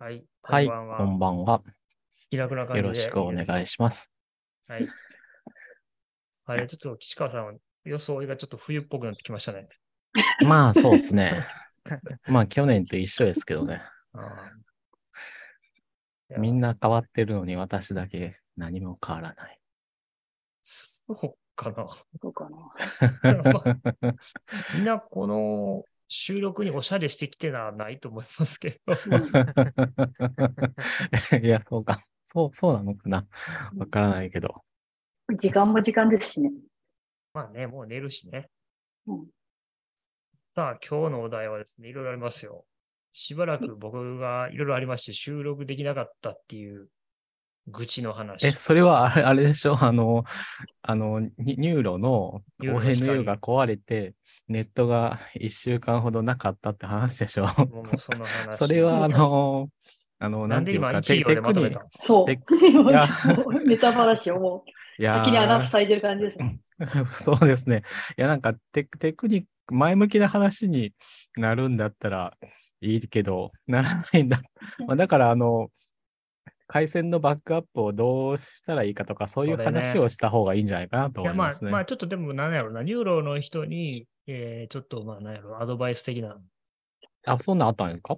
[0.00, 0.24] はい。
[0.42, 0.96] はい、こんばんは。
[0.98, 1.62] こんばんは。
[2.30, 4.12] 気楽な感じでよろしくお願いします。
[4.62, 4.70] す。
[4.70, 4.88] はい。
[6.44, 9.68] あれ、ちょっと岸川さん、装いがちょっと冬っぽくなってきましたね。
[10.46, 11.44] まあ、そうですね。
[12.28, 13.82] まあ、去年と一緒ですけどね。
[16.38, 19.60] みんな変わってるのに私だけ何も変わらない。
[20.62, 21.88] そうかな。
[22.22, 22.72] そうかな。
[24.76, 28.94] みんなこの収録におしゃれしてきてはないと思いますけど。
[31.42, 32.00] いや、そうか。
[32.24, 33.26] そう、そうなのかな。
[33.76, 34.64] わからないけど。
[35.40, 36.50] 時間も時間ですしね。
[37.32, 38.50] まあね、もう寝るしね。
[39.06, 39.26] うん
[40.54, 42.66] さあ、今日のお題はですね、いろいろありますよ。
[43.12, 46.88] しばらく僕がいろいろありまして、収録できなかったっていう
[47.70, 48.46] 愚痴の話。
[48.46, 49.76] え、それはあれあれでしょ？
[49.82, 50.24] あの、
[50.82, 54.14] あの、ニ NURO のニューロの光 ONU が壊れて、
[54.48, 57.44] ネットが一週間ほどなかったって話でしょ？
[57.46, 58.56] もうその話。
[58.56, 59.68] それは、あの、
[60.18, 63.68] あの、なで今なんんていうか、1行でまとめテたそう。
[63.68, 66.58] ネ タ話をもういやー先に穴塞いでる感じですね。
[67.18, 67.82] そうですね。
[68.16, 70.92] いや、なんかテテクニック、前向きな話に
[71.36, 72.34] なるんだったら
[72.80, 74.40] いいけど、ならないんだ。
[74.86, 75.68] まあ、だから、あの、
[76.68, 81.70] 回線のバックアップをどうしたらいいかとか、そういう話をした方がいいんじゃないかなと思います、ね。
[81.70, 86.38] まあ、ちょっとでも、なんやろな、 NURO の人に、えーちょっと、まあ、なんやろ、アドバイス的な。
[87.26, 88.16] あ、そんなんあったんですか？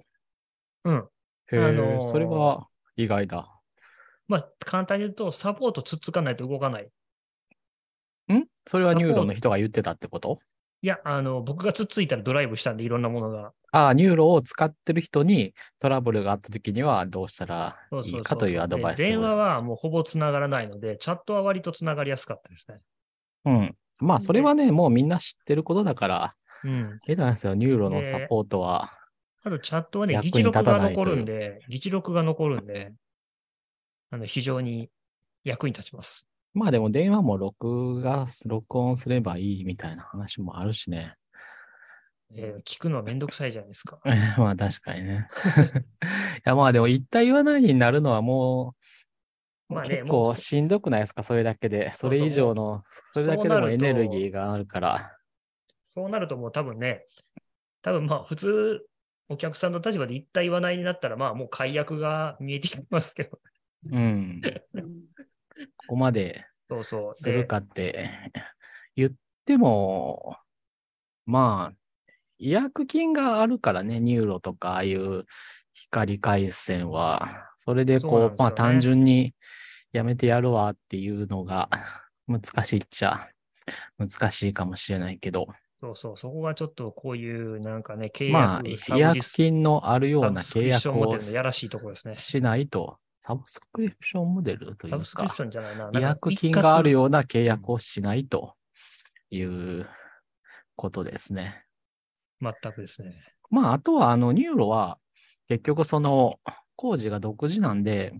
[0.83, 1.07] うん。
[1.51, 3.49] へえ、あのーそれは意外だ。
[4.27, 6.89] まあ、簡単に言うと、サポートつっつかないと動かない。
[8.33, 8.45] ん？
[8.67, 10.39] それは NURO の人が言ってたってこと？
[10.81, 13.53] いや、あの、僕がつっついたらドライブしたんで、いろんなものが。
[13.71, 22.81] ああ、 NURO を使ってる人にトラブルがあった時にはどうしたらいいかというアドバイスで電話はもうほぼつながらないので、チャットは割とつながりやすかったですね。
[23.45, 23.75] うん。
[23.99, 26.33] まあ、それはね、もうみんな知ってることだから、
[26.63, 26.99] うん。
[27.07, 28.91] えなんですよ、 NURO のサポートは。
[29.43, 32.93] あと、チャットはね、議事録が残るんで、議事録が残るんで、
[34.09, 34.91] あの、非常に
[35.43, 36.27] 役に立ちます。
[36.53, 41.15] まあでも電話も録画、録音すればいいみたいな話もあるしね。
[42.35, 43.99] えー聞くのはめんどくさいじゃないですか。
[44.37, 45.27] まあ確かにね。
[46.39, 48.75] いやまあでも言った言わないになるのはも
[49.69, 51.91] う、まあね結構しんどくないですか、それだけで。
[51.93, 52.83] それ以上の、
[53.13, 55.17] それだけでもエネルギーがあるから。
[55.89, 57.05] そうなるともう多分ね、
[57.81, 58.85] 多分まあ普通、
[59.27, 63.39] お客さんの立場で言った言わないになったら、まあもう解約が見えてきますけど。
[63.89, 64.41] うん。
[64.73, 65.01] うん
[65.77, 67.13] ここまでそうそう。
[67.13, 68.09] するかって
[68.95, 69.11] 言っ
[69.45, 70.37] ても、
[71.25, 71.80] まあ、
[72.41, 75.25] 違約金があるからね、 NURO とか、ああいう
[75.73, 79.35] 光回線は、それでこう、ですよねまあ単純に
[79.93, 81.69] やめてやるわっていうのが
[82.27, 83.29] 難しいっちゃ
[83.99, 85.47] 難しいかもしれないけど、
[85.81, 92.15] そうそう、そこがちょっとこういうなんかね、契約、まあ、違約金のあるような契約をしいところですね。
[92.17, 95.83] しないと、サブスクリプションモデルというサブスクリプかシ、ョンじゃないな。
[95.85, 98.55] なん違か約金があるような契約をしないと
[99.31, 99.87] いう
[100.75, 101.65] ことですね。
[102.41, 103.15] 全くですね。
[103.49, 104.97] まあ、あとは、あの、ニューロは、
[105.47, 106.39] 結局、その、
[106.75, 108.13] 工事が独自なんで、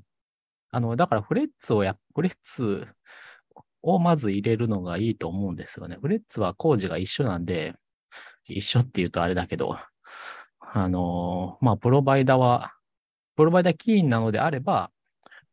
[0.72, 2.88] あの、だから、フレッツをや、フレッツ
[3.82, 5.98] をまず入れるのがいいと思うんですよね。
[6.02, 7.76] フレッツは工事が一緒なんで、
[8.48, 9.78] 一緒って言うとあれだけど、
[10.59, 12.74] あの、まあ、プロバイダは、
[13.36, 14.92] プロバイダ起因なのであれば、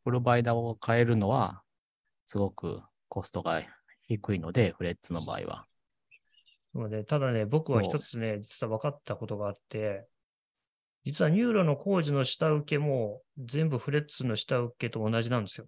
[0.05, 1.63] プロバイダを変えるのは、
[2.25, 3.63] すごくコストが
[4.07, 5.67] 低いので、フレッツの場合は。
[6.75, 10.07] そうね、ただね、僕は一つね、実は分かったことがあって、
[11.05, 15.67] 実はニューロの工事の下請けも全部フレッツの下請けと同じなんですよ。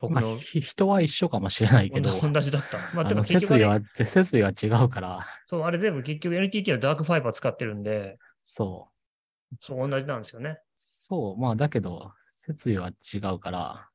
[0.00, 2.78] 僕まあ、人は一緒かもしれないけど、同じだった。
[2.94, 8.88] まあ、でも設備は、設備は違うから、そう、あれ全部結局 NTT のダークファイバー使ってるんで、そ
[9.52, 9.56] う。
[9.60, 10.58] そう同じなんですよね。
[10.74, 13.88] そう、まあだけど、設備は違うから、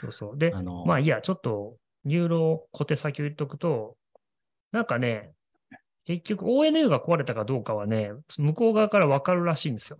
[0.00, 0.38] そうそう。
[0.38, 3.96] で、あの、まあいいや、ちょっと、ニューロ小手先を言っとくと、
[4.70, 5.32] なんかね、
[6.08, 9.98] 結局 ONU が壊れたかどうかはね、向こう側から分かるらしいんですよ。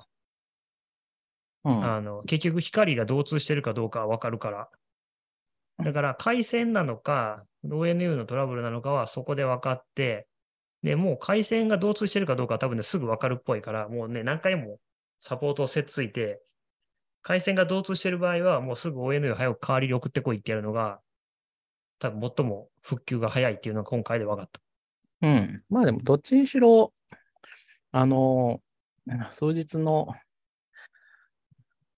[1.64, 4.70] うん、あの、結局光が導通してるかどうかは分かるから。
[5.84, 10.26] だから回線なのか、ONU のトラブルなのかはそこで分かって、
[10.82, 14.78] で、もう回線が導通してるかどうかは多分ね、すぐ分かるっぽいから、もうね、何回も
[15.20, 16.40] サポートをせっついて、
[17.20, 21.00] 回線が同通してる場合は、もうすぐ ONU 早く代わりに送ってこいってやるのが、
[21.98, 24.62] 多分最も復旧が早いっていうのが今回で分かった。
[25.22, 25.62] うん。
[25.68, 26.92] まあでも、どっちにしろ、
[27.92, 28.60] あの、
[29.30, 30.08] 数日の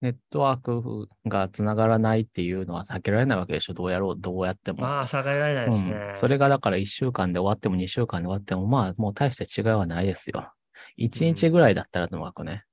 [0.00, 3.74] ネットワークがつながらないっていうのは避けられないわけでしょ。
[3.74, 4.80] どうやろう、どうやっても。
[4.80, 5.92] まあ、下がられないですね。
[6.08, 10.52] うん、それがだから1週間で終わっても2週間で終わっても、まあもう大して違いはないですよ。
[10.98, 12.64] 1日ぐらいだったらともかくね。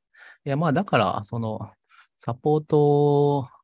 [0.46, 1.60] いやまあだから、その、
[2.16, 3.56] サポートに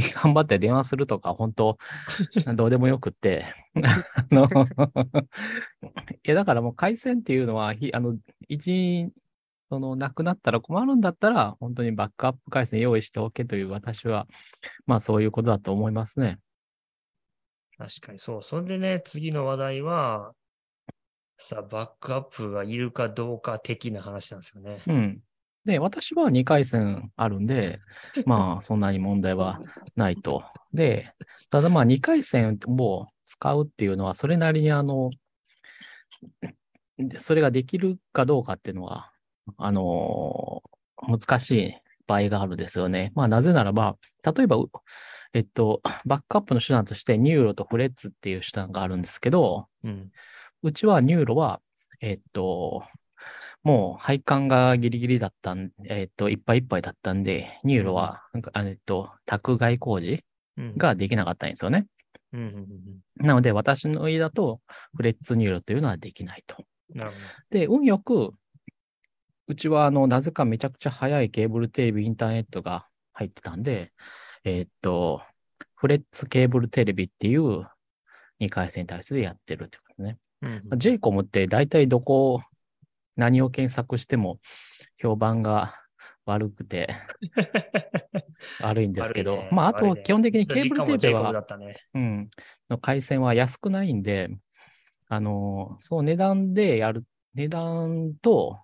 [0.00, 1.78] 頑張って電話するとか、本当
[2.56, 3.44] どうでもよくって。
[3.74, 4.48] あの、
[6.24, 8.16] いや、だからもう回線っていうのは、ひあの、
[8.48, 9.10] 一、
[9.70, 14.26] その、なくなったら困るんだったら、本当にバックアップ回線用意しておけという私は、
[14.86, 16.38] まあそういうことだと思いますね。
[17.76, 18.42] 確かにそう。
[18.42, 20.34] それでね、次の話題は、
[21.40, 24.82] さあ、バックアップがいるかどうか的な話なんですよね。
[24.86, 25.22] うん。
[25.68, 27.78] で、私は2回線あるんで、
[28.24, 29.60] まあ そんなに問題は
[29.96, 30.42] ないと。
[30.72, 31.12] で、
[31.50, 35.10] ただまあ2回線を使うっていうのは、それなりにあの、
[37.18, 39.12] それができるかどうかっていうのは、
[39.58, 40.62] あの
[41.06, 41.74] 難しい
[42.06, 43.12] 場合があるんですよね。
[43.14, 44.70] まあなぜならば、例えば、う
[45.34, 50.10] えっと、バックアップの手段としてニューロとフレッツっていう手段があるんですけど、うん。
[50.62, 51.60] うちはニューロは、
[52.00, 52.84] えっと、
[53.68, 60.24] もう配管がギリギリだったん、えっと、いっぱいいっぱいだったんで、ニューロは、なんかあえっと、宅外工事
[60.56, 60.76] うん。
[60.78, 61.86] ができなかったんですよね。
[62.32, 62.66] うんうんうん
[63.16, 64.62] なので、私の家だと、
[64.96, 66.64] フレッツニューロというのはできないと。
[67.50, 68.32] で、運よく、
[69.48, 73.92] うちは、あの、なぜかめちゃくちゃ速いケーブルテレビ、インターネットが入ってたんで、
[74.44, 75.20] えっと、
[75.74, 77.66] フレッツケーブルテレビっていう
[78.40, 80.16] 2回線体制でやってるってことね。
[80.40, 80.48] ど。
[80.48, 82.40] うんうんまあ j コムって大体どこ、
[83.18, 84.38] 何を検索しても
[84.96, 85.74] 評判が
[86.24, 86.94] 悪くて
[88.62, 91.76] 悪いんですけど、ねまああと基本的にケーブルテレビ実家も J コムだは、ね。
[91.94, 92.30] うん、
[92.70, 94.30] の回線は安くないんで、
[95.08, 97.04] あの、その値段でやる、
[97.34, 98.60] 値段と、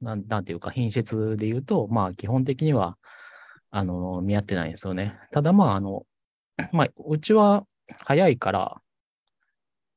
[0.00, 2.96] なんなんていうか品質で言うと、まあ基本的には、
[3.70, 5.18] あの、見合ってないんですよね。
[5.32, 6.06] ただまああの、
[6.72, 7.66] まあうちは
[8.06, 8.80] 早いから、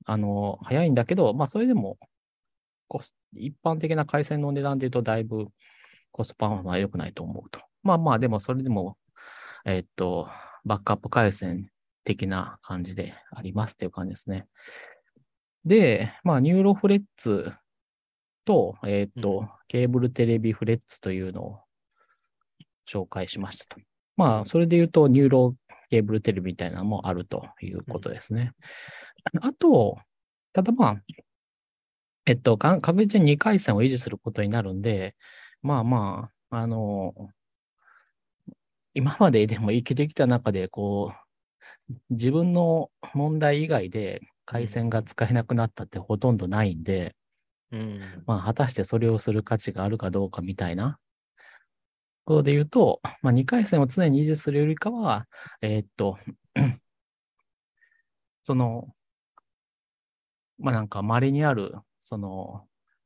[0.06, 1.98] あの、早いんだけど、まあそれでも、
[2.88, 5.48] コス一般的な回線の値段で言うとだいぶ
[6.12, 7.60] コストパフォーマンスは良くないと思うと。
[7.84, 8.98] まあまあでもそれでも、
[9.66, 10.30] えっと、
[10.66, 11.69] バックアップ回線
[12.04, 14.48] 的な感じでありますっていう感じですね。
[15.66, 17.51] で、まあニューロフレッツ
[18.45, 21.60] と、えっと、うんケーブルテレビフレッツというのを
[22.89, 23.81] 紹介しましたと。
[24.16, 25.56] まあそれで言うとニューロ
[25.89, 28.54] ケーブルテレビみたいなのもあるということですね。
[29.42, 29.98] あと、
[30.54, 31.01] ただまあ、
[32.27, 35.15] えっと、か確実に2回戦を維持することになるんで、
[35.62, 37.13] まあまあ、あの、
[38.94, 41.13] 今まででも生きてきた中で、こ
[41.89, 47.15] う、自分の問題以外で回線が使えなくなったってほとんどないんで、
[47.71, 48.24] うん。
[48.25, 51.00] まあ、果たしてそれをする価値があるかどうかみたいな
[52.25, 55.27] ことで言うと、まあ、2回戦を常に維持するよりかは、
[55.62, 56.18] えーっと、
[58.44, 58.89] その、
[60.59, 61.75] まあなんか稀にある、
[62.07, 62.63] その、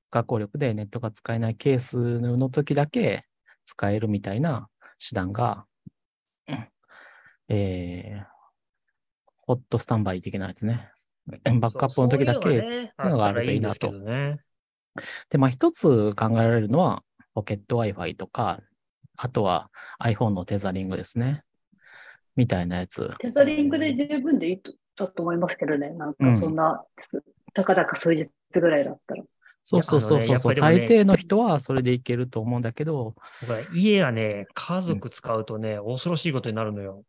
[0.09, 3.25] 不可抗力でネットが使えないケースの時だけ
[3.65, 4.69] 使えるみたいな
[4.99, 5.65] 手段が、
[7.47, 8.25] えー、
[9.37, 10.91] ホットスタンバイ的なやつね。
[11.25, 13.91] バックアップの時だけ、そうそういうのがねっていうのがあるといいなと
[15.29, 18.59] でまあ一つ考えられるのは、ポケット Wi-Fi とか、
[19.17, 21.43] あとは iPhone のテザリングですね。
[22.35, 23.15] みたいなやつ。
[23.17, 25.89] テザリングで十分でいいとだと思いますけどね。
[25.89, 26.83] なんかそんな、
[27.53, 29.23] たかだか数日ぐらいだったら。
[29.63, 33.15] そうそうそうそう、ね大抵の人はそれでいけると思うんだけど、
[33.73, 37.03] 家がね、家族使うとね、恐ろしいことになるのよ。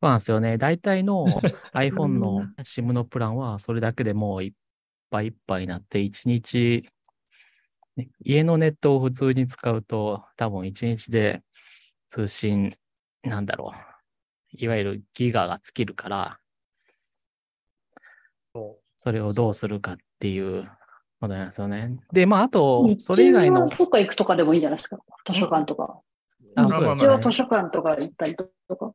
[0.00, 0.56] そうなんですよね。
[0.56, 1.26] 大体の
[1.74, 4.52] iPhone の SIM のプランはそれだけでもういっ
[5.10, 6.88] ぱいいっぱいになって、1日、
[7.96, 11.42] ね家のネットを普通に使うと多分1日で
[12.08, 12.72] 通信、
[13.22, 13.96] なんだろう。
[14.52, 16.38] いわゆるギガが尽きるから、
[18.98, 20.70] それをどうするかっていう
[21.20, 21.96] ことなんですよね。
[22.12, 24.98] で、まあ、あと、それ以外の日中は、どっか行くとかでもいいんじゃないですか。
[25.26, 26.00] 図書館とか。
[26.54, 28.92] あまあまあまあ日中は図書館とか行ったりとか。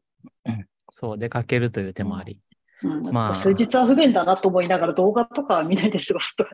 [0.89, 2.39] そう、出かけるという手もあり。
[2.83, 6.49] うん、まあ数日は不便だなと思いながら動画とかは見ないで過ごすとか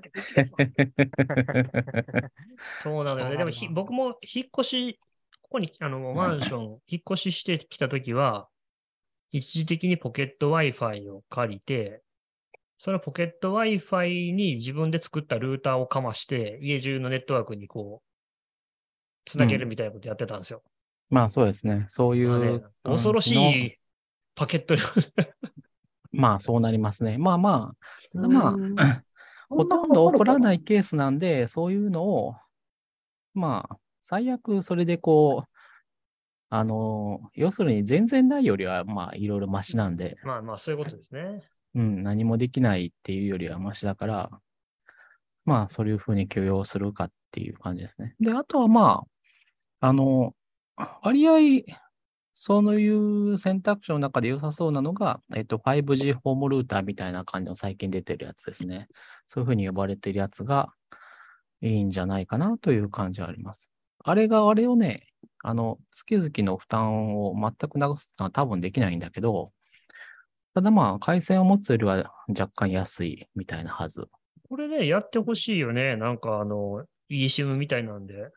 [2.82, 3.38] そうなのよね。
[3.38, 5.00] でもひ、僕も引っ越し、
[5.42, 8.50] ここに、あの、マンション、引っ越ししてきたときは、
[9.32, 12.02] 一時的にポケット Wi-Fi を借りて、
[12.80, 20.64] そのポケット Wi-Fi に自分で作ったルーターをかまして、家中のネットワークにこう、つなげるみたいなことやってたんですよ。
[21.10, 21.86] まあ、そうですね。
[21.88, 23.80] そういまあねう、恐ろしうんい
[24.36, 24.84] パケット量
[26.12, 27.18] まあ、そうなりますね。
[27.18, 27.74] まあま
[28.14, 29.04] あ、まうんあ、
[29.50, 32.36] ほとんど起こらないケースなんで、そういうのを、
[33.34, 35.50] まあ、最悪それでこう、
[36.50, 41.50] あの、要するに全然ないよりは、まあ、いろいろマシなんで、まあまあ、そういうことですね。
[41.78, 44.32] うん、何もできないっていうよりはマシだから、
[45.46, 48.16] まあ、そういうふうに許容するかっていう感じですね。
[48.20, 49.06] で、あとはま
[49.80, 50.34] あ、あの、
[51.04, 51.64] 割合、
[52.34, 58.88] そういう選択肢の中で良さそうなのが、えっと、5G ホームルーターみたいな感じの最近出てるやつですね。
[59.28, 60.74] そういうふうに呼ばれてるやつが
[61.62, 63.72] いいんじゃないかなという感じはあります。
[64.04, 65.08] あれがあれをね、
[65.44, 69.52] あの、月々の負担を全くなくすのは多分できないんだけど、
[70.58, 74.08] ただまあ、回線を持つよりは若干安いみたいなはず。
[74.50, 75.96] これね、やってほしいよね。
[75.98, 78.32] なんかあの、eSIM みたいなんで。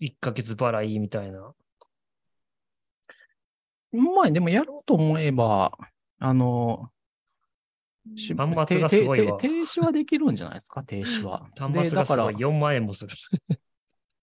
[0.00, 1.52] 1ヶ月払いみたいな。
[3.92, 5.78] まあ、でもやろうと思えば、
[6.18, 6.90] あの、
[8.16, 11.46] し端末がすごい停止はできるんじゃないですか、停止は。
[11.56, 13.14] 端末でだからがすごい4万円もする。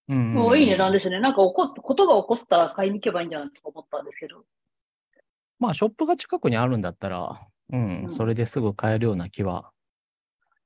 [0.10, 1.22] うんもういい値段ですね。
[1.22, 4.44] なんか起こっ、ことが起こったら買いに行けばいいんじゃないとか思ったんですけど。
[5.60, 7.40] まあ、ショップが近くにあるんだったら、
[7.72, 9.72] うん、うんそれですぐ買えるような気は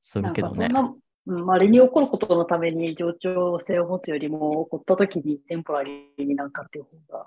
[0.01, 0.69] するけどね。
[0.69, 0.95] かそんな、
[1.27, 7.25] うん、まれに起こることのために冗長性を持つよりも、起こった時にテンポラリーになんかっていう方が、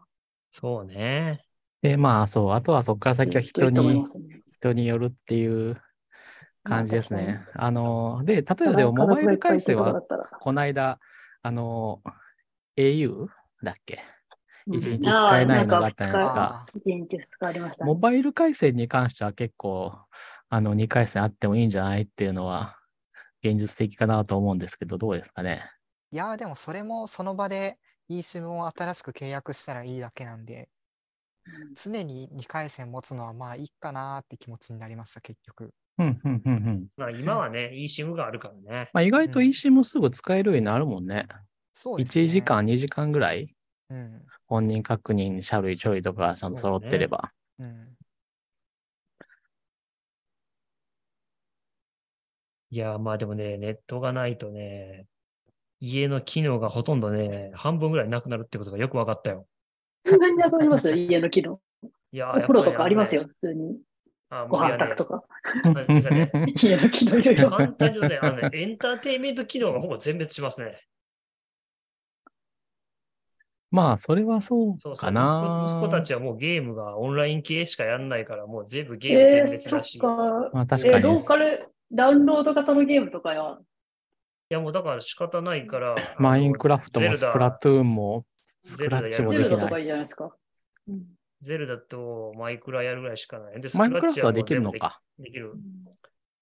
[0.51, 1.45] そうね。
[1.81, 4.05] で、まあ、そう、あとはそこから先は人に
[4.51, 5.77] 人によるっていう
[6.63, 7.47] 感じですまあね。
[7.55, 10.01] あの、で、例えばでも、モバイル回線は、
[10.41, 11.01] この間、
[11.43, 12.01] あの、
[12.77, 13.27] au
[13.63, 13.95] だっけ？
[13.97, 14.12] うん
[14.67, 16.43] 一日使えないのがあったじゃないですか。
[16.43, 17.99] あ一日二日ありましたねモ。
[17.99, 19.93] バイル回線に関しては結構、
[20.49, 22.79] あの、2回線あってもいいんじゃないっていうのは、
[23.43, 25.65] 現実的かなと思うんですけど、どうですかね。
[26.13, 27.79] ーいやーでもそれもその場で
[28.11, 30.69] eSIM を新しく契約したらいいだけなんで、
[31.47, 35.73] うん常に2回線持つのはまあいいかなーって気持ちになりました、結局。
[35.99, 36.87] うん、うん、うん、うん。
[36.97, 38.91] まあ今はね、eSIM があるからね。
[38.93, 41.27] まあ、意外とうん eSIM すぐ使えるようになるもんね。
[41.75, 42.25] そうですね。
[42.25, 43.53] 1時間、2時間ぐらい、
[43.93, 44.23] うん。
[44.47, 47.31] 本人確認、書類、書類とかがちゃんと揃ってれば。
[47.59, 47.89] うん。
[52.71, 55.07] いや、まあでもね、ネットがないとね、
[55.79, 59.47] 家の機能がほとんどね、半分ぐらいなくなるってことがよく分かったよ。
[60.07, 61.61] 何にありますよ、 家の機能。
[62.13, 63.79] いや、お風呂とかありますよ普通に。
[64.31, 65.23] あ、ご飯炊くとか。
[66.63, 67.51] 家の機能いろいろ。
[67.51, 70.81] 簡単にね、あのね、エンターテインメント機能がほぼ全滅しますね。
[73.73, 75.65] まあ、それはそうそうそうかな。
[75.67, 75.81] 息子。
[75.81, 79.97] 息子たちはもうゲームがオンライン系しかやんないから、もう全部ゲーム全滅だし。
[79.97, 80.07] いか。
[80.53, 83.61] まあ、確えー、かにローカル、ダウンロード型のゲームとかは、
[84.53, 85.97] や、もうだから仕方ないから。
[86.19, 88.27] マインクラフトもスプラトゥーンも
[88.63, 89.49] スクラッチもできない。
[89.49, 90.37] ゼルダとかいいじゃないですか。
[90.89, 91.03] うん
[91.43, 93.61] ゼルダとマイクラやるぐらいしかない。
[93.61, 95.01] で、スマインクラフトはもうできるのか。
[95.19, 95.51] できる。
[95.51, 95.91] だ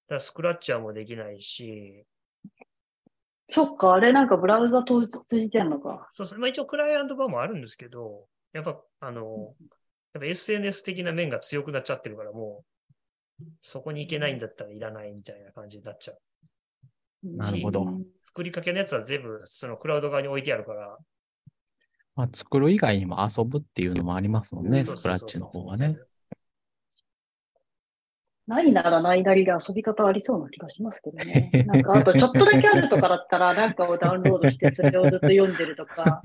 [0.08, 2.04] からスクラッチャーもできないし、
[3.52, 6.10] そっか、あれなんかブラウザ通じてんのか。
[6.14, 6.38] そうそう。
[6.38, 9.54] まあ一応クライアント版もあるんですけど、やっぱ、あの、
[10.12, 12.64] やっぱ SNS 的な面が強くなっちゃってるから、も
[13.40, 16.18] う、そこに行けないんだったらいらないみたいな感じになっちゃう。
[17.22, 20.96] なるほどうん作りかけのやつは全部、そのクラウド側に置いてあるから。
[22.14, 25.96] まあ、作る以外にも遊ぶっていうのもありますもんね、スクラッチの方はね。。
[28.50, 31.50] ないならないなりで遊び方ありそうな気がしますけどね。
[31.68, 36.20] なんか、あとちょっとだけあるとかだったら、なんかをダウンロードして、それをずっと読んでるとか。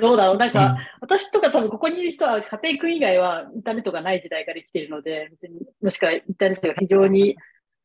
[0.00, 0.36] どうだろう？
[0.36, 7.36] なんか、私とか多分ここにいる人は家庭君以外はインターネットがない時代から生きているので、別にもしくはインターネットが非常に、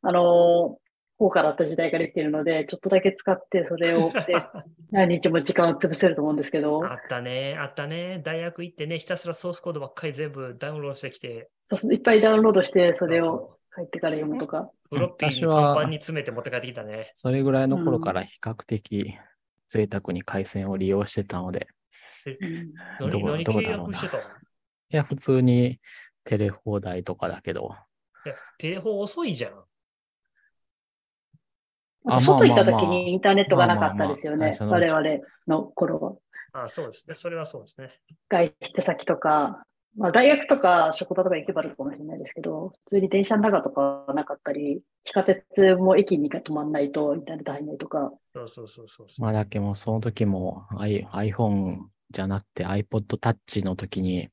[0.01, 0.81] あのー
[1.21, 4.35] 高価だった時代から生きているので、ちょっとだけ使ってそれをで
[4.89, 8.19] 何日も時間を潰せると思うんですけど、あったね、あったね。
[8.25, 14.69] 大学行ってね、ひたすらソースコードばっかり全部ダウンロードしてきて、そうそういっぱいダウンロードして、それをそ帰ってから読むとか。
[14.91, 17.11] うフロッピーに私はパンパンに詰めて持って帰ってきたね。
[17.13, 19.15] それぐらいの頃から比較的
[19.69, 21.67] 贅沢に回線を利用してたので、
[22.25, 24.07] うん何どう何契どうだろうないい
[24.89, 25.79] や、普通に
[26.25, 27.73] テレ放題とかだけど、
[28.25, 29.63] や、テレフォン遅いじゃん。
[32.07, 34.57] あ外行った時にインターネットがなかったですよね。
[34.59, 36.63] まあまあまあ最我々の頃は。
[36.63, 37.15] あそうですね。
[37.15, 37.91] それはそうですね。
[38.27, 39.63] 外出先とか、
[39.97, 45.43] まあ大学とか職場とか行けばあるかもしれないですけど、普通に電車の中とかはなかったり、地下鉄
[45.81, 48.11] も駅に止まんないとインターネット入んないとか。
[48.33, 49.21] そうそうそうそうそう。
[49.21, 51.79] まあだけもその時も iPhone
[52.09, 54.29] じゃなくて iPod Touch の時に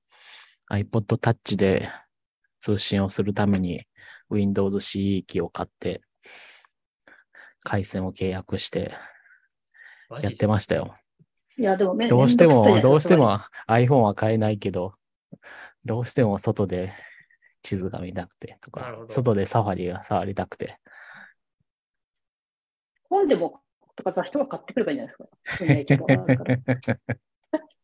[0.71, 1.89] iPod Touch で
[2.61, 3.85] 通信をするために
[4.31, 6.03] Windows CE 機を買って
[7.63, 8.95] 回線を契約して
[10.23, 10.95] やってましたよ。
[11.59, 13.39] いや、でもめどうしても、どうしても
[13.69, 14.95] iPhone は買えないけど、
[15.85, 16.93] どうしても外で
[17.63, 20.79] 地図が見たくてとか外でサファリが触りたくて。
[23.11, 23.63] 本でも
[23.97, 26.03] とか雑誌とか買ってくればいいんじゃないです
[26.87, 26.97] か。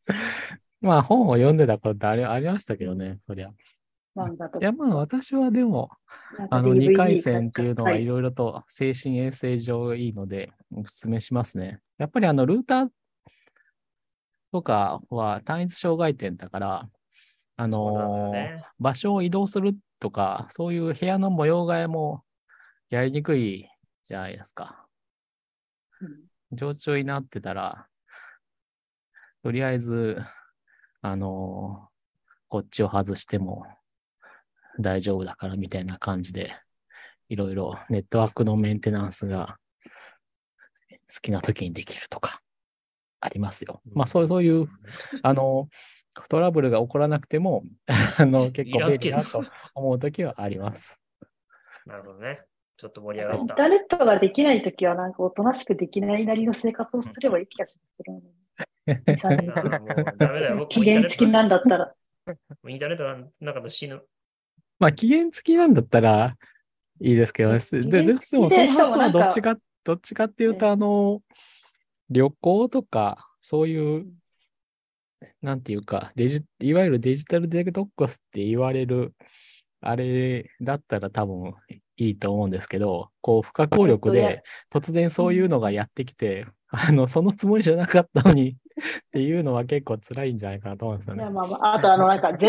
[0.81, 3.51] まあ本を読んでたことありありましたけどね、そりゃ。
[4.15, 4.59] 漫画とか。
[4.61, 5.91] いやまあ私はでも、
[6.51, 11.81] あの DVD 2回戦っていうのははいいろいろと精神衛生上いいのでお勧めしますね。
[11.99, 12.89] やっぱりあのルーター
[14.53, 16.89] とかは単一障害点だから、
[17.57, 18.63] あのーね。
[18.79, 22.25] 場所を移動するとか、そういう部屋の模様替えも
[22.91, 23.69] やりにくい
[24.05, 24.87] じゃないですか。
[26.01, 27.89] うん常駐になってたら、
[29.43, 30.23] とりあえず、
[31.03, 31.95] あのー
[32.49, 33.65] こっちを外しても
[34.79, 36.55] 大丈夫だからみたいな感じで、
[37.29, 39.57] いろいろネットワークのメンテナンスが
[40.91, 42.41] 好きな時にできるとか、
[43.21, 43.81] ありますよ。
[43.93, 44.69] まあ、そうそういう、
[45.23, 45.69] あの、
[46.29, 47.65] トラブルが起こらなくても、
[48.19, 49.45] あの、結構便利だと
[49.75, 51.01] 思う時はあります。
[51.87, 52.43] なるほどね。
[52.77, 53.43] ちょっと盛り上がった。
[53.43, 58.23] インターネットができないときは、なんかおとなしくできないなりの生活をすればいい気がしますけどね。
[58.87, 60.57] 2 3いや年もうダメだよ。
[60.59, 61.95] 僕 期限付きなんだったら。
[62.69, 64.03] インターネットがなかったら死ぬ。
[64.79, 66.37] まあ、期限付きなんだったら
[67.01, 67.61] いいですけどね。
[67.61, 71.23] 期で、でもその発想はどっちか、どっちかっていうと、ええあの、
[72.11, 74.07] 旅行とか、そういう、
[75.43, 79.15] なんていうか、デジ、いわゆるデジタルデトックスって言われる、
[79.81, 81.55] あれだったら多分
[81.97, 88.57] いいと思うんですけど、こう、不可抗力で突然そういうのがやってきて、あの、そのつもりじゃなかったのにっ
[89.13, 91.25] ていうのは結構辛いんじゃないかなと思うんですよね。
[91.31, 92.41] まあまあ、あと、あの、なんか、0、100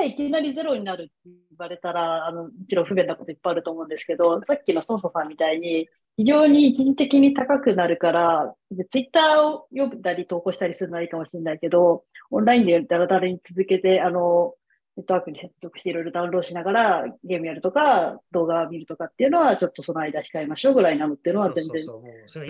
[0.00, 8.54] でいきなりゼロになるって言われたら、あの、もちろん不便なこといっぱいあると思うんですけど、さっきのソンソさんみたいに、非常に一時的に高くなるから、
[8.90, 14.54] ツイッターを読んだり投稿したりするのはいいかもしれないけど、オンラインでダラダラに続けて、あの、
[14.96, 21.86] ネットワークに接続していろいろダウンロードしながらゲームやるとか、動画見るとかっていうのは、ちょっとその間控えましょうぐらいなのっていうのは全然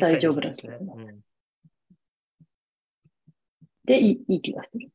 [0.00, 0.78] 大丈夫だですね。
[0.80, 1.20] うん
[3.84, 4.90] でいいいい気がする。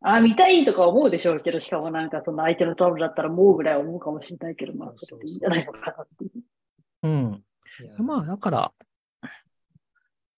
[0.00, 6.30] あ、見たいとか思うでしょうけど、しかもなんかその相手のトラブルだったらもうぐらい思うかもしれないけど、まあ、それでいいんじゃないのかなっていう。
[7.06, 8.06] うん。
[8.06, 8.72] まあ、だから、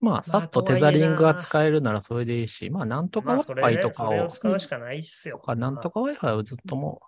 [0.00, 5.42] まあ、さっとテザリングが使えるならそれでいいし、まあ、なんとか Wi-Fi でとかを、それを使うしかないっすよ。
[5.46, 7.00] なんとか Wi-Fi をずっとも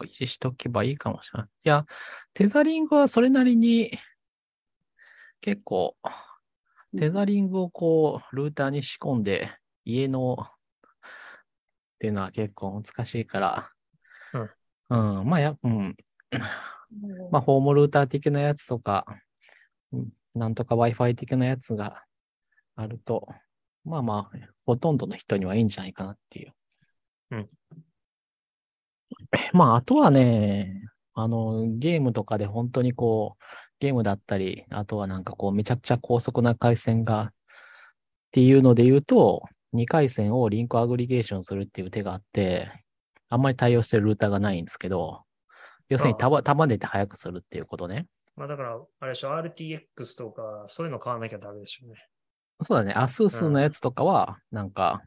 [0.00, 1.48] う維持しとけばいいかもしれない。
[1.48, 1.84] いや、
[2.32, 3.98] テザリングはそれなりに
[5.40, 5.96] 結構、
[6.96, 9.50] テザリングをこう、ルーターに仕込んで、
[9.84, 13.70] 家のっていうのは結構難しいから、
[14.88, 15.96] うん、まあ、や、うん、
[17.30, 19.04] まあ、ホームルーター的なやつとか、
[19.92, 22.02] うんなんとか Wi-Fi 的なやつが
[22.76, 23.26] あると、
[23.84, 26.54] まあまあ、ほとんどの人にはいいんじゃないかなっていう。
[27.30, 27.48] うん。
[29.54, 30.82] まあ、あとはね、
[31.14, 33.44] あの、ゲームとかで本当にこう、
[33.80, 37.32] ゲームだったり、あとはなんかこう、めちゃくちゃ高速な回線がっ
[38.32, 42.70] ていうので言うと、2回線をリンクアグリゲーションするっていう手があって、
[43.28, 45.25] あんまり対応してるルーターがないんですけど、
[45.88, 48.06] 要するに束束ねて早くするっていうことね。
[48.36, 51.96] まあだから、あれでしょ、RTX とか、そういうの買わなきゃダメでしょうね。
[52.60, 52.92] そうだね。
[52.94, 55.02] ASUS のやつとかは、なんか、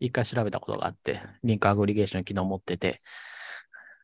[0.00, 3.02] 一回調べたことがあって、リンクアグリゲーション機能持ってて。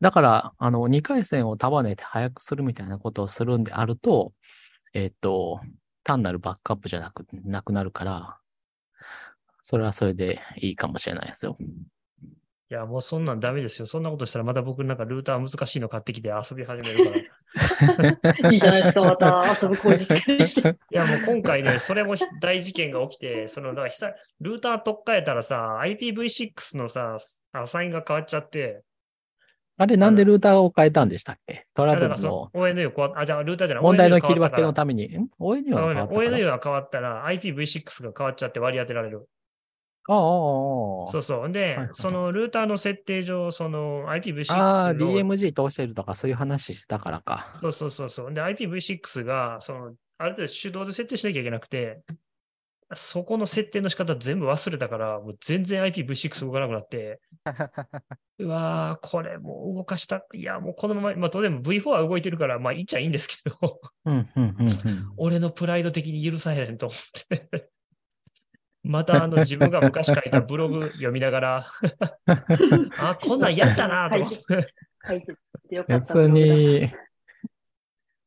[0.00, 4.32] だから、あの、2回線を束ねて早くするみたいなことをするんであると、
[4.94, 5.60] えっと、
[6.04, 8.38] 単なるバックアップじゃなく、なくなるから、
[9.62, 11.58] それはそれでいいかもしれないですよ。
[12.70, 13.87] いや、もうそんなんダメですよ。
[13.87, 18.50] そんなことしたらまた僕なんかルーター難しいの買ってきて遊び始めるから。
[18.52, 20.16] いいじゃないですか、また遊ぶ口実。
[20.70, 27.18] いや、もう今回ね、それも大事件が起きて、その、だから久ルーター取っ替えたらさ、IPv6 のさ、
[27.52, 28.83] アサインが変わっちゃって、
[29.76, 31.64] あれ、なんでルーターを変えたんでしたっけ？
[31.74, 39.26] トラブルのの ONU あ、じゃあルーターじゃない、問題の切り分けのめために、ん ?ONU は変わったから ONU が変わったら IPv6 が変わっちゃって割り当てられる。
[40.12, 41.52] ああ、そうそう。
[41.52, 47.52] で、はいはいそのルーターの設定上、その IPv6 のああ、DMG 通してるとかそういう話したからか。
[47.60, 48.34] そうそうそうそう。
[48.34, 52.00] で、IPv6 が、その、ある程度手動で設定しなきゃいけなくて、
[52.96, 57.20] そこの設定の仕方全部忘れたから、もう全然 IPv6 動かなくなって、
[58.40, 60.26] うわー、これもう動かした。
[60.34, 65.12] いや、もうこのまま、まあ、当然 V4 は動いてるから、まあいいっちゃいいんですけど、うん、うん、うん、うん。
[65.18, 67.70] 俺のプライド的に許さへんと思って。
[68.82, 71.70] またあの自分が昔書いたブログ読みながら、
[72.98, 74.74] あ、こんなんやったなと思って。
[75.06, 75.34] 書いて
[75.68, 76.14] てよかった。
[76.14, 76.90] 別に、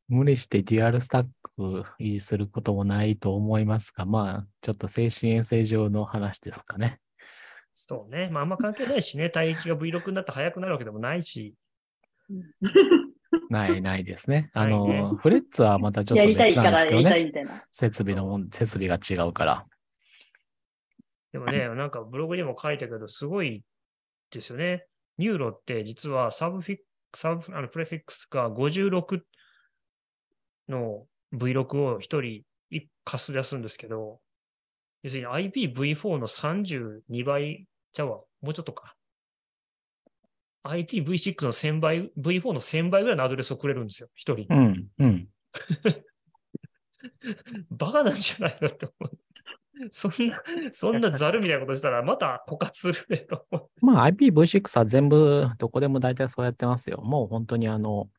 [0.08, 1.24] 無理してデュアルスタッ
[1.56, 7.00] ク維持することもないと思いますが、まあ、ちょっと精神衛生上の話ですかね。
[7.74, 8.30] そうね。
[8.32, 9.32] まああんま関係ないしね。
[9.36, 11.56] 帯域が V6 になって速くなるわけでもないし。
[13.50, 14.52] ない、ないですね。
[14.54, 17.04] あ ないねの、フレッツはまたちょっやと別りたいからやなんですけどね。
[17.04, 17.66] りたいみたいな。
[17.72, 19.66] 設備の設備が違うから。
[21.34, 23.64] でもね、なんかブログにも書いたけど、すごい
[24.32, 24.86] ですよね。
[25.18, 26.78] ニューロって実はサブフィッ
[27.12, 29.20] ク、サブ、あの、プレフィックスが56
[30.70, 34.20] の V6 を一人一貸す出すんですけど、
[35.02, 38.18] 要するに IPv4 の32倍ちゃうわ。
[38.42, 38.96] もうちょっとか。
[40.66, 44.10] IPv6 の1000倍、V4 の1000倍ぐらいのアドレスをくれるんですよ。
[44.16, 44.46] 一人。
[44.50, 44.88] うん。
[45.00, 45.28] うん。
[47.72, 49.18] バカなんじゃないのって思う。
[49.92, 53.70] そんな、そんなザルみたいなことしたら、また枯渇するねと。
[53.82, 57.02] まあ IPv6 は全部どこでも大体そうやってますよ。
[57.02, 58.10] もう本当にあの、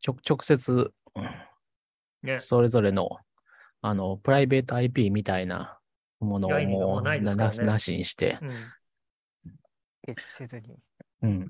[0.00, 0.92] ちょ直接
[2.22, 2.38] ね。
[2.40, 3.18] それぞれの
[3.82, 5.78] あのプライベート IP みたいな
[6.20, 8.46] ものをもうなねななしにして、う
[10.14, 10.76] せずに。
[11.22, 11.48] うん。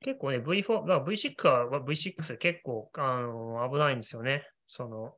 [0.00, 4.48] 結構ね、V4、まあ、V6 は V6 で結構あの危ないんですよね。
[4.68, 5.14] その、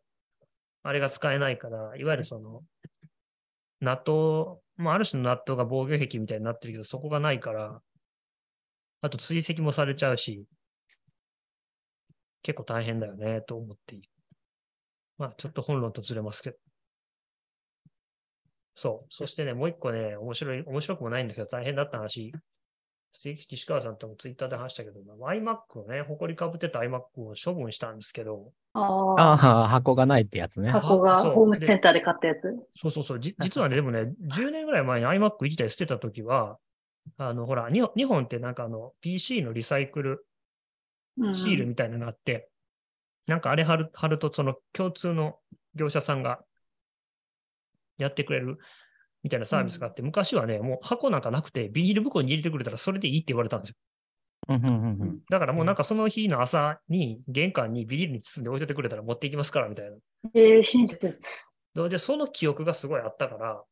[0.82, 2.62] あれが使えないから、いわゆるその、
[3.80, 7.80] 納豆、まあ、ある種の納豆が防御壁みたいになってるけど、そこがないから、
[9.00, 10.44] あと追跡もされちゃうし、
[12.42, 14.08] 結構大変だよね、と思っている。
[15.18, 16.56] まあ、ちょっと本論とずれますけど。
[18.74, 19.06] そう。
[19.10, 22.32] そしてね、もう一個ね、面白い、面白くもないんだけど、大変だった話、
[23.12, 30.70] 岸川さんともツイッターで話したけど、iMac をね、埃かぶってた iMac を処分したんですけど、ああ箱がないってやつね。
[30.70, 32.40] 箱がホームセンターで買ったやつ？
[32.76, 36.58] そうそうそう、じ実はね、でもね、10年ぐらい前に iMac 1台捨てたときは、
[37.16, 40.24] あの、ほら、日本日本ってなんかあの、PC のリサイクル
[41.20, 41.34] うん。
[41.34, 42.48] シールみたいなのがあって、
[43.26, 45.40] なんかあれ貼る貼ると、その共通の
[45.74, 46.38] 業者さんが
[47.96, 48.58] やってくれる
[49.22, 53.74] みたいなサービスがあって、昔はね、もう箱なんかなくて、ビニール袋に入れてくれたらそれでいいって言われたんですよ。
[55.30, 59.96] だからもうなんかその日の朝に玄関にビニールに包んで置いててくれたら持っていきますからみたいな。
[60.34, 61.18] えー、真実。
[61.88, 63.62] で、その記憶がすごいあったから、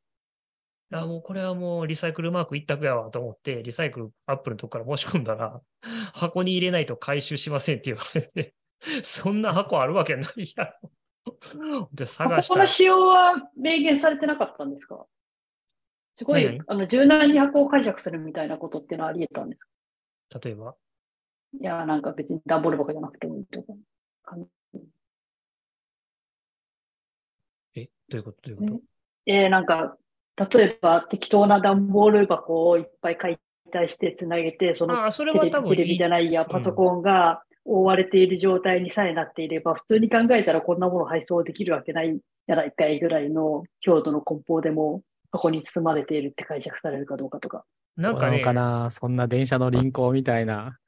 [0.93, 5.61] あもうこれはもうリサイクルマーク一択やわと思って、リサイクルアップルのとこから申し込んだら、
[6.15, 8.55] 箱に入れないと回収しませんって言われて、
[9.03, 11.89] そんな箱あるわけないやろ。
[11.93, 15.07] で、探したら、箱の使用は明言されてなかったんですか？
[16.17, 19.61] すごいあの、柔軟に箱を解釈するみたいなことってのはあり得たんです
[20.31, 20.41] か？
[20.43, 20.75] 例えば、
[21.61, 23.75] いや、なんか別に段ボール箱じゃなくてもいいとか。
[27.75, 28.51] え、どういうこと？
[28.51, 28.83] どういうこと？
[29.27, 29.97] えー、なんか、
[30.51, 33.39] 例えば適当な段ボール箱をいっぱい解
[33.71, 35.85] 体してつなげて、そのああ、それテレビテレは多分いい。
[35.91, 45.03] ビじゃないや、パソコンが覆われている状態にさえなっていれば、普通に考えたらこんなもの配送できるわけないやないかいぐらいの強度の梱包でも
[45.37, 47.65] 箱に包まれているって解釈されるかどうかとか。
[47.97, 48.91] なんかねかな？
[48.91, 50.79] そんな電車の輪行みたいな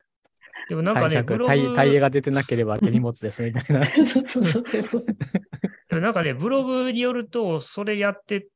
[0.68, 3.86] でもなんかね、ブログ、タイタイヤが出てなければ手荷物ですみたいな。
[4.06, 5.06] そうそうそうそう。
[5.88, 8.48] でもなんかね、ブログによると、それやって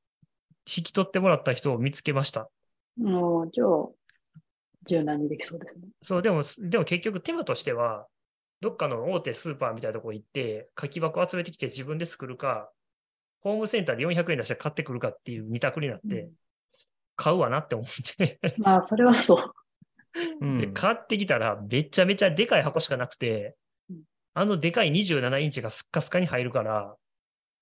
[0.67, 2.51] 引き取ってもらった人を見つけました。
[2.99, 3.69] もう、じゃあ、
[4.87, 5.89] 柔軟にできそうですね。
[6.03, 8.07] そう、でも、でも結局手間としては、
[8.61, 12.71] どっかの大手スーパーみたいなとこ行って、書き箱集めてきて自分で作るか、
[13.43, 16.31] ホームセンターで400円出して買ってくるかっていう二択になって、
[17.17, 19.55] 買うわなって思って、まあ、それはそう。
[20.41, 23.57] うんで買ってきたらめちゃめちゃでかい箱しかなくて
[23.89, 24.03] うん、
[24.35, 26.95] あのでかい27インチがスッカスカに入るから、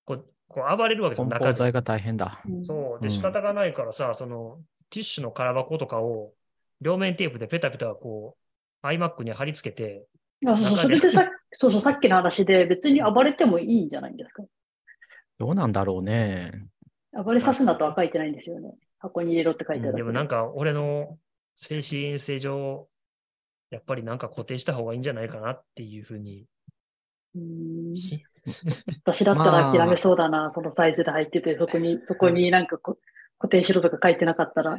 [0.05, 1.45] こう、こう暴れるわけですよ、梱中で。
[1.45, 2.41] 包材が大変だ。
[2.45, 3.01] うんそう。
[3.01, 6.33] で、うん仕方がないからさ、その、ティッシュの空箱とかを、
[6.81, 8.35] 両面テープでペタペタこ
[8.83, 10.05] う、iMac に貼り付けて、
[10.45, 14.43] あそうそうそれでさそうそう、さっきの話で別に暴れてもいいんじゃないんですか？
[15.41, 16.51] どうなんだろうね。
[17.13, 18.75] 暴れさすなとは書いてないんですよね。
[18.99, 20.03] 箱に入れろって書いてあるだけで。
[20.03, 21.17] もなんか、俺の
[21.55, 22.87] 精神衛生上、
[23.71, 26.45] やっぱりなんか固定した方がいいんじゃないかなっていうふうに、
[27.33, 27.95] うーん。
[27.95, 28.23] し
[29.03, 32.99] 私だったら諦めそうだな、 そのサイズで入ってて、そこに、そこになんかこ
[33.39, 34.77] 固定しろとか書いてなかったら、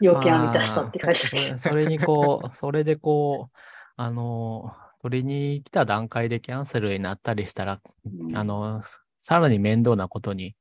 [0.00, 3.56] 要件は満たしたって書いてそあそれにこう、それでこう、
[3.96, 4.72] あの、
[5.02, 8.36] 取りに来た段階でキャンセルになったりしたら、うん。
[8.36, 8.80] あの、
[9.20, 10.56] さらに面倒なことに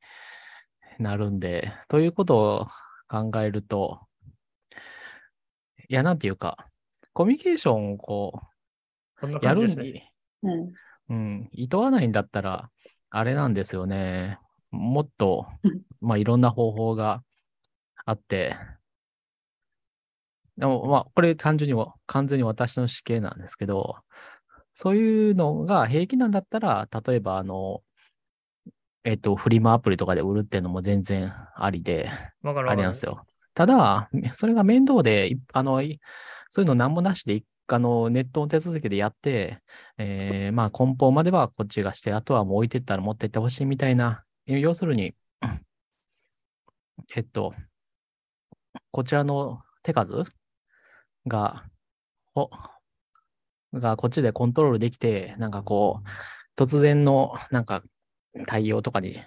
[1.00, 2.67] なるんで、ということを
[3.08, 4.02] 考えると、
[5.88, 6.67] いや、なんていうか、
[7.13, 8.41] コミュニケーションをこ
[9.24, 9.84] う、や感じですね。
[9.86, 10.04] るに、
[10.43, 10.74] うん。
[11.10, 12.69] うん、いとわないんだったら、
[13.10, 14.38] あれなんですよね。
[14.72, 17.24] もっとうん、まあ、いろんな方法が
[18.06, 18.58] あって、
[20.58, 23.95] でも、まあ、これ単純には完全に私の死刑なんですけど、
[24.74, 27.82] そういうのが平気なんだったら、例えば、あの、
[29.10, 32.12] えっと、フリマアプリとかで売るっていうのも全然ありで、
[32.43, 33.26] あれなんですよ。
[33.56, 36.00] ただ、それが面倒で、いあの、い
[36.50, 39.62] そういうの何もなしで、あの、ネットの手続きでやって、
[39.98, 45.15] えーまあ、梱包まではこっちがして、あとはもう置いてったら持ってってほしいみたいな、要するに、
[47.15, 47.54] えっと、
[48.91, 50.24] こちらの手数
[51.26, 51.65] が、
[52.36, 52.52] ほ
[53.74, 57.84] がこっちでコントロールできて、なんかこう、突然のなんか
[58.48, 59.20] 対応とかに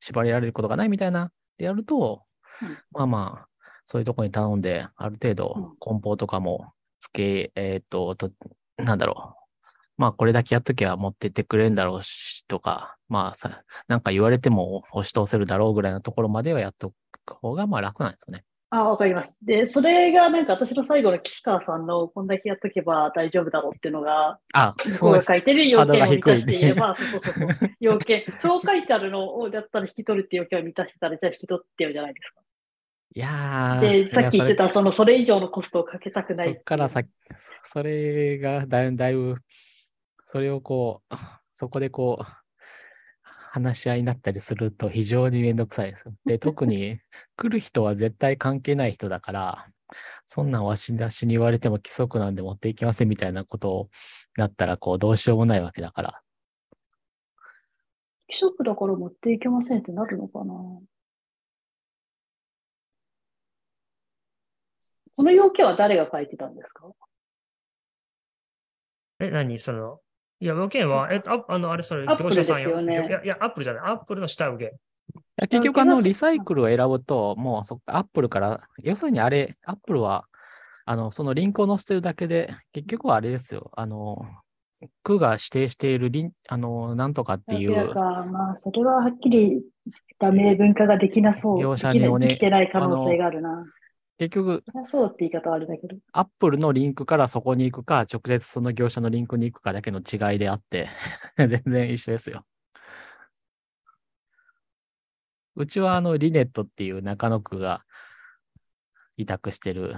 [0.00, 2.22] 縛りられることがないみたいなでやると、
[2.62, 3.48] うんまあまあ、
[3.84, 8.30] そういうとこに頼んで、ある程度梱包とかもつけ、えっ、とと、
[8.78, 9.44] なんだろう。
[9.96, 16.92] まあ、これだけやっときゃ持ってってくれるんだろうし、とか、まあさ、なんか言われても押し通せるだろうぐらいのところまではやっと
[17.24, 18.44] く方が、まあ楽なんですよね。
[18.74, 19.32] あ、わかります。
[19.40, 32.40] で、それがなんか私の最後の岸川さんのこんだけやっとけば大丈夫だろうっていうのが、あ、そう書いてる要件を満たしていれハば、そうそうそうそう、要件、 そう書いてあるのをやったら引き取るっていう要件を満たしてたら、じゃあ引き取ってよじゃないですか。
[33.14, 36.54] いやー、で、さっき言ってた、その、それ以上のコストをかけたくない。
[36.54, 37.02] そっからさ、
[37.62, 39.36] それがだいだいぶ、
[40.24, 41.14] それをこう、
[41.52, 42.43] そこでこう、
[43.54, 46.14] 話し合いになったりすると非常にめんどくさいですよ。
[46.24, 46.98] で、 特に
[47.36, 49.70] 来る人は絶対関係ない人だから、
[50.26, 53.90] そんなんわしなしに言われても規則なんで持っていきませんみたいなことを
[54.36, 56.22] なったら、こう、どうしようもないわけだから。
[58.28, 60.54] 規則だから持っていけませんってなるのかな
[65.16, 66.90] この要件は誰が書いてたんですか？
[69.20, 69.60] え、何？
[69.60, 70.00] その、
[70.40, 74.74] いや、要件は、えっと、ああの、あれ、それ、アップル業者さんよねいや、いや、アップルじゃない、アップルの下請け。
[74.74, 80.26] いや結局、あの、リサイクルを選ぶと、もうそっか、アップルから、要するにあれ、アップルは、
[80.86, 83.70] あの、そのリンクを載せてるだけで、結局はあれですよ。
[83.74, 84.26] あの、
[85.02, 89.62] 区が指定しているリン、あの、なんとかっていう、だからまあ、それははっきりし
[90.18, 91.60] た明文化ができなそう。
[91.62, 93.64] 業者におねできてない可能性があるな。
[94.18, 95.96] 結局、そうって言い方はあれだけど。
[96.12, 100.88] アップルのリンクからそこに行くか、直接その業者のリンクに行くかだけの違いであって、
[101.36, 102.44] 全然一緒ですよ。
[105.56, 107.84] うちはあのリネットっていう中野区が
[109.16, 109.94] 委託してる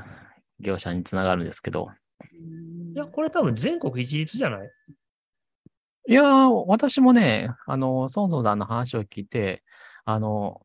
[0.61, 1.89] 業者につながるんですけど、
[2.33, 4.71] うんいや、これ多分全国一律じゃない？
[6.09, 9.63] いやー、私もね、あの、ソンソンさんの話を聞いて、
[10.07, 10.63] あの、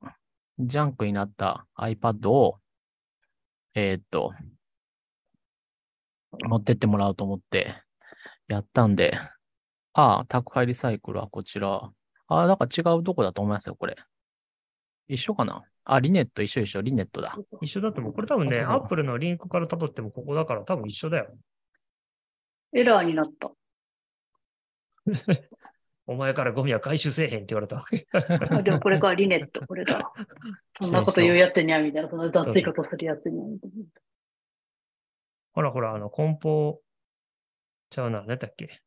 [0.60, 2.61] ジャンクになった iPad を、
[3.74, 4.34] えーっと、
[6.44, 7.76] 持ってってもらおうと思って
[8.48, 9.18] やったんで、
[9.94, 11.70] ああ、宅配リサイクルはこちら。
[11.74, 11.92] あ
[12.28, 13.98] あ、なんか違うとこだと思いますよ、これ。
[15.08, 15.64] 一緒かな？
[15.84, 17.38] あ、リネット一緒一緒、リネットだ。
[17.62, 18.14] 一緒だと思う。
[18.14, 21.36] これ多分ね、アップルのリンクから辿ってもここだから多分一緒だよ。
[22.74, 23.52] エラーになった。
[26.12, 27.86] お前からゴミは回収せえへんって言われた。
[28.58, 30.12] あでもこれか、リネット、これだ。
[30.82, 33.76] そんなこと言うやつにゃ、みたいな、その雑いことするやつにゃ、みたいな。
[35.54, 36.82] ほらほら、あの、梱包
[37.90, 38.82] ちゃうな、何だっけ？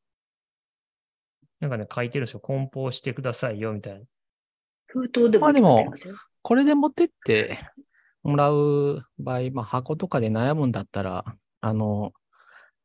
[1.61, 2.41] なんかね、書いてるんですよ。
[2.41, 4.05] 梱包してくださいよ、みたいな。
[4.87, 5.93] 封筒でもまあでも
[6.43, 7.59] これで持ってって
[8.23, 11.25] もらう場合、まあ箱とかで悩むんだったら、
[11.61, 12.13] あの、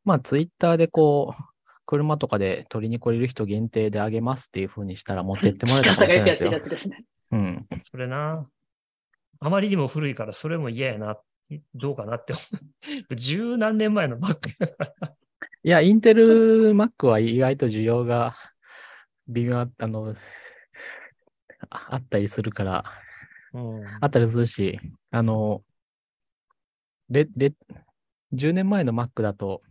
[0.06, 1.44] まあツイッターでこう、
[1.90, 6.52] 車とかで取りに来れる人限定であげますっていう風にしたら持ってってもらえたかもしれないですよ。
[7.32, 7.68] うん。
[7.82, 8.48] それな。
[9.40, 11.18] あまりにも古いから、それも嫌やな。
[11.74, 12.42] どうかなって思
[13.10, 13.16] う。
[13.16, 15.14] 十何年前の Mac やから。
[15.64, 18.36] いや、インテル Mac は意外と需要が
[19.28, 20.16] 微妙ああの、
[21.72, 22.86] ああったりするから、
[23.54, 23.88] うん。
[24.00, 25.64] あったりするし、あの、
[27.10, 27.52] レ、レ、
[28.36, 29.64] 10年前の Mac だと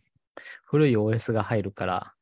[0.70, 2.14] 古い OS が入るから、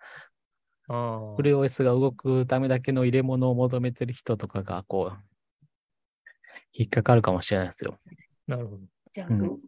[1.36, 5.18] 古い OS が動くためだけの入れ物を求めてる人とかが、こう、
[6.72, 7.98] 引っかかるかもしれないですよ。
[8.46, 8.82] なるほど。
[9.12, 9.58] ジャンク、う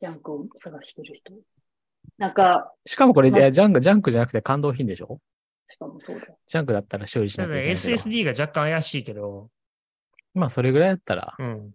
[0.00, 1.32] ジャンクを探してる人？
[2.18, 5.20] なんか、しかもこれ、ジャンク、ジャンクじゃなくて完動品でしょ？
[5.68, 6.26] しかもそうだ。
[6.46, 7.70] ジャンクだったら修理しないけない。
[7.70, 9.50] SSD が若干怪しいけど、
[10.34, 11.74] まあ、それぐらいだったら、うん。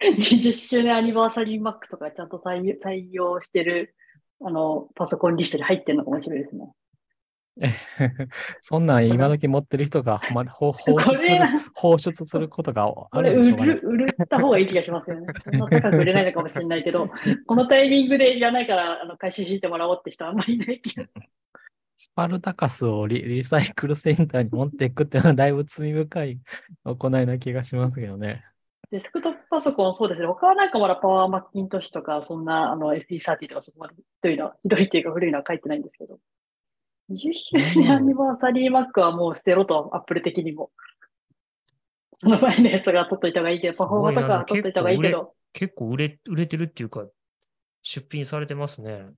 [0.00, 3.94] 20周年アニバーサリー Mac とかちゃんと対応対応してる、
[4.42, 6.72] あの、パソコンリストに入ってるのが面白いですね。
[8.60, 11.40] そんなん今時持ってる人が、 ま、放出するれ、
[11.74, 13.80] 放出することがあるんでしょうかねる、。
[13.84, 15.26] 売った方がいい気がしますよね。
[15.44, 17.08] そんな高く売れないのかもしれないけど、
[17.46, 21.04] このタイミングでいらないから、あの、回収してもらおうって人はあんまりいない気が
[21.96, 26.40] スパルタカスをリリサイクルセンターに持っていくっていうのはだいぶ罪深い
[26.84, 28.44] 行いな気がしますけどね。
[28.94, 30.26] デスクトップパソコンそうですね。
[30.28, 36.20] 他はなんかまだパワーマッキントッシュとか、そんなあの SE30 とかそこまでひどいのは、ひどいっていうか古いのは書いてないんですけど。
[37.10, 40.70] 20周年アニバーサリー Mac はもう捨てろと、アップル的にも。
[42.18, 45.34] その前のやつが取っといた方がいいけど、パフォーマーとかは取っといた方がいいけど。
[45.52, 47.04] 結構売れ、売れてるっていうか、
[47.82, 49.08] 出品されてますね。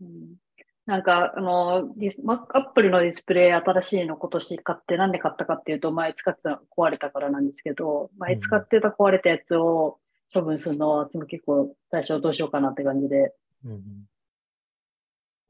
[0.00, 0.36] うん
[0.86, 9.98] なんか、あの、ディスマアップルのディスプレイ新しいの今年買って、なんで買ったかっていうと、前使ってたのが壊れたからなんですけど、前使ってた壊れたやつを
[10.32, 13.34] 処分するのは、私も結構最初どうしようかなって感じで。
[13.64, 13.80] うん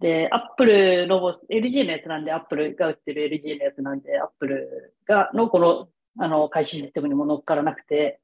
[0.01, 5.89] で、アップルの、LG のやつなんで、アップルが売ってる LG のやつなんで、アップルが、のこの
[6.19, 8.21] あの、回収システムにも乗っからなくて。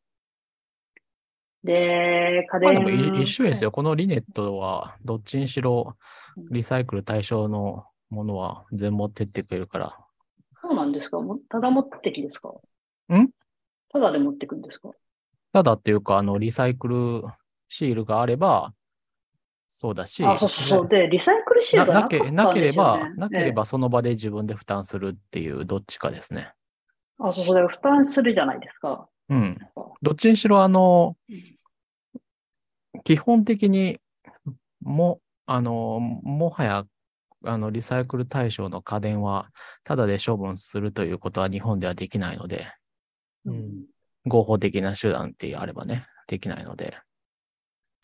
[1.66, 2.83] で、家電。
[2.83, 3.70] まあ一緒ですよ。
[3.70, 5.96] このリネットは、どっちにしろ
[6.50, 9.98] リサイクル対象のものは全部持ってってくれるから。
[10.62, 11.18] そうなんですか？
[11.50, 12.48] ただ持ってきですか？
[13.14, 13.29] ん？
[13.92, 14.90] ただで持ってくんですか？
[15.52, 17.22] ただっていうか、あの、リサイクル
[17.68, 18.72] シールがあれば、
[19.68, 20.88] そうだし、あ、そうそうそう。
[20.88, 26.40] で、リサイクルシーなルがなかったんなけなければね、なければその場で自分で負担するっていうどっちかですね。
[26.40, 27.68] ええあ、そうそう。
[27.68, 29.09] 負担するじゃないですか。
[29.29, 29.59] うん。
[30.02, 31.16] どっちにしろ、あの、
[33.04, 33.98] 基本的に
[34.80, 36.85] も、あの、もはや、
[37.44, 39.50] あの、リサイクル対象の家電は、
[39.85, 42.66] ただで処分するということは日本ではできないので、
[43.44, 43.87] うん。
[44.26, 46.96] 合法的な手段ってあればね、できないので、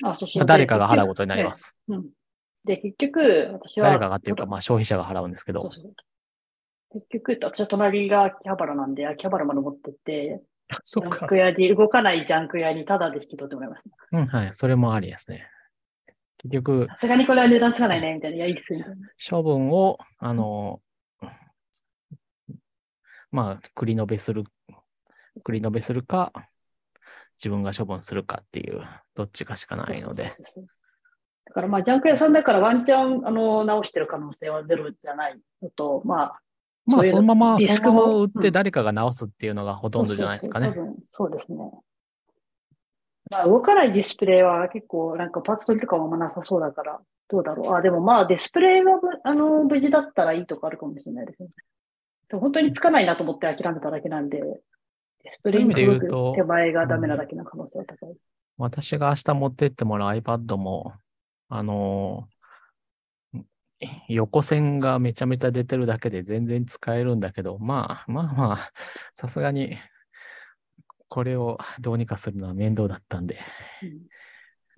[0.03, 0.39] あ、そうそう。
[0.39, 1.55] まあ誰かが払うことになりま。
[1.55, 1.79] す。
[1.89, 2.11] でうん。
[2.65, 3.21] で、結局、
[3.53, 3.87] 私は。
[3.87, 5.95] 誰かがっていうか、まあ消費者が払うんですけどそう、そう
[6.93, 11.37] 結局、私は隣が秋葉原なんで、秋葉原まで持ってって、ジ そっかャンク。
[11.37, 13.83] 屋に、動かないジャンク屋にタダで引き取ってもらいまし
[14.13, 15.49] うん、はい、それもありですね。
[16.39, 18.37] 結局た。、さすがにこれは値段つかないね、みたいな。
[18.37, 19.09] いや、いいっす、みたいな。
[19.31, 20.81] 処分を、あの、
[23.31, 24.45] まあ、繰り延べする、
[25.45, 26.33] 繰り延べするか、
[27.39, 28.83] 自分が処分するかっていう、
[29.15, 30.37] どっちかしかないので。
[31.45, 36.41] だからまあ、ジャンク屋さんだからワンチャン、あの、直してる可能性はゼロじゃないのと、まあ、
[36.85, 40.75] まあ、そのまま、リそのまま売って誰かが直すっていうのがほとんどじゃないですかね
[41.13, 41.31] そう。
[41.31, 41.59] ですね。
[43.31, 47.75] まあ、動かないディスプレイは結構なんかパーツ取りとかもあんまなさそうだから、どうだろう。
[47.75, 51.49] あ、でもまあディスプレイがぶあの無事だったらいいとかあるかもしれないですね。
[52.29, 54.51] でも本当につかないなと思って諦めただけなんで、ディ
[55.31, 55.75] スプレイに
[56.35, 58.17] 手前がダメなだけの可能性は高い。
[58.59, 60.93] 私が明日持ってってもらう iPad も、
[61.49, 62.32] あのー
[64.09, 68.73] 横線がめちゃめちゃ出てるだけで全然使えるんだけど、まあまあまあ、
[69.15, 69.77] さすがに、
[71.09, 73.39] これをどうにかするのは面倒だったんで、
[73.83, 74.01] うん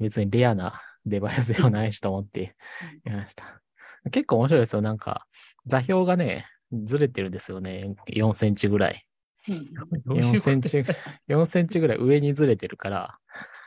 [0.00, 2.56] 別にレアなデバイスではないしと思って
[3.04, 3.62] やりました。
[4.10, 4.82] 結構面白いですよ。
[4.82, 5.28] なんか、
[5.66, 7.94] 座標がね、ずれてるんですよね。
[8.08, 9.06] 4センチぐらい。
[9.48, 10.84] うん4センチ、
[11.28, 13.18] 4センチぐらい上にずれてるから、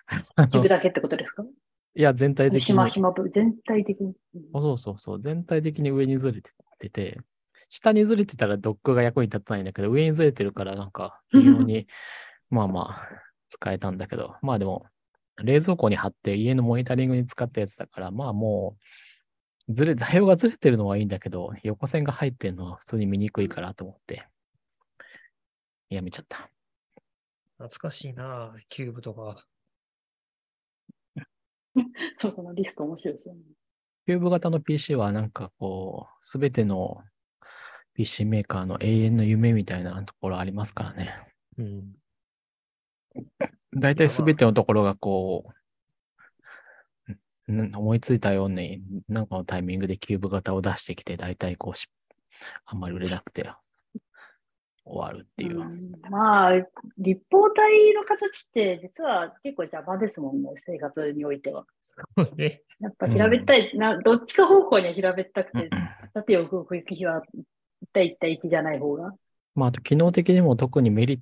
[0.50, 1.43] 一部だけってことですか？
[1.97, 2.75] いや、全体的しに。
[2.75, 4.13] ましま部、全体的に。
[4.53, 5.19] あそうそうそう。
[5.19, 7.19] 全体的に上にずれてて、
[7.69, 11.88] 下にずれてたらドックが役に立たないんだけど、上にずれてるからなんか、微妙に、
[12.51, 13.10] まあまあ、
[13.49, 14.86] 使えたんだけど、まあでも、
[15.38, 18.77] 冷蔵庫に貼って家のモニタリングに使ったやつだから、まあも
[19.67, 24.27] う、ずれ、座標がずれてるのはいいんだけど、横線が入ってるのは普通に見にくいからと思って、
[25.89, 26.51] やめちゃった。
[27.57, 29.47] 懐かしいな、キューブとか。
[32.19, 33.41] そう、このリスト面白いですよね。
[34.05, 37.03] キューブ型の PC はなんかこう、すべての
[37.93, 41.13] PC メーカーの永遠の夢みたいなところありますからね。
[41.57, 41.93] うん。
[43.73, 45.51] 大体すべてのところがこ
[47.47, 51.89] う、ん思いついたように、なんかのタイミングでキューブ型を出してきて、大体こうし、
[52.65, 53.43] あんまり売れなくて
[54.88, 55.60] 終わるっていう。
[55.60, 56.54] うんまあ、
[56.97, 61.65] 立方体の形って実は結構邪魔ですもんね、生活においては。
[62.36, 65.69] ね、 やっぱ平べったい、などっちか方向には平べったくて、
[66.13, 67.43] 縦を動く日は1
[67.93, 69.13] 対1対1じゃない方が。
[69.56, 71.19] まあ、あと機能的にも特にメリッ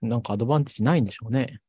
[0.00, 1.60] ト、なんかアドバンテージないんでしょうね。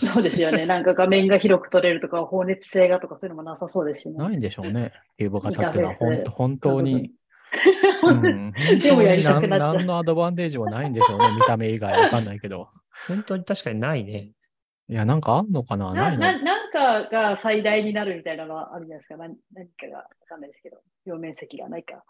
[0.00, 0.64] そうですよね。
[0.66, 4.14] なんか画面が広く撮れるとか、放熱性がとかそういうのもなさそうですしね。
[4.16, 4.92] ないんでしょうね。
[5.18, 7.12] キューっていうのは本当本当に、
[8.80, 11.32] でもやりたくなっ何のアドバンテージもないんでしょうね。
[11.34, 12.68] 見た目以外わかんないけど。
[13.08, 14.32] 本当に確かにないね。
[14.88, 15.92] いや、なんかあんのかな？
[15.92, 16.18] なないの？
[16.18, 19.16] ななんかが最大になるみたいなのはあるじゃないですか。
[19.16, 22.02] 何何かがわかんないですけど、表面積がないか。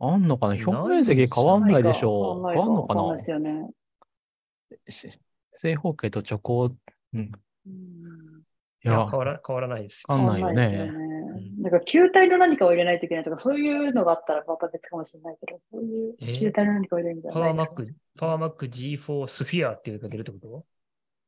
[0.00, 0.54] あんのかな？
[0.54, 2.50] 表面積変わんないでしょう。
[2.50, 3.16] 変わんのかな？
[3.16, 3.70] ですよね。
[4.88, 5.08] し
[5.52, 6.76] 正方形と直行、
[7.14, 7.20] うん。
[7.20, 7.30] い
[7.66, 8.29] うん
[8.84, 10.14] いやや、変わら変わらないですよ。
[10.14, 10.90] わかんないよね。
[10.94, 16.24] うんなんか球体の何かを入れないといけないとか、そういうのがあったらまた別かもしれないけど、そういうえ？
[16.26, 17.66] ー球体の何かを入れるみたいなパワーマッ。
[17.68, 20.64] ク、パワーマック G4 スフィアっていうのが出るってこと？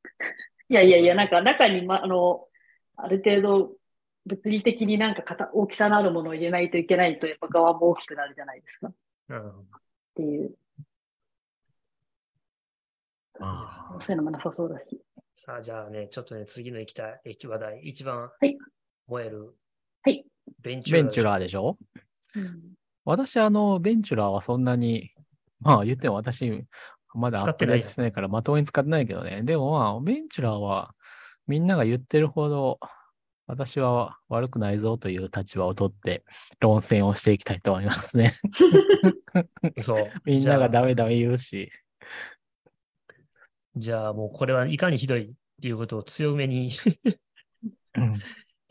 [0.69, 2.49] いやいやいや、なんか中に、ま、あの、
[2.97, 3.77] ある程度
[4.27, 8.89] 物理的になんか型大きさのあるものを入れないといけないと、やっぱ側も大きくなるじゃないですか。
[8.89, 8.93] っ
[9.29, 9.53] うん。
[10.15, 10.55] ていう、
[13.41, 15.01] あそういうのもなさそうだし。
[15.37, 18.57] さあ、じゃあね、ちょっとね、次の行きたい話題、一番はい
[19.07, 19.55] 燃える。
[20.03, 20.25] はい。
[20.61, 21.03] ベンチュラ。
[21.03, 21.79] ベンチュラーでしょ？
[22.37, 22.61] うん
[23.05, 25.11] 私、あの、ベンチュラーはそんなに、
[25.61, 26.65] まあ言っても私、
[27.15, 29.43] まだアップデー使ってないじゃんトしてないからまともに使ってないけどね。
[29.43, 30.95] でもまあ、ベンチュラーは
[31.49, 32.79] みんなが言ってるほど、
[33.49, 36.25] 私は悪くないぞという立場を取って
[36.61, 38.35] 論戦をしていきたいと思いますね。
[39.83, 40.11] そう。
[40.25, 40.89] みんながダメ。
[40.89, 41.71] メダメ言うし、
[43.77, 46.71] じゃあもうこれはいかにひどいっていうことを強めに。
[47.97, 48.19] うんっ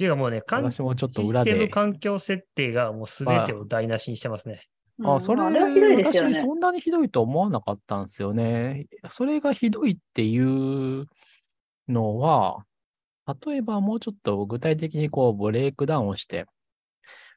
[0.01, 1.53] ていうかもうね、かんシ私もちょっとス裏で。
[1.53, 4.67] テム環境設定がもうすべてを台無しにしてますね。
[4.97, 5.59] うんあ、それ、はね。
[6.03, 8.87] 私そんなにひどいと思わなかったんですよね。
[9.09, 11.05] それがひどいっていう
[11.87, 12.65] のは、
[13.45, 16.45] 例えばもうちょっと具体的にこうブレイクダウンをして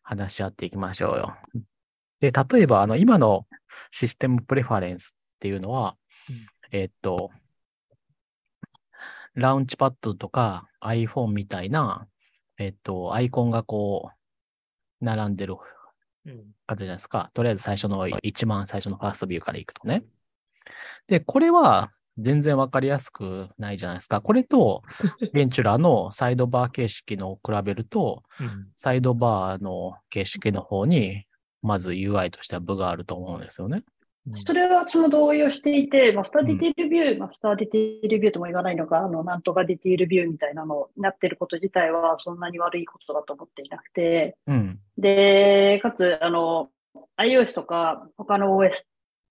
[0.02, 1.36] 話し合っていきましょうよ。
[2.20, 3.46] で、例えばあの今の
[3.90, 5.96] システムプレファレンスっていうのは、
[6.30, 6.36] うん
[6.70, 7.30] えっと、
[9.34, 12.06] ラウンチパッドとか iPhone みたいな、
[12.58, 14.10] えっと、アイコンがこ
[15.00, 15.56] う、並んでる
[16.26, 16.36] うん。
[16.66, 17.30] 感じじゃないですか。
[17.34, 20.04] とりあえず最初の一番最初のファーストビューからいくとね。
[21.06, 24.20] で、これは全然わかりやすくないじゃないですか。
[24.20, 24.82] これと、
[25.32, 31.24] ベンチュラのサイドバー形式のを比べると、うんサイドバーの形式の方に、
[31.62, 33.82] まず UI としては分があると思うんですよね。
[34.30, 44.80] それはその同意をしていて、 master detail view、master detail view とも言わないのか、あの、なんとか detail view みたいなのになってること自体はそんなに悪いことだと思っていなくて、うん。
[44.96, 46.70] で、かつ、あの、
[47.18, 48.70] iOS とか他の OS、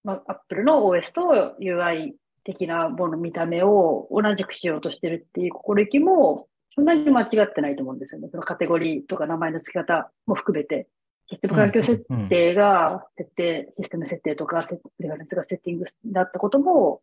[0.04, 2.14] まあ、Apple の OS と UI
[2.44, 8.30] 的なもの、見た目を同じくしようとしてるっていう心意気も、そんなに間違ってないと思うんですよね。
[8.32, 10.88] そのカテゴリーとか名前の付け方も含めて。
[11.30, 14.68] システム環境設定が、設定、システム設定とか、
[15.00, 17.02] レファレンスがセッティングだったことも、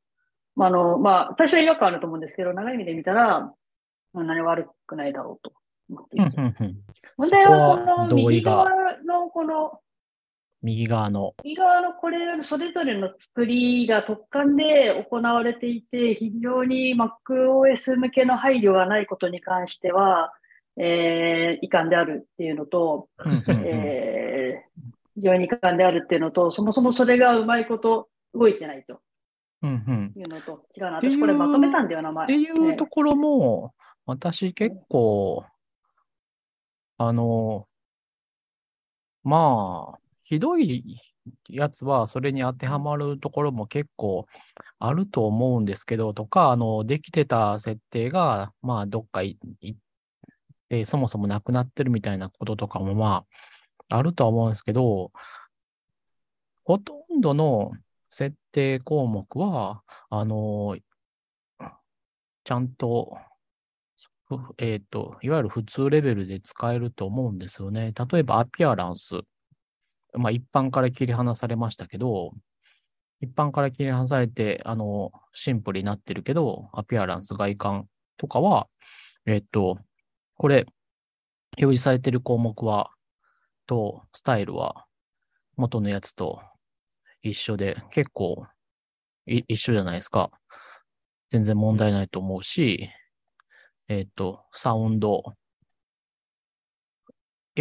[0.57, 3.53] まあ、あの、まあ、最初は違和感あると思うんですけど、長い目で見たら、
[4.13, 5.53] そんなに悪くないだろうと
[5.89, 6.37] 思っていて。
[7.17, 8.69] 問題はこの右側
[9.05, 9.81] のこの
[10.63, 11.35] 右側の。
[11.43, 20.33] 右側のこれ、それぞれの作りが特感で行われていて、非常に MacOS 向けの配慮がないことに関しては、
[20.77, 23.09] えー、遺憾であるっていうのと、
[23.49, 24.81] えー、
[25.17, 29.01] 非常に遺憾であるっていうのと、そもそもそれがうまいこと動いてないと
[29.63, 30.93] うんうんいうのと、違うな。
[30.97, 32.25] 私これまとめたんだよ、名前。
[32.25, 33.75] っていうねところも、
[34.07, 35.45] 私結構、
[36.97, 37.67] あの、
[39.23, 40.97] まあ、ひどい
[41.49, 44.27] やつはそれに当てはまるところも結構
[44.79, 49.79] あると思うんですけど、とか、あの、できてた設定が、まあ、どっかい行っ
[50.71, 53.25] て、そもそもなくなってるみたいなこととかも、ま
[53.89, 55.13] あ、あるとは思うんですけど、
[56.65, 57.73] ほとんどの
[58.09, 60.79] 設定項目は、あの、
[62.45, 63.19] ちゃんと、
[64.59, 67.93] えっ、と、いわゆる普通レベルで使えると思うんですよね。
[68.13, 69.21] 例えば、アピアランス。
[70.15, 72.33] まあ、一般から切り離されましたけど、
[73.21, 78.69] 一般から切り離されて、あの、シンプルになってるけど、アピアランス、外観とかは、
[79.27, 79.79] えっ、と、
[80.41, 80.65] これ、
[81.59, 82.93] 表示されてる項目は、
[83.67, 84.87] と、スタイルは、
[85.57, 86.41] 元のやつと
[87.21, 88.47] 一緒で、結構、
[89.27, 90.31] 一緒じゃないですか。
[91.29, 92.89] 全然問題ないと思うし、
[93.89, 95.25] えっ、と、サウンド。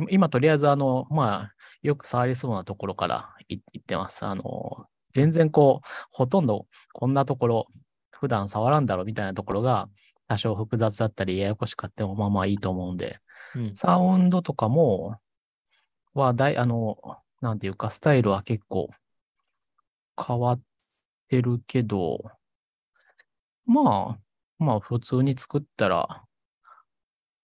[0.10, 4.26] 今、とりあえず、あの、まあ、よく触りそうなところから言ってます。
[4.26, 7.68] あの、全然こう、ほとんどこんなところ、
[8.12, 9.90] 普段触らんだろうみたいなところが、
[10.30, 13.20] 多少複雑だったり、ややこしかっても、まあまあいいと思うんで、
[13.56, 13.76] うん。
[13.76, 15.20] サウンドとかも、
[16.14, 16.98] は、だい、あの、
[17.42, 18.88] なんていうか、スタイルは結構
[20.24, 20.62] 変わっ
[21.30, 22.24] てるけど、
[23.66, 26.24] まあ、まあ普通に作ったら、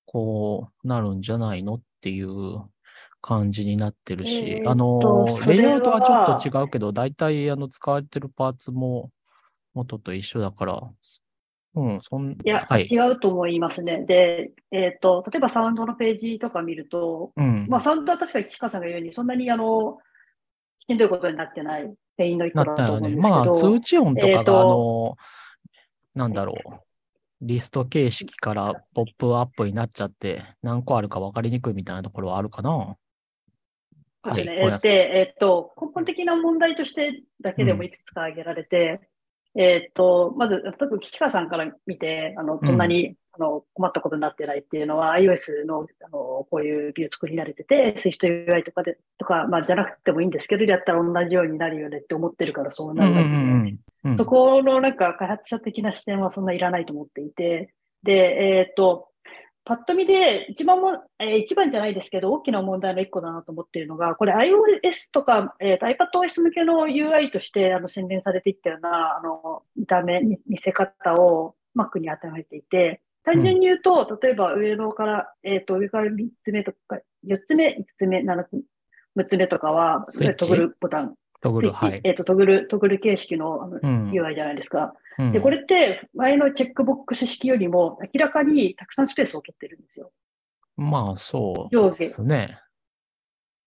[0.06, 2.62] こうなるんじゃないのっていう
[3.20, 9.10] 感じになってるし、あの、レイアウトはちょっと違うけど、大体あの使われてるパーツも
[9.74, 10.92] 元と一緒だから、
[11.76, 12.84] うん、そん、いや、はい。
[12.86, 14.06] 違うと思いますね。
[14.06, 17.68] で、えっ、と、例えばサウンドのページとか見ると、うん。
[17.70, 19.98] まあ、サウンドは確かに岸川さんが言うように、そんなにあの、
[20.88, 22.76] しんどいことになってない、定員の一個だ。
[22.76, 25.18] と思うんですけど、まあ、通知音とかが、えーとあの、
[26.16, 26.86] なんだろう。
[27.42, 32.96] リスト形式からポップアップになっちゃって、何個あるか分かりにくいみたいなところはあるかな。
[34.24, 34.46] はい。
[34.46, 39.02] で、えっと、根本的な問題としてだけでもいくつか挙げられて、
[39.58, 42.78] えっと、まず、多分岸川さんから見て、あの、そん。
[42.78, 53.80] なに、あの困ったことになってないっていうのは、iOS の、あの、こういうビュー作り慣れてて、SwiftUI とかで、とか、まあ、じゃなくてもいいんですけど、やったら同じようになるよねって思ってるからそううんうんなるわけで、うん。
[54.06, 54.18] うん。
[54.18, 59.10] そこのなんか開発者的な視点はそんないらないと思っていて、で、えっ、と、
[59.66, 78.54] パッと見で一番も、えー一番じゃないですけど、大きな問題の一個だなと思っているのが、これ iOS とか、えーと iPadOS 向けの UI としてあの宣伝されていったような、あの、見た目、見見せ方を Mac に当てはめていて、単純に言うと、例えば上のから、えっ、と、上から3つ目とか、4つ目、5つ目、7つ
[79.16, 80.06] 目、6つ目とかは、
[80.38, 82.02] トグルボタン、トグル、はい。
[82.04, 84.12] えっ、と、トグル、トグル形式のあのうん。
[84.12, 84.94] UI じゃないですか。
[85.20, 90.12] うんで、これって前のチェックボックス式よりも明らかにたくさんスペースを取ってるんですよ。
[90.78, 92.60] まあ、そうですね。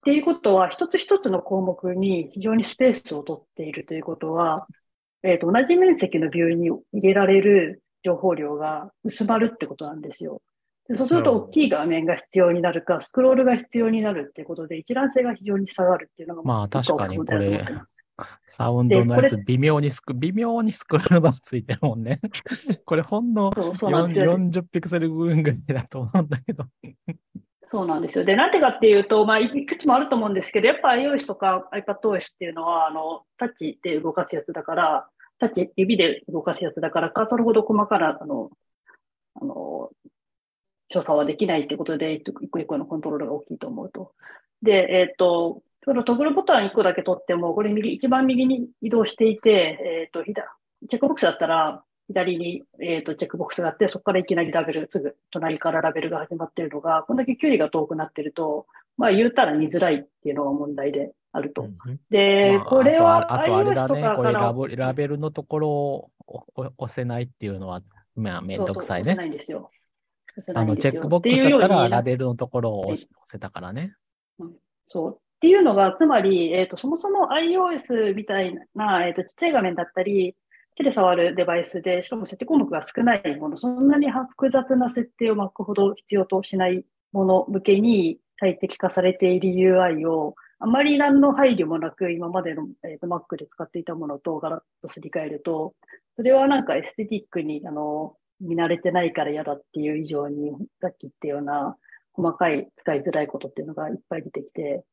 [0.04, 4.66] ていうことは、一つ一つの項目に非常にスペースを取っているということは、
[5.22, 10.40] えっ、と、同じ面積のビューに入れられる情報量が薄まるってことなんですよ。
[10.88, 17.30] でそうすると、大きい画面が必要になるか、スクロールが必要になるっていうことで、一覧性が非常に下がるっていうのが、まあ確かに大き
[18.46, 22.18] サウンドのやつ微妙にスク、微妙にスクロールバーついてるもんね。
[22.84, 24.36] これほんのそうそうなんですよ。
[24.36, 26.64] 40ピクセル分ぐらいだと思うんだけど。
[27.70, 28.24] そうなんですよ。
[28.24, 35.08] で、なんでかっていうと、まあ、いくつもあると思うんですけど、やっぱ iOS とか iPadOS っていうのは、あの、タッチで動かすやつだから、
[35.38, 38.50] タッチ、指で動かすやつだから、カーソルほど細かな、あの、
[39.34, 39.90] あの、
[40.90, 44.12] 操作はできないってことで、一個一個のコントロールが大きいと思うと。
[44.62, 50.46] で、えっ、と、そのトグルボタン1個だけ取っても、これ右、一番右に移動していて、えっ、と、左、
[50.88, 58.66] チェックボックスだったら、左に、えっ、と、チェックボックスがあって、そこからいきなりラベル、すぐ隣からラベルが始まっているのが、こんだけ距離が遠くなってると、
[58.96, 61.62] まあ言うたら見づらいっていうのが問題であると。
[61.62, 64.16] うんで、まあこれはあとあれだね。
[64.16, 67.80] これラブラベルのところをお押せないっていうのは、
[68.16, 69.24] まあめんどくさいねそうそう押せ。
[69.24, 69.70] ないんですよ。
[70.54, 73.94] あの、チェックボックスだったらラベルのところを押せたからね。
[74.88, 75.20] そう。
[75.38, 80.34] っていうのが、つまり、えっ、と、そもそも iOS みたいな、えっ、と、ちっちゃい画面だったり、
[80.74, 95.74] 手で触るデバイスで、しかも設定項目が少ないもの、そんなに複雑な設定を巻くほど必要としないもの向けに最適化されている UI を、あまり何の配慮もなく、今までの、えーと Mac で使っていたものとガラッとすり替えると、
[96.16, 101.76] それはなんかエステティックに、あの、見慣れてないから嫌だっていう以上に、さっき言ったような
[102.12, 104.84] 細かい使いづらいことっていうのがいっぱい出てきて、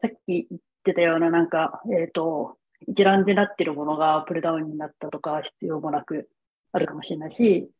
[0.00, 6.28] さっき言ってたようななんか、えっ、と、一覧でなってるものがプルダウンになったとか必要もなく
[6.72, 7.70] あるかもしれないし、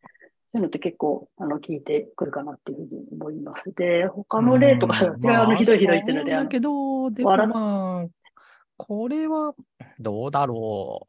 [0.53, 3.73] そういうのって結構、あの、聞いてくるかなっていうふうに思います。
[3.75, 8.07] で、他の例とか、うん違う、あの、ひどいひどいっていうので、だけど、でも笑まあ、
[8.77, 9.55] これは
[9.99, 11.07] どうだろ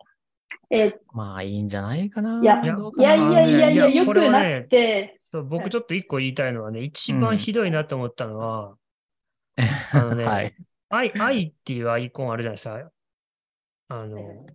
[0.70, 1.02] えう。
[1.14, 2.42] まあいいんじゃないかな。
[2.42, 8.76] いやいやいなやいやよくなって、そう、はい僕ちょっと一個言いたいのはね、一番ひどいなと思ったのは、
[9.94, 10.54] あのね はい。
[10.90, 12.92] 愛、愛っていうアイコンあるじゃないですか。
[13.90, 14.46] あの、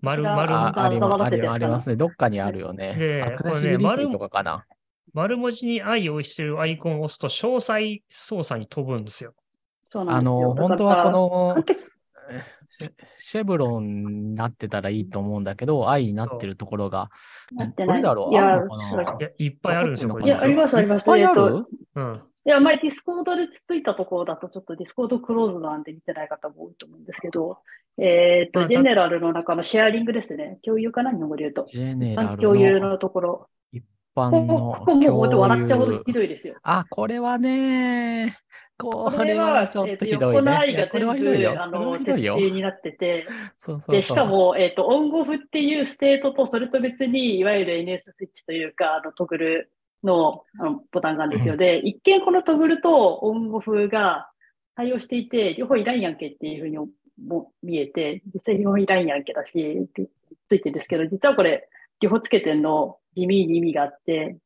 [0.00, 1.94] 丸丸あありまありありますね。
[1.94, 1.96] ね。
[1.98, 2.96] どっかにあるよね。
[2.96, 4.64] でアクセシビリティとかかな。
[5.12, 9.34] 丸文字に愛をしてるアイコンを押すと詳細操作に飛ぶんですよ。
[9.88, 10.52] そうなんですよ。
[10.52, 11.64] あの、本当はこの
[12.68, 17.10] シェ chevron になってたらいいと思うんだけど、 i になってるところが、
[17.52, 18.32] なってないどれだろう？
[18.32, 19.16] いやあるのかな？
[19.18, 21.02] いや、いっぱいあるんですよ、これいや、あります、あります。
[21.02, 21.66] いっぱいあえっとる
[21.96, 22.22] うん。
[22.44, 27.58] いや、前ディスコードでついたところだと、ちょっとディスコードクローズドなんで見てない方も多いと思うんですけど、
[27.98, 30.58] えっと、まあ General の中の Sharing ですね。
[30.64, 31.64] 共有かな日本語で言うと。
[31.66, 33.48] General 共有ののところ。
[33.70, 33.84] 一
[34.16, 36.56] 般ここのここもう本当笑っちゃうほどひどいですよ。
[36.62, 38.36] あ、これはね、
[38.76, 40.36] ここれれはは、ちょっとえっと、ひどいね。
[40.36, 41.06] 横の i が全。
[41.22, 42.14] 部、あの、設。
[42.14, 43.26] 定になってて、
[43.56, 43.96] そうそうそう。
[43.96, 49.72] で、しかも、えっと、オンオフっていうステートと、それと別に、いわゆる NS スイッチというか、あの、トグル
[50.02, 51.56] のあのボタンがあるんですよ。
[51.56, 54.30] で、一見このトグルとオンオフが
[54.74, 56.78] 対応していて、両方いらんやんけっていうふうに
[57.24, 59.88] も見えて、実際両方いらんやんけだし、
[60.48, 61.68] ついてるんですけど、実はこれ、
[62.00, 64.38] 両方つけてんの地味に意味があって、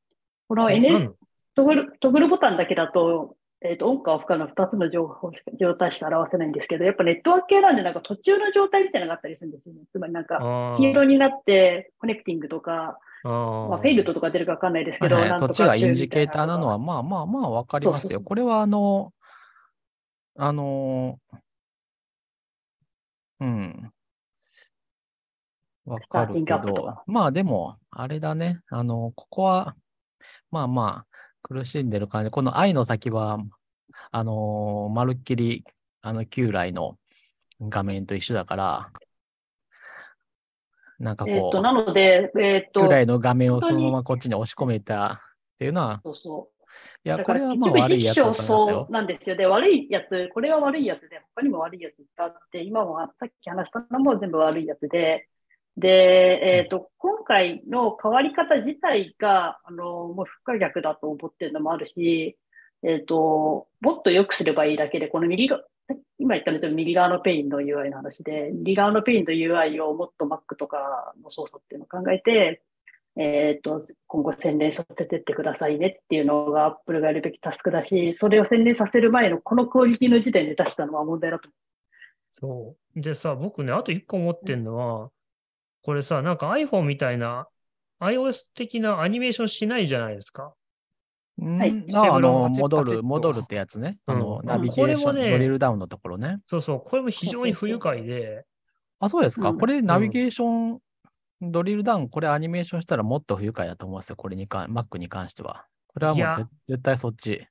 [0.48, 1.12] この NS
[1.54, 9.80] toggle、トグルボタンだけだと、えっ、と、オンかオフかの2つの情報状態しか表せないんですけど、やっぱネットワーク系なんで、なんか途中の状態みたいなのがあったりするんですよね。
[9.90, 10.38] つまりなんか、
[10.74, 18.08] あ黄色になって、 connecting とか、まあ、フェイルドとか出るかわかんないですけど、はいはい、そっちがイン中ジケーターなのは、みまあまあまあわかりますよ。
[18.10, 19.12] そうそうこれはあの、
[20.36, 21.18] あの、
[23.40, 23.92] うん。
[25.86, 28.60] わかるけどか、まあでも、あれだね。
[28.70, 29.76] あの、ここは、
[30.50, 32.30] まあまあ、苦しんでる感じ。
[32.30, 33.38] この愛の先は、
[34.10, 35.64] あの、まるっきり、
[36.02, 36.98] あの、旧来の
[37.60, 38.90] 画面と一緒だから、
[40.98, 46.56] なんかたいなえっ、ことう、なので、えっ、と旧、来の画面をそのままこっちに押し込めたっていうのは、そうそう。
[47.04, 48.92] いや、これはまあ悪いやつだそよう。
[48.92, 49.36] なんですよ。
[49.36, 55.28] で、悪いやつ、これは悪いやつで、他にも悪いやつがあって、今はさっき話したのも全部悪いやつで、
[55.76, 62.38] で、えっ、と、今回の変わり方自体が、あの、もう不可逆だと思ってるのもあるし、
[62.82, 65.62] えっ、と、もっと良くすればいいだけで、この右が、
[66.18, 72.62] 今言ったのと右側のペインの UI の話で、右側のペインの UI をもっと Mac とかの操作っていうのを考えて、
[73.18, 81.48] えっ、と、今後洗練させてってくださいねっていうのが Apple がやるべきタスクだし、それを洗練させる前のこのクオリティの時点で出したのは問題だと
[82.40, 83.00] そう。
[83.00, 85.10] でさ、僕ね、あと一個思ってんのは、
[85.82, 87.48] これさ、なんか iPhone みたいな
[88.00, 90.54] iOS 的なアニメーションしないじゃないですか。
[91.38, 93.98] はいうんああの、戻る、戻るってやつね。
[94.06, 96.38] あの、うんナビゲーション、ねドリルダウンのところね。
[96.46, 98.44] そうそう、これも非常に不愉快で、
[98.98, 99.50] あ、そうですか。
[99.50, 100.78] うんこれ、ナビゲーション、
[101.42, 104.16] ドリルダウン、これアニメーションしたらもっと不愉快だと思うんですよ。
[104.16, 105.66] これに関、Mac に関しては。
[105.88, 107.46] これはもいう絶対そっち。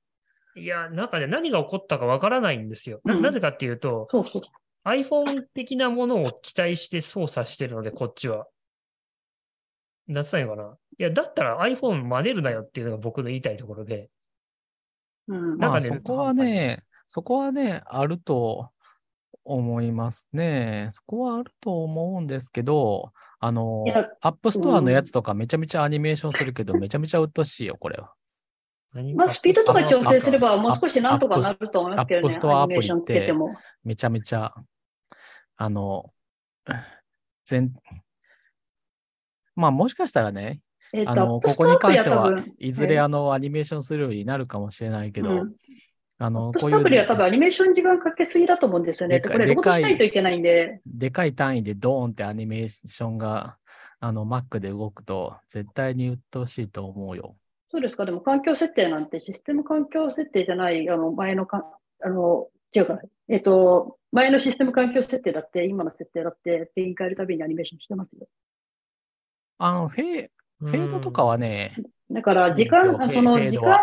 [0.56, 3.02] いや、なんかね、何が起こったかわからないんですよ。
[3.04, 4.08] なぜかっていうと、
[4.86, 8.48] iPhone 的なものを期待して操作してるので、こっちは。
[10.08, 10.78] なんつったらいいのかな。
[10.98, 14.10] いや、だったら iPhone 真似るなよっていうのが僕の言いたいところで。
[15.28, 15.58] うん。
[15.58, 18.70] まあ、なんかねそこはね、そこはね、あると
[19.44, 20.88] 思いますね。
[20.92, 23.84] そこはあると思うんですけど、あの
[24.22, 28.14] アップストアのやつとかめちゃめちゃアニメーションするけど、めちゃめちゃうっとしいよ、これは。
[29.16, 32.28] まあ、スピードとか調整すれば、あもう少しなんとかなると思いますけどね。
[32.28, 33.56] アップストアアニメーションつけても。
[33.84, 34.54] めちゃめちゃ、
[35.58, 36.14] あの、
[37.46, 37.74] 全、
[39.56, 40.62] まあもしかしたらね、
[40.94, 45.56] えっとあの、ここに関してはいずれあの、アニメーションするようになるかもしれないけど、うん
[46.18, 49.20] あの、アップこういうストアプリは多分アニメーション時間かけすぎだと思うんですよね。
[49.20, 50.80] でかこれロードでかいしないといけないんで。
[50.86, 53.58] でかい単位でドーンってアニメーションが、
[54.00, 57.36] あの、Mac で動くと、絶対に鬱陶しいと思うよ。
[57.70, 58.06] そうですか。
[58.06, 61.66] でも環境設定なんてシステム環境設定じゃない、あの、前のか、
[62.02, 63.00] あの、違うか。
[63.28, 68.28] えっと、前のシステム環境設定だって、今の設定だって、ペイン変えるたびにアニメーションしてますよ。
[69.58, 70.30] あの、フェ、
[70.60, 71.76] フェードとかはね、
[72.12, 73.80] だから、時間、その時間を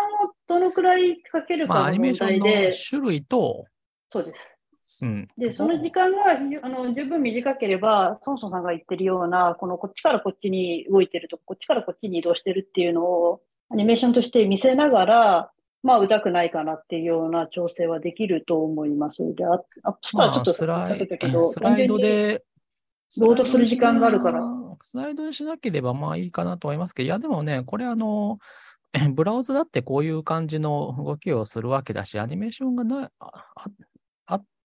[0.47, 3.65] どのくらいかけるまあ、アかの問ニメーションの題で、種類と、
[4.11, 4.33] そうで
[4.85, 5.05] す。
[5.05, 5.27] うん。
[5.37, 15.51] で、その時間があの十分短ければ、ソンソンさんが言ってるような、このこっちからこっちに動いてるとか、こっちからこっちに移動してるっていうのを、アニメーションとして見せながら、
[15.81, 19.17] まあ、うざくないかなっていうような調整はできると思います。
[19.35, 19.67] で、アップ
[20.03, 22.43] ストアちょっまあ、とスライ避けたけど、スライドで、
[23.19, 24.41] ロードする時間があるから
[24.81, 28.39] スライドにしなければまあいいかなと思いますけど、いやでもね、これあの、
[29.15, 33.09] ブラウザだってこういう感じの動きをするわけだし、アニメーションがない、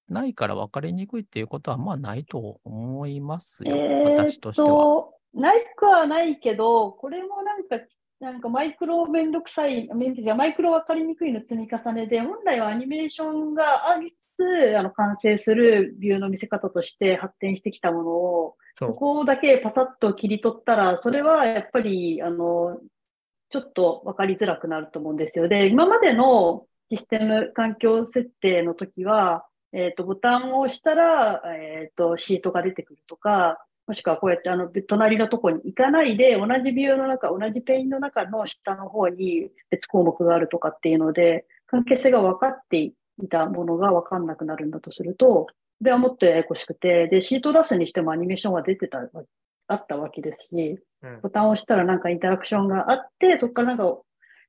[0.09, 5.09] ないから分かりにくいっていうことはまあないと思いますよ、えー私としては。
[5.34, 7.78] ないくはないけど、これもなんか、
[8.20, 18.88] なんかマイクロめんどくさい、めんどくさいマイクロ分かりにくいの積み重ねで、本来はアニメーションがありつつ、あの、完成するビューの見せ方として発展してきたものを、そ。
[18.94, 22.78] こだけパサッと切り取ったら、それはやっぱり、あの、
[23.50, 25.48] ちょっと分かりづらくなると思うんですよ。
[25.48, 42.94] で、今までのシステム環境設定の時は、えっ、と、ボタンを押したら、えっ、と、シートが出てくるとか、もしくはこうやってあの、隣のとこに行かないで、同じビューの中、同じペインの中の下の方に別項目があるとかっていうので、関係性が分かってい
[43.28, 45.48] たものが分かんなくなるんだとすると、
[45.78, 48.98] それはもっとややこしくて、で、シート出すにしてもアニメーションは出てた、
[49.68, 51.20] あったわけですし、うん。
[51.22, 53.84] ボタンを押したらなんかインタラクションがあって、そこからなんか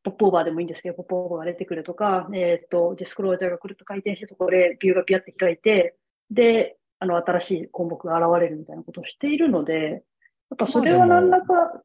[0.03, 5.95] ポップオーバーでもいいんですけど、ポップオーバーが出てくるとか、えっ、と、 disclosure がくるっと回転して、そこでビューがピャって開いて、
[6.31, 10.03] で、あの、新しい項目が現れるみたいなことをしているので、
[10.49, 11.83] やっぱそれは何らか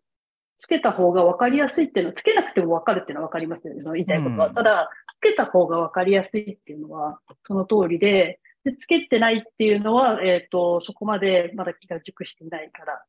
[0.59, 4.49] つけた方が分かりやすいっていうのは、つけなくても分かるっていうのは分かりますよね、その言いたいことは。
[4.49, 4.55] うん。
[4.55, 4.91] ただ、
[5.21, 13.05] つけた方が分かりやすいっていうのは、その通りで、でつけてないっていうのは、えっ、と、そこまでまだ気が熟していないから。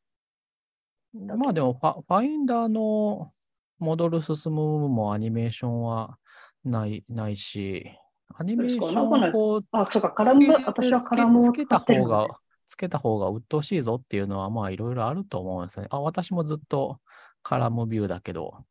[1.38, 3.32] まあでもファ、ファインダーの
[3.80, 6.18] モドル進むもアニメーションは
[6.64, 7.86] ない、ないし、
[8.34, 12.28] アニメーションをこう、あ、そうか、カラム、私はカラムをつけた方が、
[12.66, 15.88] つけた方が鬱陶しいぞっていうのは、まあいろいろあると思うんですね。
[15.90, 17.00] あ、私もずっと
[17.44, 18.66] カラムビューだけど、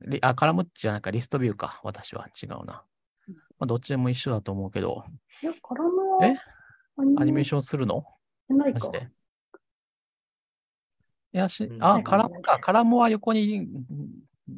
[0.00, 2.84] リあ、カラムじゃないか、リストビューか、私は違うな。
[3.28, 5.04] うんまあ、どっちでも一緒だと思うけど、
[5.42, 6.36] いや、カラムはえ？
[7.18, 8.04] アニメーシションするの？
[8.48, 8.92] ないかマジ。
[8.92, 9.08] で？
[11.32, 12.58] いやしう、んあ、はいカラムか。
[12.58, 13.68] カラムは横に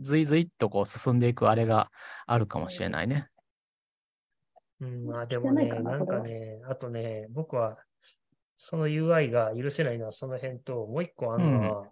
[0.00, 1.90] ずいずいっとこう進んでいくあれが
[2.26, 3.28] あるかもしれないね。
[4.80, 7.78] うん、まあでもね、なんかね、あとね、僕は
[8.56, 11.84] その UI が許せないのはその辺と、もう一個あるのは、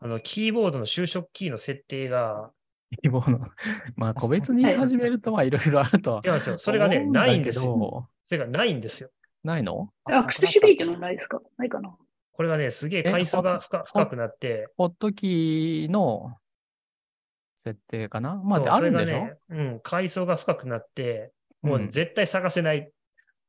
[0.00, 2.50] あの、キーボードの就職キーの設定が、
[3.02, 3.40] 希望の。
[3.96, 6.58] まあ、個別に始めると、まあ、いろいろあるとは違うんですよ。
[6.58, 8.08] それがね、ないんですよ。
[8.34, 8.40] よ。
[8.40, 9.10] それがないんですよ。
[9.44, 9.90] ないの？
[10.04, 11.40] アクセシビリティのないですか？
[11.58, 11.96] ないかな？
[12.32, 16.34] これがね、すげえ階層が深深くなって、ホットキーの
[17.56, 18.34] 設定かな？
[18.36, 19.16] まあ、あるんでしょ？
[19.16, 22.90] ね、うん、階層が深くなって、もう絶対探せない。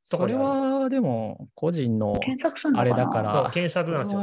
[0.10, 2.18] それは、でも、個人の
[2.78, 4.22] あれだから、検索なんですよ。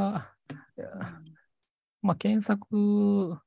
[2.01, 3.37] まあ、検索、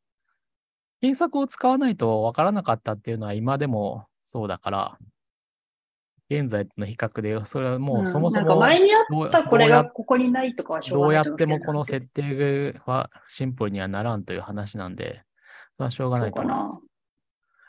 [1.01, 4.99] 検索を使わないとわからなかったっていうのは今でもそうだから、
[6.31, 15.23] 現在との比較で、それはもううんそもそなんかも前にあどうったこれがここにないとかはしょうどうがないと思やってもこの設定はシンプルにはならんという話なんで、
[15.73, 16.81] それはしょうがないと思います。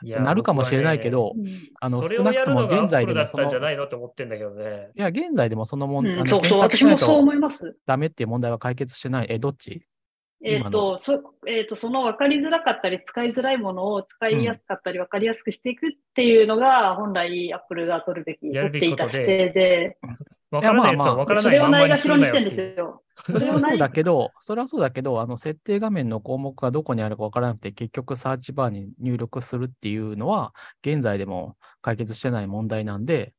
[0.02, 1.46] いやなるかもしれないけ、ど、うん
[1.80, 4.90] あの少なくとも現在でもその、んじゃないのいと思ってんだけどね。
[4.94, 7.76] や、現在でもその問題、あのうんそうそう、検索しない私もそうと思います。
[7.86, 9.26] ダメっていう問題は解決してない。
[9.28, 9.82] え、どっち？
[10.42, 19.98] えっ、と、そ、えっ、と、その分かりづらかったり、使いづらいものを使いやすかったり、分かりやすくしていくっていうのが、本来、アップルが取るべき、取っていた姿勢で、
[20.50, 23.02] わからないやつはわからそれをないないまんまにがしろにしてんですよ。
[23.28, 33.34] それはそうだけど、それはそうだけど、あの、設定画面の項目がどこにあるかわからなくて、結局サーチバーに入力するっていうのは、現在でも解決してない問題なんで、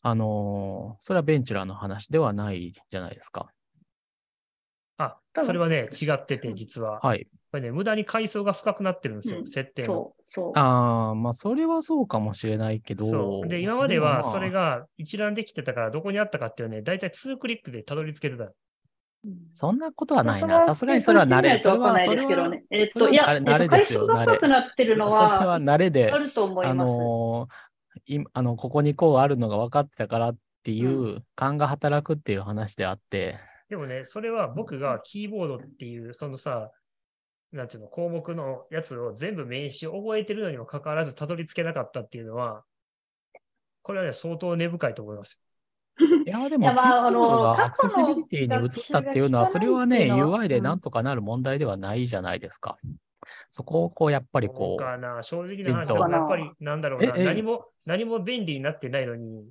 [0.00, 3.50] あのーそれはベンチュラーの話ではないじゃないですか。
[4.98, 6.92] あそれはね、違ってて、実は。
[6.92, 7.26] やっはい。
[7.52, 9.88] ぱりね、無駄に階層が深くなってるんですよ、うん設定の。
[9.94, 10.52] そう、そう。
[10.58, 13.48] ああ、まあ、それはそうかもしれないけど、そう。
[13.48, 18.44] で、今まではそれが一覧できてたから、どこにあったかっていうね、だいたい2クリックでたどり着けてた。
[18.44, 18.52] うん
[19.52, 20.62] そんなことはないな。
[20.64, 21.58] さすがにそれは慣れ。
[21.58, 26.92] それは、それは、ね、えっそれはと、いや、慣れですよ層が深くなってるのそれはは、慣れであ、ると思いあます。
[26.92, 27.68] のー
[28.06, 33.38] いあの、ここにこうあるのが分かってたからっていう勘が働くっていう話であって、
[33.68, 36.70] でもね、それは僕がキーボードっていう、そのさ、
[37.52, 42.64] なんていうの、項目のやつを全部名詞を覚えてるのにもかかわらずたどり着けなかったっていうのは、
[43.82, 45.40] これはね、相当根深いと思います
[46.26, 52.76] いや、 でも、キーボードがアクセシビリティに移ったっていうのは、それはね、UI でなんとかなる問題ではないじゃないですか。
[53.50, 54.52] そこをこう、やっぱりよ。
[54.52, 57.24] こう、かな、正直な話きちんとは、やっぱりなんだろうな、ええ。
[57.24, 59.48] 何も、何も便利になってないのに、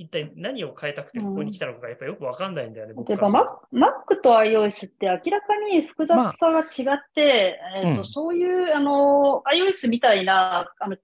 [0.00, 8.04] 一体何を変えたくてここに来たのかがやっぱよくわかんないんだよね、僕例えばからする Mac, と iOS って明らかに複雑さが違って、えっとうん。
[8.04, 10.96] そういうあの iOS みたいなあの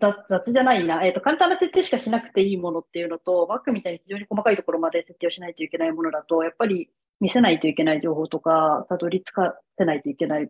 [0.00, 10.48] 雑雑じゃないな、えっと簡単な設定しかしなくていいものっていうのと、Mac みたいに非常に細かいところまで設定をしないといけないものだと、やっぱり見せないといけない情報とか、たどり着かせないといけない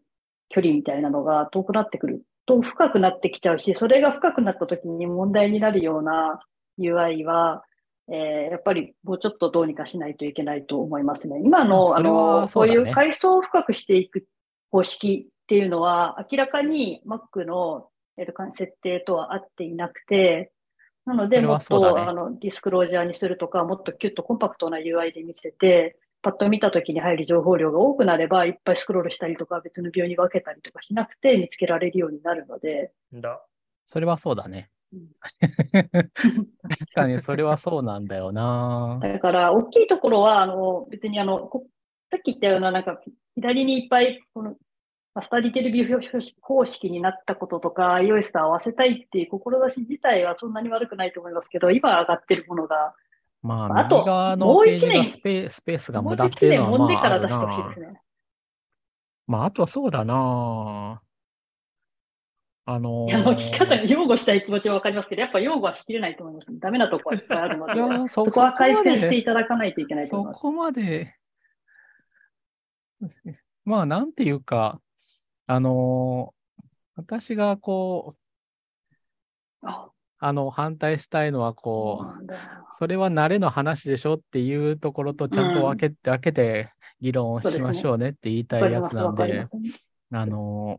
[0.50, 6.40] 距離みたいなのが遠くなってくると深くなってきちゃうし、それが深くなった時に問題になるような
[6.80, 7.64] UI は、
[8.08, 11.40] えーやっぱりもうちょっとどうにかしないといけないと思いますね。
[11.44, 14.26] 今の、あの、そだねこういう階層を深くしていく
[14.70, 20.52] 方式っていうのは、明らかに Mac の、えーとか設定とは合っていなくて、
[21.06, 33.42] なので、もっと、ねあのディスクロージャーにするとか、もっとキュッとコンパクトな UI で見せて、パッと見たときに入る情報量が多くなれば、いっぱいスクロールしたりとか、別の秒に分けたりとかしなくて見つけられるようになるので、んだ。
[33.86, 34.79] それはそうだねうん。
[35.40, 38.98] 確かにそれはそうなんだよな。
[39.02, 41.66] だから、大きいところは、あの、別にあの、こ
[42.10, 43.00] さっき言ったような、なんか、
[43.34, 44.56] 左にいっぱい、この、
[45.14, 52.94] マスターディテールビュー方式になったこととか、iOS と合わせたいっていう志自体はそんなに悪くないと思いますけど、今上がってるものが、
[53.42, 54.04] まあ、あと
[54.36, 57.80] もう一年スペースが無駄っ1年ていうのは揉んでからまあある出してほしいなです。
[57.80, 58.00] ね。
[59.26, 61.00] まあ、あとはそうだな。
[62.72, 66.46] あのいや、もう聞き方に擁護したい気持ちはわかりますけど、やっぱ擁護はしきれないと思います。
[66.60, 70.40] ダメなところはいっぱいあるのいで、や、そそこは改善していただかないといけないとそ思います。
[70.42, 71.16] こまで、
[73.64, 74.80] まあ、なんていうか、
[75.48, 76.32] あの
[76.94, 78.14] 私がこ
[79.62, 79.90] う、あ
[80.22, 82.26] あの、反対したいのは、こう、
[82.72, 89.50] それは慣れの話でしょっていうところと、ちゃんと分けて、分けて議論をしましょうねって言いたいやつなんでわかりま、す
[90.12, 90.78] あの、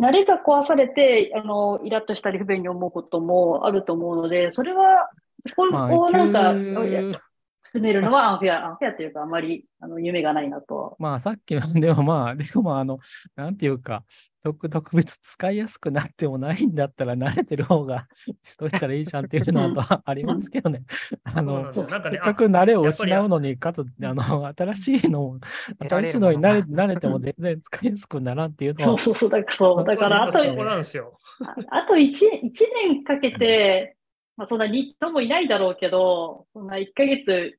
[0.00, 5.10] 慣れが壊されて、あの、イラッとしたり不便に思うこともあると思うので、それは、
[5.46, 7.29] そこまあ、をなんか、急
[7.72, 10.96] 進めるのはアンフェア、アンフェアというか、あまり、あの、夢がないなと。
[10.98, 12.98] まあさっきの、 でもまあ、でもまああの、
[13.36, 14.04] なんていうか、
[14.42, 18.06] 特特別使いやすくなってもないんだったら慣れてる方が
[18.42, 20.82] しとしたらいいじゃんっていうのはありますけどね。
[21.24, 21.44] あそう。
[21.44, 21.82] なのせ
[22.16, 25.38] っかく慣れを失うのに、かつ、あの、新しいの、
[25.78, 31.18] 新しいののに慣れ慣れても全然使いやすくならんっていうのはそう、そうそう、だから、そう、だから、あと、そこなんですよ。
[31.42, 33.96] ああと一一年かけて、
[34.40, 37.58] まあ、そんなに人もいないだろうけど、そんな1ヶ月、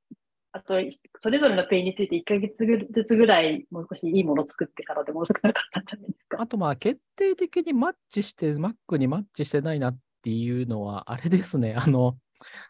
[0.52, 0.80] あと、
[1.20, 2.56] それぞれのペイについて1ヶ月
[2.92, 6.42] ずつぐらい、もう少しいいものを作ってからでも遅くなかったんじゃないですか。
[6.42, 12.18] あとまあ決定的にマッチして、Mac にマッチしてないなっていうのは、あれですね、 あの、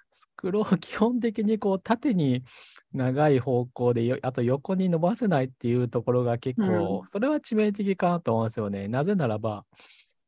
[0.09, 2.43] スクロール、基本的にこう縦に
[2.91, 8.89] 長い方向でよ、あと横に伸ばせないっていうところが結構、うそれは致命的かなと思うんですよね。
[8.89, 9.63] なぜならば、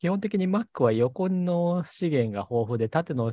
[0.03, 3.31] 基本的に Mac は横の資源が豊富で、縦の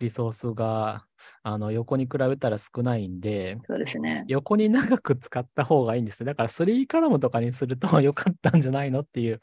[0.00, 1.06] リソースが
[1.44, 4.24] あの横に比べたら少ないんで、そうですね。
[4.26, 6.24] 横に長く使った方がいいんです。
[6.24, 9.38] だから3カラムとかにすると良かったんじゃないのっていう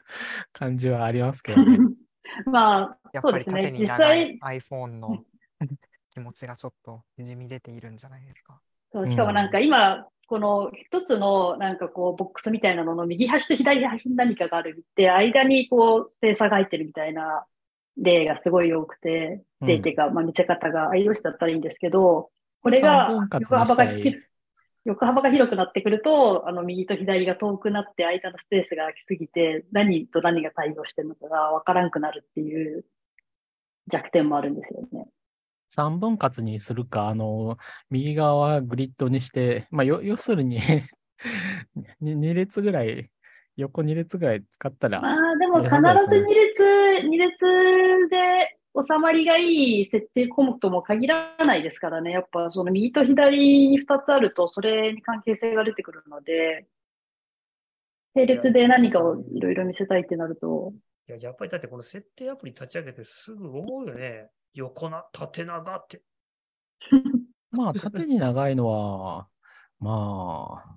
[0.52, 1.78] 感じはありますけどね。
[2.44, 5.24] まあ、やっぱりそうですね縦に実長い際 iPhone の
[6.12, 8.60] 気持ちがちょっとにじみ出ているんじゃないですか。
[8.96, 17.44] そうしかもなんか今、この一つのなんかこうボックスみたいなのの右端と左端に何かがあるって、間にこう精査が入ってるみたいな
[17.98, 22.30] 例がすごい多くて、うん例っていうか、まあ見せ方が iOS だったらいいんですけど、
[22.62, 24.16] これが横幅が広
[24.86, 32.86] 横幅が広くなってくると、あの右と左が遠くなって間のスペースが空きすぎて、何と何が対応してるのかがわからんくなるっていう
[33.92, 35.06] 弱点もあるんですよね。
[35.68, 37.56] 三分割にするか、あの、
[37.90, 40.60] 右側はグリッドにして、まあ、よ要するに
[42.02, 43.10] 2列ぐらい、
[43.56, 46.34] 横2列ぐらい使ったら、まあでも必ず良さそうですね2
[47.02, 47.30] 列、二列
[48.10, 52.10] で収まりがいい設定項目とも限らないですからね。
[52.10, 56.66] やっぱその右と左に2つあると、それに関係性が出てくるので、
[58.14, 60.72] 並列で何かをいろいろ見せたいってなると、
[61.08, 64.28] いや、やっぱりだってこの設定アプリ立ち上げてすぐ思うよね。
[64.56, 66.02] 横な、縦長って。
[67.52, 69.28] まあ、縦に長いのは、
[69.78, 70.76] まあ、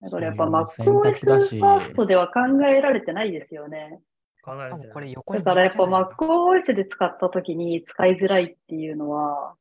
[0.00, 4.00] だからやっぱ MacOS 択だしファーストでは考えられてないですよね。
[4.42, 5.14] 考え多分てない。
[5.14, 9.56] これだからやっぱ MacOS で使った時に使いづらいっていうのは、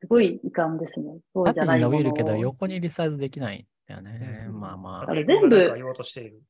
[0.00, 1.20] すごい遺憾ですね。
[1.32, 4.46] そうじ縦にゃないものを伸びるけど、横にリサイズできないんだよね。
[4.48, 5.14] うんまあまああ。
[5.14, 6.42] れ全部君がなんか言おうとしている。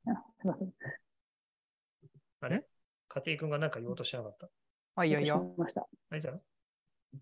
[2.41, 2.65] あれ？
[3.09, 4.49] 家庭君がなんか言おうとしなかった？
[5.01, 6.33] あ、いやいや、い失礼しました何じゃ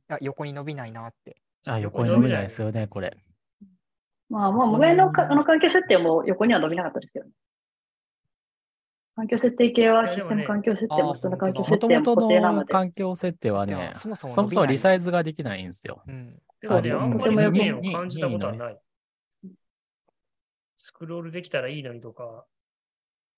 [0.08, 1.36] や横に伸びないなって。
[1.66, 3.16] あ、横に伸びないですよね、これ。
[4.28, 7.30] まあまあ、前のかあの環境設定も横には伸びなかったですよね。
[9.16, 12.72] 環境設定系はいシステム環境設定もあー普通の環境も設定もともとの固定なので。
[12.72, 16.02] 環境設定はいねや、そもそもそもそもリサイズができないんですよ。
[16.06, 16.38] うん。
[16.60, 18.78] でもね、そうあんまりを感じたことはない。
[20.76, 22.44] スクロールできたらいいのにとか。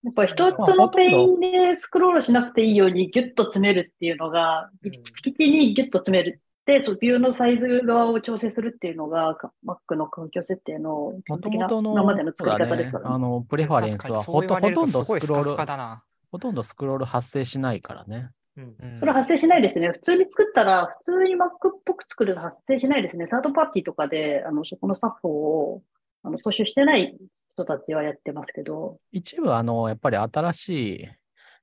[0.03, 6.41] やっぱ一つのペインでスクロールしなくていいようにギュッと詰めるっていうのが、うんキチキチにギュッと詰める。
[6.67, 13.15] で、そうビューのサイズ側を調整するっていうのが、か Mac の環境設定の基本的な今までの作り方ですからね。
[13.15, 16.03] あの、プレファレンスはほとほとんどスカススクロール、カだな。
[16.31, 18.31] ほとんどスクロール発生しないからね。
[18.57, 18.65] うん。
[18.65, 19.89] うんそれは発生しないですね。
[19.89, 21.51] 普通に作ったら、普通に Mac っ
[21.85, 23.27] ぽく作ると発生しないですね。
[23.31, 25.83] サードパーティーとかで、あの、そこの作法を、
[26.23, 27.17] あの、踏襲してない
[27.51, 30.69] 人たちはやってますけど、一部、あの、やっぱり新し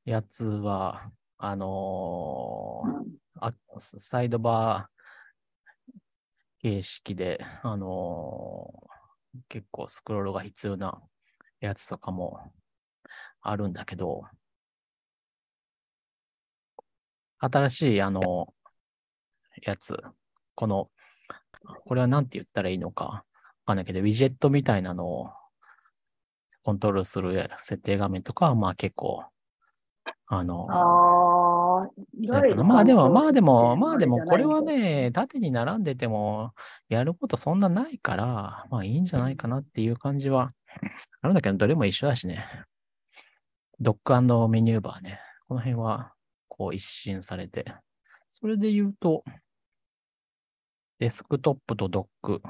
[0.05, 3.05] いやつは、あのーうん。
[3.39, 5.99] あサイドバー
[6.61, 8.87] 形式で、あのー
[9.49, 10.99] 結構スクロールが必要な
[11.59, 12.39] やつとかも
[13.41, 14.23] あるんだけど、
[17.39, 18.53] 新しい、あの、
[19.61, 19.95] やつ、
[20.55, 20.89] この、
[21.85, 23.23] これは何て言ったらいいのか、わ
[23.67, 25.29] かんないけど、ウィジェットみたいなのを
[26.67, 29.23] コントロールする設定画面とかは、まあ結構、
[30.25, 30.67] あの、
[32.19, 36.51] いわゆるまあでも、まあでも、まあでも、これはね、縦に並んでても、
[36.89, 40.51] やることそんなないから、まあいいんじゃないかなっていう感じは
[41.21, 42.45] あるんだけど、どれも一緒だしね。
[43.79, 45.21] ドックメニューバーね。
[45.47, 46.11] この辺は、
[46.49, 47.63] こう一新されて。
[48.29, 49.23] それで言うと、
[50.99, 52.41] デスクトップとドック。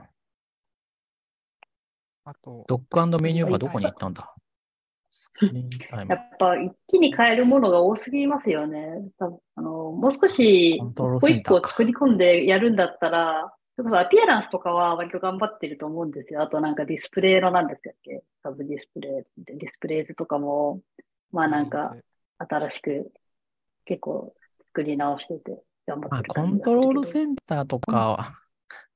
[2.29, 4.33] あと、ドックメニューバーどこに行ったんだ？
[6.09, 6.15] や。
[6.15, 9.01] っぱ一気に変えるものが多すぎますよね。
[9.55, 16.43] あのもう少しコントロール一個センターか一個作り込んでやるんだったら、アピアランスとかは割と頑張ってると思うんですよ。
[16.43, 18.21] あとなんかディスプレイのなんですっけ？
[18.43, 20.81] サブディスプレイ、ディスプレイズとかも、
[21.31, 21.95] まあなんか
[22.39, 23.13] 新しく
[23.85, 24.33] 結構
[24.65, 28.33] 作り直してて頑張まあ、ってるコントロールンセンターとか、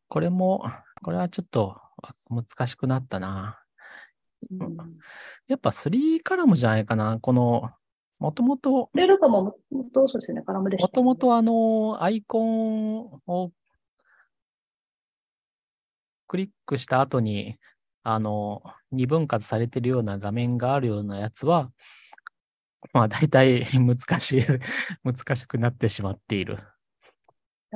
[0.09, 0.65] これも、
[1.01, 1.79] これはちょっと
[2.29, 3.59] 難しくなったな。
[5.47, 7.19] やっぱ3カラムじゃないかな。
[7.19, 7.71] この、
[8.19, 9.55] もともと、これとかも、
[9.93, 13.51] そうですね、カラムでした、もともとあの、アイコンを
[16.27, 17.57] クリックした後に、
[18.03, 21.71] あの、二分割されてるような画面があるようなやつは、
[22.93, 24.41] まあ大体難しい、
[25.03, 26.59] 難しくなってしまっている。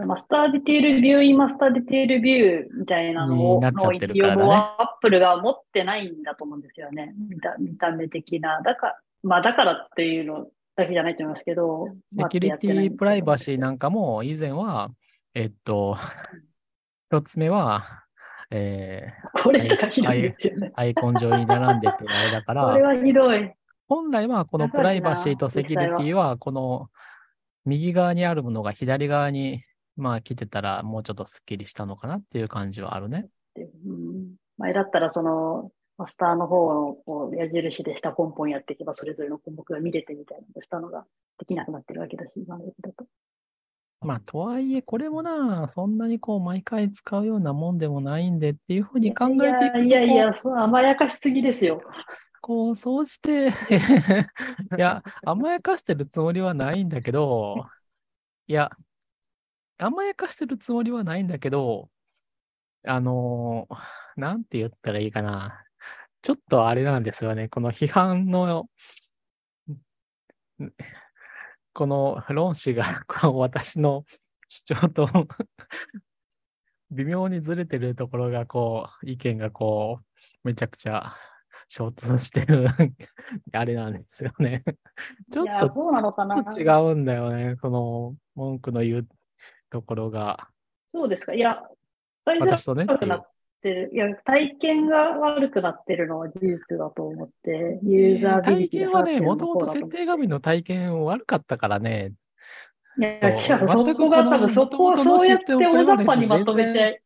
[0.04, 7.14] master detail view in master detail view みたいなのを、になっちゃってるからねアップルが持ってないんだと思うんですよね。
[7.30, 8.62] 見た見た目的な。
[8.62, 11.88] だから、まあだからっていうのだけじゃないと思いますけど。
[12.12, 14.90] セキュリティプライバシーなんかも以前は、
[15.34, 15.98] えっと、
[17.10, 18.04] 一つ目は、
[18.52, 20.72] えーこれがひどいですよね。
[20.76, 23.54] アイコン上に並んでてあれだから、これはひどい。
[23.88, 26.90] 本来はこのプライバシーとセキュリティは、この
[27.66, 29.64] 右側にあるものが左側に
[29.96, 33.28] まあ来てたらもうちょっとスッキリしたのかなっていう感じはあるね。
[33.58, 41.06] うん、前だったらその、マスターの方の矢印で下ポンポンやっていけば、それぞれの項目が見れてみたいなしたのが
[41.40, 43.06] できなくなってるわけだし、今のやつだと。
[44.02, 51.82] まあ、とはいえ、これもな、そんなにこう、毎回使うようなもんでもないんでっていうふうに考えていくと、いやいやいや、そう甘やかしすぎですよ。
[52.42, 53.52] こう、総じて い
[54.78, 57.66] や、甘やかしてるつもりはないんだけど、
[58.48, 58.70] いや、
[59.78, 61.90] 甘やかしてるつもりはないんだけど、
[62.86, 63.76] あのー
[64.18, 65.62] なんて言ったらいいかな。
[66.22, 67.50] ちょっとあれなんですよね。
[67.50, 68.70] この批判の、
[69.68, 70.72] ん
[71.74, 74.06] この論旨が、こ の私の
[74.48, 75.10] 主張と
[76.92, 81.14] 微妙にずれてるところが、こう、意見がこう、めちゃくちゃ
[81.68, 82.68] 衝突してる
[83.52, 84.64] あれなんですよね。
[85.32, 86.46] ちょっとそうなのかな。
[86.58, 87.58] 違うんだよね。
[87.58, 89.08] この文句の言う
[89.70, 90.50] ところが。
[90.88, 91.34] そうですか。
[91.34, 91.62] いや、
[92.24, 92.86] 使いづら私とね。
[92.86, 93.30] くなっ
[93.62, 93.92] てる。
[93.94, 102.14] いや、体験が悪くなってるのは事実だと思って、ユーザービ体験はね、もともと設設定画面の体験悪かったからね。
[102.98, 107.02] いや、そこが多分、そこをそうやって大雑把にまとめて、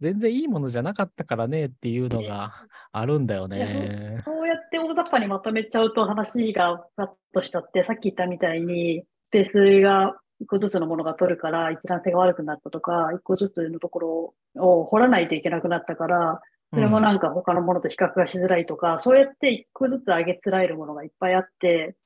[0.00, 2.52] 全然いいものじゃなかったからねっていうのが
[2.92, 4.20] あるんだよね。
[4.24, 16.40] そうやって大雑把にまとめちゃうと話がふわっとしちゃって、さっき言ったみたいに、スペースが一個ずつのものが取るから一覧性が悪くなったとか、一個ずつのところを掘らないといけなくなったから、
[16.72, 21.96] それもなんか他のものと比較がしづらいとか、そうやって一個ずつ上げつらえるものがいっぱいあって、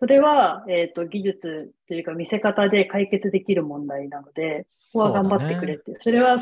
[0.00, 4.64] それは、えっ、と、技術というか見せ方で解決できる問題なので、
[4.94, 5.96] ここは頑張ってくれって。
[5.98, 6.36] それは、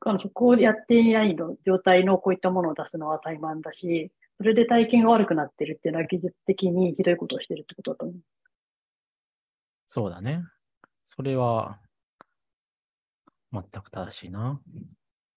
[0.00, 8.16] あのそこをやっていないの状態のこういったものを出すのは怠慢だし、それで体験が悪くなってるっていうのは技術的にひどいことをしてるってことだと思う。
[9.86, 10.42] そうだね。
[11.06, 11.78] それは
[13.52, 14.60] 全く正しいな。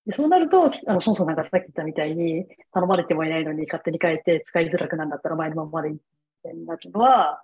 [0.08, 6.02] でそうなると、あの、そもそもなんかさっき言ったみたいに、頼まれてもいないのに勝手に変えて使いづらくなるんだったら前のままでいいみ
[6.44, 7.44] たいになるのは、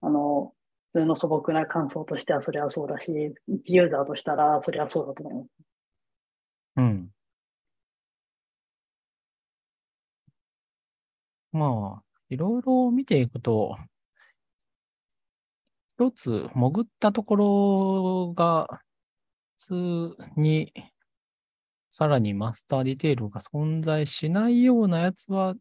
[0.00, 0.54] あの、
[0.94, 5.48] 普通の素朴な感想としてはそれはそうだし、一ユーザーとしたらそれはそうだと思います。
[6.76, 7.10] うん。
[11.52, 13.76] まあ、いろいろ見ていくと、
[15.98, 18.68] 一つ潜ったところが、
[19.58, 20.72] 普通に、
[21.88, 25.54] さらにマスターディテールが存在しないようなやつは、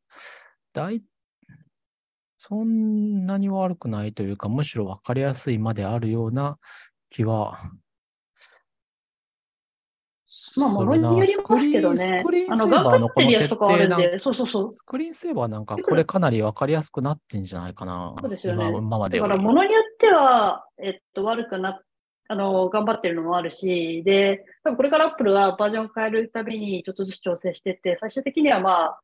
[0.73, 1.01] 大、
[2.38, 6.59] そんなに悪くないというか、むしろ分かりやすいまであるような
[7.09, 7.71] 気は
[10.55, 12.21] まあ、ものによりますけどね。
[12.21, 14.73] スクリーンセーバー頑張ってのこの設るやつとかある定なんんで、そうそうそう。
[14.73, 18.15] スクリーンセーバーなんかこれかなりわかりやすくなってんじゃないかな。
[18.19, 21.81] そうですよね今今までだから、ものによっては、えっと、悪くな、
[22.27, 28.99] あの、頑張ってるのもあるし、で、多分これから Apple はバージョンを変えるたびにちょっとずつ調整してって、最終的にはまあ、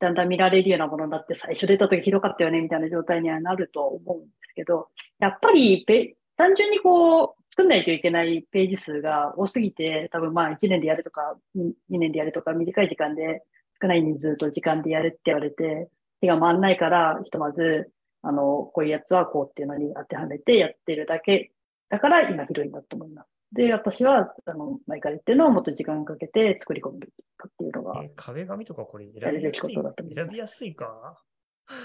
[0.00, 13.42] だんだん見られるようなものになって、最初出た時ひどかったよね、みたいな状態にはなると思うんですけど、やっぱりペ、単純にこう、作んないといけないページ数が多すぎて、多分まあ1年でやるとか、2年でやるとか、短い時間で、
[13.80, 15.88] 少ない人数と時間でやるって言われて、
[16.20, 17.90] 手が回んないから、ひとまず、
[18.22, 21.52] あの、こういうやつはこうっていうのに当てはめてやってるだけ。
[21.90, 23.28] だから今ひどいんだと思います。
[23.52, 29.74] で、私は、あの、前から言ってるのはもっと時間かけて作り込むべきかっていうのが、え壁紙とかこれ選びやすい
[30.14, 31.20] 選びやすいか？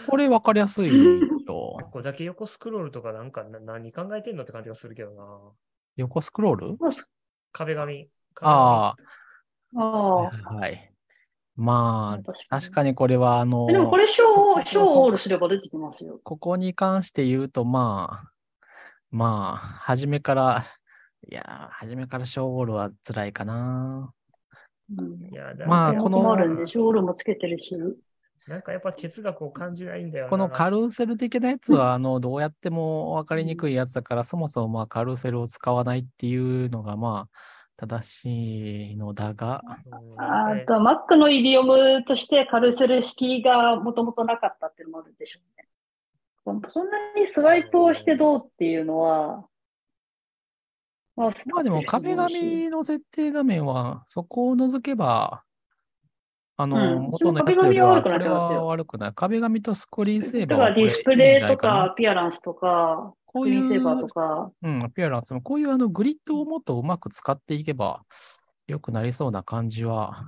[0.07, 1.19] これわかりやすいよ。
[1.47, 5.25] ここだけ横スクロールとかなんかな何考えてんのって感じがするけどな。
[5.95, 6.77] 横スクロール？
[7.51, 8.07] 壁紙。
[8.41, 8.95] あ
[9.75, 10.91] ああ、あはい。
[11.55, 14.23] まあ、確かに確かにこれは、あの、でもこれ、小
[14.53, 16.19] を、小をオールすれば出てきますよ。
[16.23, 18.31] ここに関して言うと、まあ、
[19.11, 20.63] まあ、初めから、
[21.29, 24.13] いやー、初めから小オールは辛いかな。
[24.97, 27.75] うんいや、まあこのこのもあるんで、小オールもつけてるし。
[28.49, 30.29] なんかやっぱ哲学を感じないんだよな。
[30.29, 37.37] このカルーセル的なやつは、 あの、どうやっても分かりにくいやつだから、そもそもまあカルーセルを使わないっていうのが、まあ、
[37.77, 45.69] 正しいのだが、うんあと、Mac のイディオムとしてカルセル式がもともとなかったっていうのもあるでしょうね。
[46.69, 49.45] そんなにスワイプをしてどうっていうのは、
[51.15, 55.43] まあ、まあでも壁紙の設定画面は、そこを除けば、
[56.61, 57.03] あの、うん。
[57.11, 58.47] 元のやつより壁紙はは、悪くなってますよ。
[58.47, 59.13] これは悪くない。
[59.15, 68.01] 壁紙とスクリーンセーだバーはディスプレイとか、アピアランスとか、こういスクリーンセーバーうと、か、うん、アピアランスも、こういうあのグリッドをもっとうまく使っていけば、
[68.67, 70.25] 良くなりそうな感じは、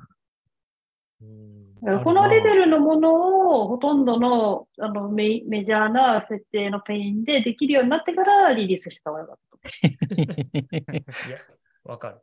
[1.19, 9.57] このレベルのものをほとんどのあのメメジャーな設定のペインでできるようになってからリリースした方がよかった。
[11.27, 11.37] いや、
[11.83, 12.21] わかる。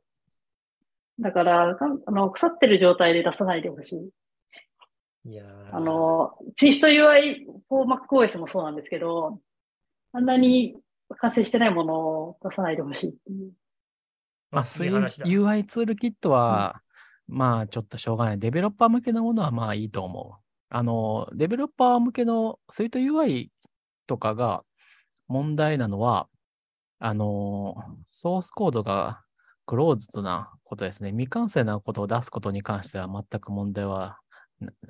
[1.20, 4.10] だから、あの腐ってる状態で出さないでほしい。
[5.30, 9.40] いやーあの、Swift UI for MacOS もそうなんですけど、
[10.12, 10.76] あんなに
[11.18, 13.52] 完成してないものを出さないでほしいっていう。
[14.50, 16.80] まあ、UI ツールキットは、
[17.26, 18.38] まあ、ちょっとしょうがない。
[18.38, 20.42] デベロッパー向けのものはまあいいと思う。
[20.70, 23.48] あの、デベロッパー向けのスイート UI
[24.06, 24.64] とかが
[25.26, 26.28] 問題なのは、
[26.98, 29.22] あの、ソースコードが
[29.66, 31.10] クローズドなことですね。
[31.10, 34.18] 未完成なことを出すことに関しては全く問題は、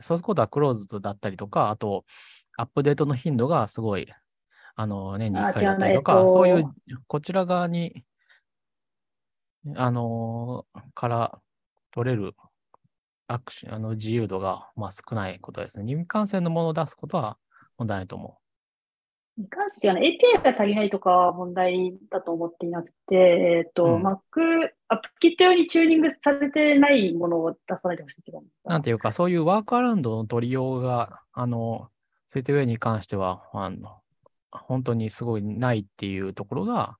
[0.01, 2.05] ソースコードはクローズドだったりとか、あと、
[2.57, 4.09] アップデートの頻度がすごい、
[4.75, 6.65] あの、年に1回だったりとか、とそういう、
[7.07, 8.05] こちら側に、
[9.77, 10.65] あの
[10.95, 11.41] から
[11.91, 12.35] 取れる
[13.27, 15.85] アクション、あの自由度が、まあ、少ないことですね。
[15.87, 17.39] 未完成のものを出すことは
[17.77, 18.39] 問題ないと思
[19.39, 24.19] に関してはね、API が足りないとかは問題だと思っていなくて、えっ、と、うん Mac、
[24.89, 28.69] アップキット用にチューニングされてないものを出さないでほしいって感じう。
[28.69, 31.89] なんていうか、そういうワークアラウンドの取りようが、あの、
[32.27, 34.01] そういった上に関しては、あの、
[34.51, 36.97] 本当にすごいないっていうところが、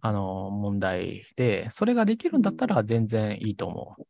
[0.00, 4.02] あの、問題で、それができるんだったら全然いいと思う。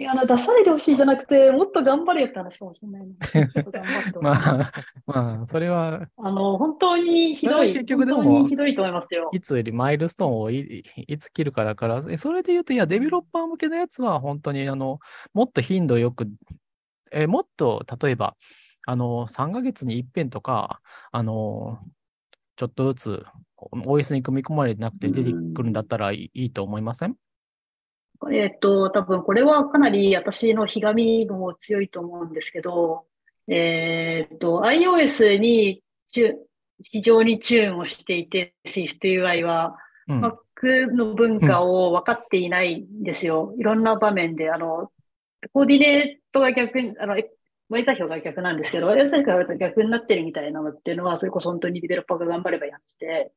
[0.00, 3.14] 違うな、出さないでほしいじゃなくて、もっと頑張れよって話かもしれないな。
[3.48, 4.72] ちょっと頑張ってほしい まあ、
[5.06, 9.30] まあ、それは、あの、本当にひどい結局でも本当にひどいと思いますよ。
[9.32, 14.98] いつよりマイルストーンをいいつ切るかだから、えそれで言うと、いや、デベロッパー向けのやつは本当に、あの、
[15.34, 16.26] もっと頻度よく、
[17.12, 18.36] えもっと、例えば、
[18.86, 20.80] あの、3ヶ月に一遍とか、
[21.12, 21.78] あの、
[22.56, 23.24] ちょっとずつ
[23.56, 27.16] OS に組み込まれてなくて出てくるんだったらいいいいと思いません？
[28.30, 33.06] えっと、多分これはかなり私のひがみも強いと思うんですけど、
[33.48, 35.82] えっと、iOS に
[36.82, 39.76] 非常にチューンをしていて、SwiftUI は、
[40.08, 40.24] うん。
[40.24, 43.54] Mac の文化を分かっていないんですよ。
[43.58, 44.90] いろんな場面で、あの、
[45.52, 47.30] コーディネートが逆に、あの、え
[47.68, 53.32] 割座標が逆なんですけど、割座標が逆になってるみたいなのっていうのは、それこそ本当にデベロッパーが頑張ればやって、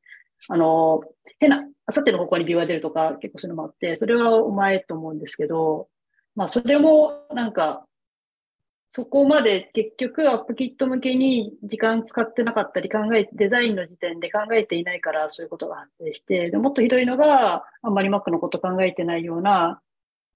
[0.48, 1.02] あの、
[1.38, 5.88] 変な、あさっての方向にビューが出るとか、結構そういうのもあって、それはお前と思うんですけど、
[6.34, 7.86] まあ、それも、なんか、
[8.88, 19.82] そこまで結局アップキット向けに時間使ってなかったり考え、デザインの時点で考えていないからそういうことが発生して、でもっとひどいのが、あんまり Mac のこと考えてないような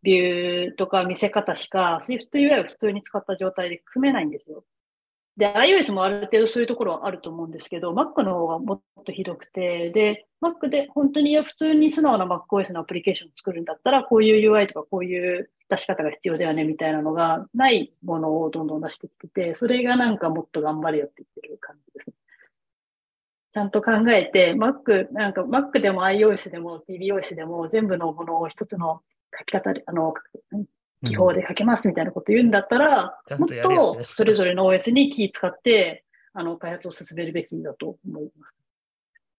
[0.03, 4.65] ビューとか見せ方しか SwiftUI を普通に使った状態で組めないんですよ。
[5.41, 22.15] で、iOS もある程度そういうところはあると思うんですけど、Mac の方がもっとひどくて、で、Mac で本当に普通に素直な MacOS のアプリケーションを作るんだったら、こういう UI とかこういう出し方が必要だよねみたいなのがないものをどんどん出してきてて、それがなんかもっと頑張れよって言ってる感じですね。
[23.53, 29.01] ちゃんと考えて、Mac、なんか Mac でも iOS でも tvOS でも全部のものを一つの
[29.39, 30.13] 書き方で、あの、
[31.05, 38.55] 記法で書けますみたいなこと言うんだったら、ちゃんもっとそれぞれの OS にキー使って、あの、開発を進めるべきだと思います。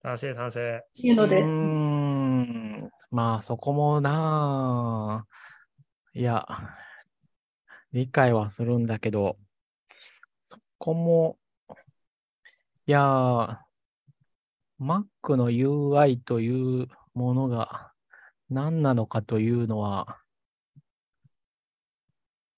[0.01, 0.83] 賛成、賛成。
[0.95, 2.91] いうのでうー、ん。
[3.11, 6.47] まあ、そこもなあいや、
[7.93, 9.37] 理解はするんだけど、
[10.45, 11.37] そこも、
[12.87, 13.57] いやー、
[14.79, 17.91] Mac の UI というものが
[18.49, 20.20] 何なのかというのは、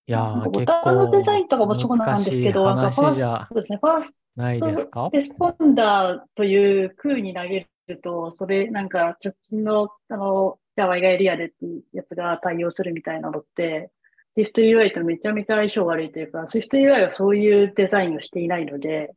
[0.06, 5.10] いやボタンのデザインとかも構そうなんですけど、なんかファー話じゃそうですね、ファースないですか？
[5.12, 11.56] トレスポンダーという空に投げると、それなんか直近の、あの、Java 以外リアでって
[11.94, 13.92] やつが対応するみたいなのって、
[14.36, 19.14] SwiftUI とめちゃめちゃ相性悪いというか、SwiftUI はそういうデザインをしていないので、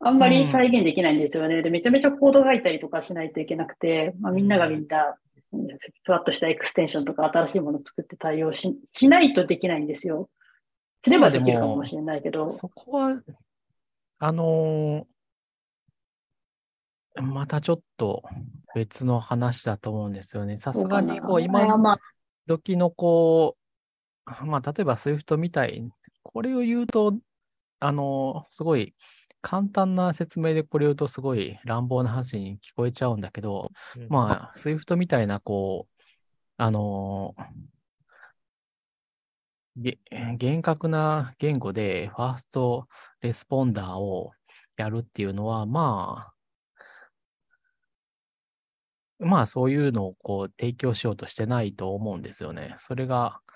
[0.00, 1.62] あんまり再現できないんですよね。
[1.62, 5.14] で、めちゃめちゃコード書いたりとかしないといけなくて、まあ、みんながみんな、うん
[6.04, 8.60] ふわっとしたエクステンションとか新しいものを作って対応し
[8.92, 10.28] しないとできないんですよ。
[11.02, 12.48] すればできるかもしれないけど。
[12.48, 13.22] そこは、
[14.18, 15.12] あのー
[17.20, 18.22] またちょっと
[18.74, 20.56] 別の話だと思うんですよね。
[20.56, 21.98] さすがに、こう、今
[22.46, 23.58] 時のこ
[24.26, 25.86] う、まあ、例えば Swift みたい、
[26.22, 27.14] これを言うと、
[27.80, 28.94] あのーすごい
[29.42, 36.02] 簡単な説明でこれを言うとすごい乱暴な話に聞こえちゃうんだけど、うんまあ、Swift みたいな、こう、
[36.56, 37.44] あのー
[39.76, 39.98] げ
[40.36, 42.88] 厳格な言語でファースト
[43.22, 44.32] レスポンダーを
[44.76, 46.26] やるっていうのは、ま
[49.18, 52.74] あ、まあそういうのをこう提供しようとしてないと思うんですよね。
[52.78, 53.52] それが、うん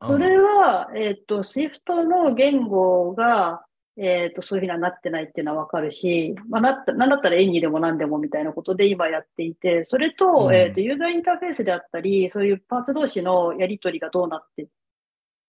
[0.00, 1.72] それは、えっと、Swift
[2.08, 3.64] の言語が、
[4.00, 14.68] えっと、そういうふうにはなってないっていうのはわかるし、まあ、なった、なんだったら演技でも何でもみたいなことで今やっていて、それと、うんえっと、ユーザーインターフェースであったり、そういうパーツ同士のやりとりがどうなって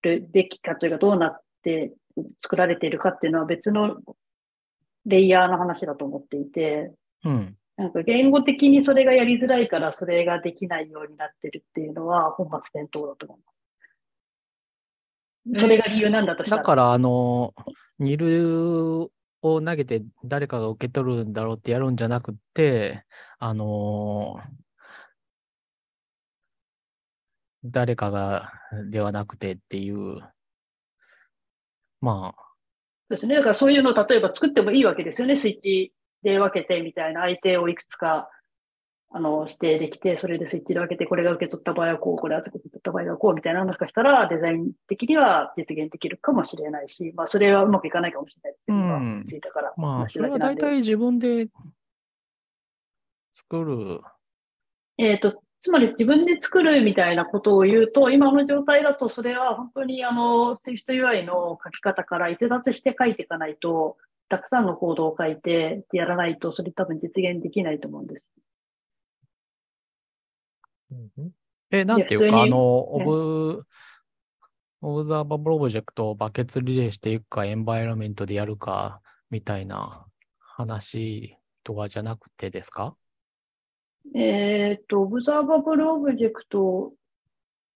[0.01, 1.93] るべきかというか、どうなって
[2.41, 3.97] 作られているかっていうのは別の
[5.05, 6.91] レイヤーの話だと思っていて、
[7.23, 7.55] うん。
[7.77, 13.58] なんか言語的にそれがやりづらいからそれができないようになってるっていうのは本末転倒だと思います。
[15.55, 16.61] それが理由なんだとしたら。
[16.61, 17.53] だから、あの、
[17.99, 19.11] ニル
[19.41, 23.05] を投げて誰かが受け取るんだろうってやるんじゃなくて、
[23.39, 24.39] あの、
[27.63, 28.51] 誰かが
[28.89, 30.19] ではなくてっていう、
[32.01, 32.41] まあ、
[33.09, 33.35] そうですね。
[33.35, 35.35] だからそういうのを例えば作ってもいいわけですよね。
[35.35, 35.93] スイッチ
[36.23, 38.29] で分けてみたいな相手をいくつか
[39.11, 50.37] あの指定できて、それでスイッチで分けて、これが受け取った場合はこう、これが受け取った場合はこうみたいなのもしかしたらデザイン的には実現できるかもしれないし、まあそれはうまくいかないかもしれないですけど、うんついたからまあ、話それは。
[50.37, 51.47] 大体自分で
[53.33, 54.01] 作る。
[54.99, 63.97] えっ、と、つまり自分で作るみたいなことを言うと、今の状態だとそれは本当にあの、SwiftUI の書き方から逸脱して書いていかないと、
[64.29, 68.29] たくさんのコードを書いてやらないと、それ多分実現できないと思うんです。
[70.91, 71.31] うん
[71.71, 73.63] え、なんていうか、あの、オブ、
[74.81, 80.05] Observable Object をバケツリレーしていくか、 Environment でやるか、みたいな
[80.39, 82.95] 話とかじゃなくてですか？
[84.15, 86.93] えっ、と、 Observable Object、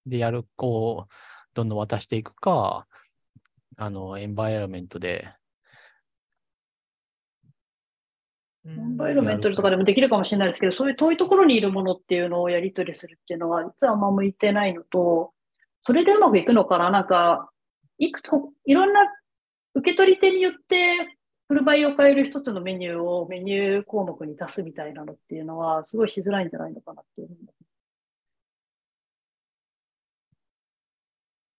[0.08, 1.14] でやる、こう、
[1.54, 2.88] どんどん渡していくか、
[3.78, 5.28] あの、 Environment で、
[8.66, 15.34] エ Environment とかでもできるかもしれないですけど、そういう遠いところにいるものっていうのをやり取りするっていうのは、実はあんま向いてないのと、
[15.86, 16.90] それでうまくいくのかな？
[16.90, 17.52] なんか、
[17.98, 18.30] いくつ、
[18.66, 19.02] いろんな
[19.76, 21.18] 受け取り手によって、
[21.50, 27.30] フルバイを変える一つのメニューをメニュー項目に足すみたいなのっていうのは、すごいしづらいんじゃないのかなっていう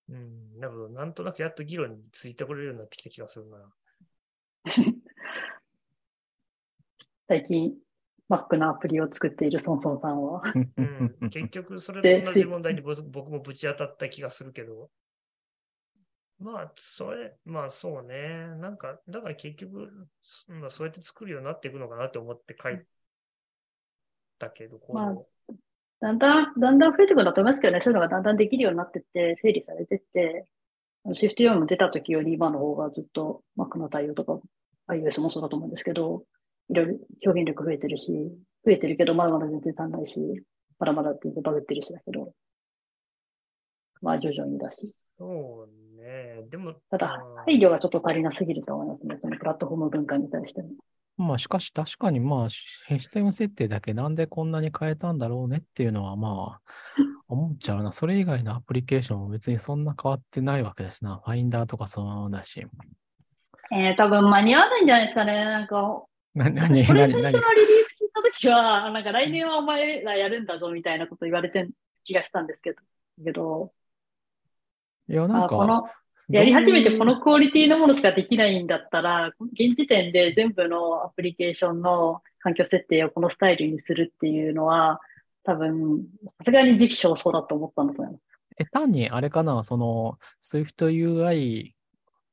[0.08, 0.88] うん、なるほど。
[0.90, 3.58] なんとなくやっと議論についてこれるようになってきた気がするな。
[7.28, 7.74] 最近、
[8.28, 10.42] Mac のアプリを作っているソンソンさんは。
[10.76, 14.90] うん、 結局、それでと同じ問題に僕僕もぶち当たった気がするけど。
[16.38, 18.48] まあ、それ、まあそうね。
[18.56, 22.84] なんか、だから結局、そまあ、そうやって作るようになっていくのかなって思って書い
[24.38, 25.14] たけど、こうまあ
[26.00, 30.46] だんだん、だんだん増えてくるんだと思いますけどね、そういうのがだんだんできるようになってって、整理されてって、
[31.14, 34.38] シフト4も出た時より今の方がずっと Mac の対応とか
[34.88, 36.24] iOS もそうだと思うんですけど、
[36.70, 38.06] いろいろ表現力増えてるし、
[38.64, 40.42] 増えてるけど、まだまだ全然足んないし、
[40.78, 42.32] まだまだ全然バグってるしだけど、
[44.00, 44.94] まあ徐々にだし。
[45.18, 46.42] そうね。
[46.50, 50.70] でも、ただまあ、配慮がちょっと足りなすぎると思いますね、そのプラットフォーム文化に対しても。
[51.16, 52.66] まあ、しかし確かに、まあ、シ
[52.98, 56.60] ステム設定だけなんでこんなに変えたんだろうねっていうのは、まあ、
[57.28, 57.92] 思っちゃうな。
[57.92, 61.20] それ以外のアプリケーションも別にそんな変わってないわけだしな。
[61.24, 62.66] ファインダーとかそのままだし。
[63.72, 66.02] えー、多分間に合わないんじゃないですかね、なんか、
[66.34, 71.70] な、なに、これ最初のリリース聞いたときは、なんか来年はお前らやるんだぞみたいなこと言われてる
[72.04, 72.76] 気がしたんですけど、
[73.24, 73.72] けど
[75.08, 75.84] いや、なんか、
[76.28, 85.00] やり始めてこのクオリティのものしかできないんだったら、現時点で全部のアプリケーションの環境設定をこのスタイルにするっていうのは、
[85.44, 86.04] 多分、
[86.38, 88.22] さすがに時期尚早だと思ったんだと思います。
[88.56, 91.72] え、単にあれかな、その Swift UI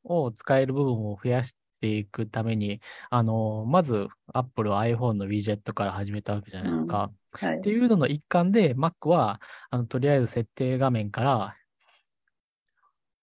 [0.04, 2.80] を使える部分を増やしていくために、
[3.10, 7.12] あの、まず Apple は iPhone の widget から始めたわけじゃないですか。
[7.32, 7.70] はいって。
[7.70, 11.56] いうのの一環で、Mac は、あの、とりあえず設定画面から、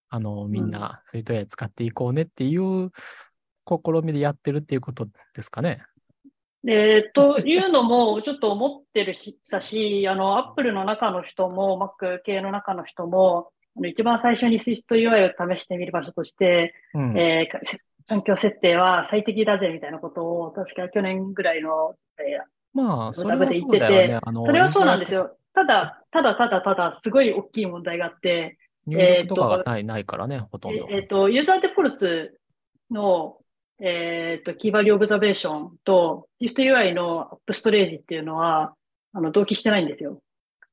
[0.09, 2.91] あの、みんな SwiftUI 使っていこうねっていう
[3.67, 5.83] 試みでやってるっていうことですかね。
[6.63, 17.17] で、というのも、ちょっと思ってるし、たし、あの、アップルの中の人も、Mac 系の中の人も、あの一番最初に SwiftUI を試してみる場所として、うん。
[17.17, 17.59] えーか
[18.09, 22.39] 環境設定は最適だぜみたいなことを、確か去年ぐらいの、え
[22.73, 24.19] まあ、それはそうだよね。
[24.21, 25.37] あの、ーそれはそうなんですよ。
[25.53, 28.57] ただ、ただただただ、すごい大きい問題があって、
[28.87, 30.87] 入力とかがないないからね、ほとんど。
[30.89, 32.39] ええっと、ユーザーデフォルツ
[32.89, 33.37] の、
[33.79, 38.73] えっと、キーバリオブザベーションと SwiftUI のアップストレージっていうのは、
[39.13, 40.21] あの、同期してないんですよ。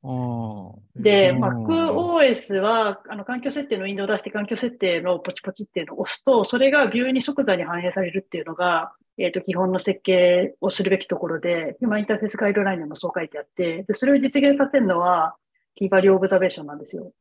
[0.07, 15.37] うんで、うん MacOS は、あの、環境設定のウィンドウを出して環境設定のポチポチっていうのを押すと、それがビューに即座に反映されるっていうのが、えっ、と、基本の設計をするべきところで、今インターフェースガイドラインにもそう書いてあって、で、それを実現させるのは、
[15.75, 17.13] キーバリューオブザベーションなんですよ。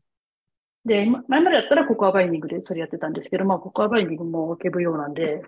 [0.86, 5.42] で、今前までだったらココアバインディングでそれやってたんですけど、まあ、ココアバインディングも KVO なんで、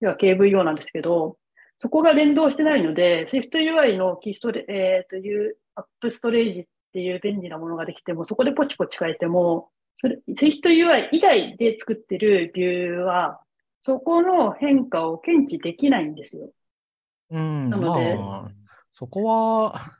[0.00, 1.36] 要は KVO なんですけど、
[1.80, 6.68] そこが連動してないので、SwiftUI のキーストレ、えー、というアップストレージ
[6.98, 13.40] っていう便利なものができても、そこでポチポチ変えても、それ、SwiftUI 以外で作ってるビューは、
[13.82, 16.50] そこの変化を検知できないんですよ。
[17.30, 18.50] うん、なのでまあ、
[18.90, 19.92] そこは、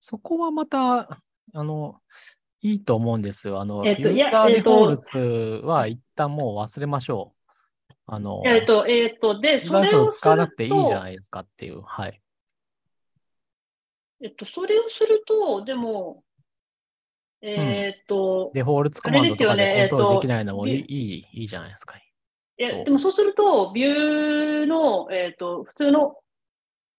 [0.00, 1.22] そこはまた、
[1.54, 1.96] あの、
[2.60, 3.60] いいと思うんですよ。
[3.60, 7.52] あの、えっとユーザーデえっとフォルツは一旦もう忘れましょう。
[8.06, 11.80] あの、えっ、と、えっ、と、で、それを使わなくていいじゃと、ないですかっていう。
[11.82, 12.20] はい。
[14.22, 16.22] えっと、それをすると、でも、
[17.42, 21.96] えっ、と、デフォルツコマンドとかでコントロールえっとできないのもいい、ビいい、いいじゃないですか。
[21.96, 26.16] いや、でもそうすると、ビューの、えっ、と、普通の、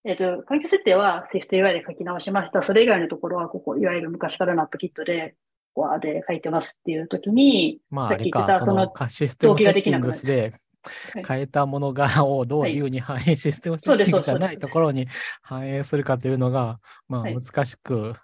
[0.04, 2.62] えっ、と、環境設定は SwiftUI で書き直しました。
[2.62, 5.34] それ以外のところは、ここ、いわゆる昔からのアップキットで、
[5.72, 10.52] ここで書いてますっていうときに、まあ、あれか、そのシステムセッティングスではい
[11.26, 12.74] 変えたものが、 をどうはい。
[12.74, 15.06] ビューに反映、システムセそうですッティングじゃないところに
[15.42, 17.34] 反映するかというのが、まあ、はい。
[17.34, 18.14] 難しく、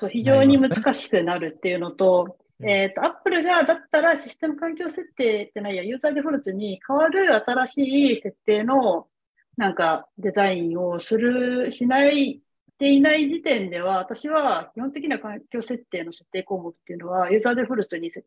[0.00, 2.68] そう非常に難しくなるっていうのと、うん。
[2.68, 9.08] えっ、と、Apple が、だったらシステム環境設定ってないや、ユーザーデフォルトに変わる新しい設定の、
[9.56, 12.42] なんか、デザインをする、しない、し
[12.78, 18.24] ていない時点では、私は基本的な環境設定の設定項目っていうのは、ユーザーデフォルトにセ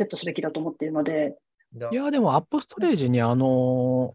[0.00, 1.36] ットすべきだと思っているので、だ
[1.90, 4.14] いや、でも、アップストレージに、あの、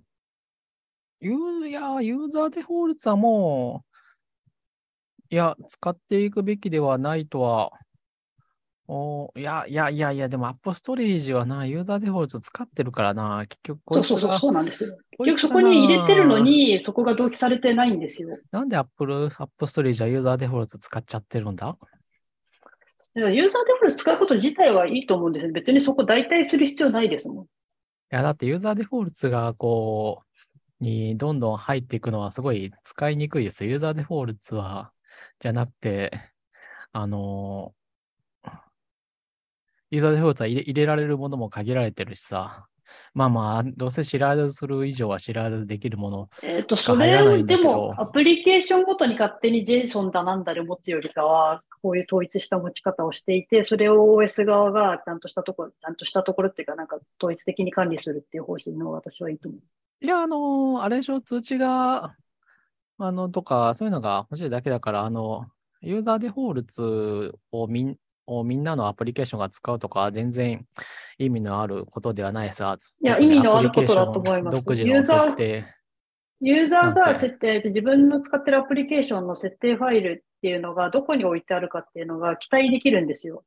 [1.19, 7.72] ユーいや、ユーザーデフォルツはもう、いや、使っていくべきではないとは、
[8.91, 14.98] おいや、いや、いや、いや、でも、アップストレージはな、ユーザーデフォルツ使ってるからな、結局、こそうそうそう、そうなんですよ。
[15.19, 18.40] 結局そこに入れてるのなに、そこが同期されてないんですよ。
[18.52, 21.77] なんでアップル、アップストレージはユーザーデフォルツ使っちゃってるんだ？
[23.15, 23.48] ユーザーデ
[23.80, 25.52] フォルト使うこと自体はいいと思うんですよ。
[25.52, 27.44] 別にそこ代替する必要ないですもん。
[27.45, 27.48] い
[28.11, 30.23] や、だってユーザーデフォルトがこ
[30.80, 33.65] う、にどんどん入っていくのはすごい使いにくいです。
[33.65, 34.91] ユーザーデフォルトは、
[35.40, 36.11] じゃなくて、
[36.91, 37.73] あの、
[39.91, 42.68] ユーザーデフォルトは入れられるものも限られてるしさ。
[43.14, 46.30] まあまあ、どうせ知らずする以上は知らずできるもの。
[46.44, 59.61] えっ、と、それでも、アプリケーションごとに勝手に JSON だなんだで持つよりかは、こういう統一した持ち方をしていて、それを OS 側がちゃんとしたところ、ちゃんとしたところっていうか、なんか統一的に管理するっていう方針の私はいいと思う。
[60.02, 62.16] いや、あの、あれでしょ、通知が、
[62.98, 65.45] あの、とか、そういうのが欲しいだけだから、あの、
[65.82, 67.98] ユーザーデフォルツをみん
[68.30, 70.65] をみんなのアプリケーションが使うとかは全然
[71.18, 72.77] 意味のあることではないさ。
[73.03, 75.65] いや意味のあることだと思います独自のユーザー設定。
[76.41, 83.43] ユーザーが設定、自分の使ってるアプリケーションの設定ファイルっていうのがどこに置いてあるかっていうのが期待できるんですよ。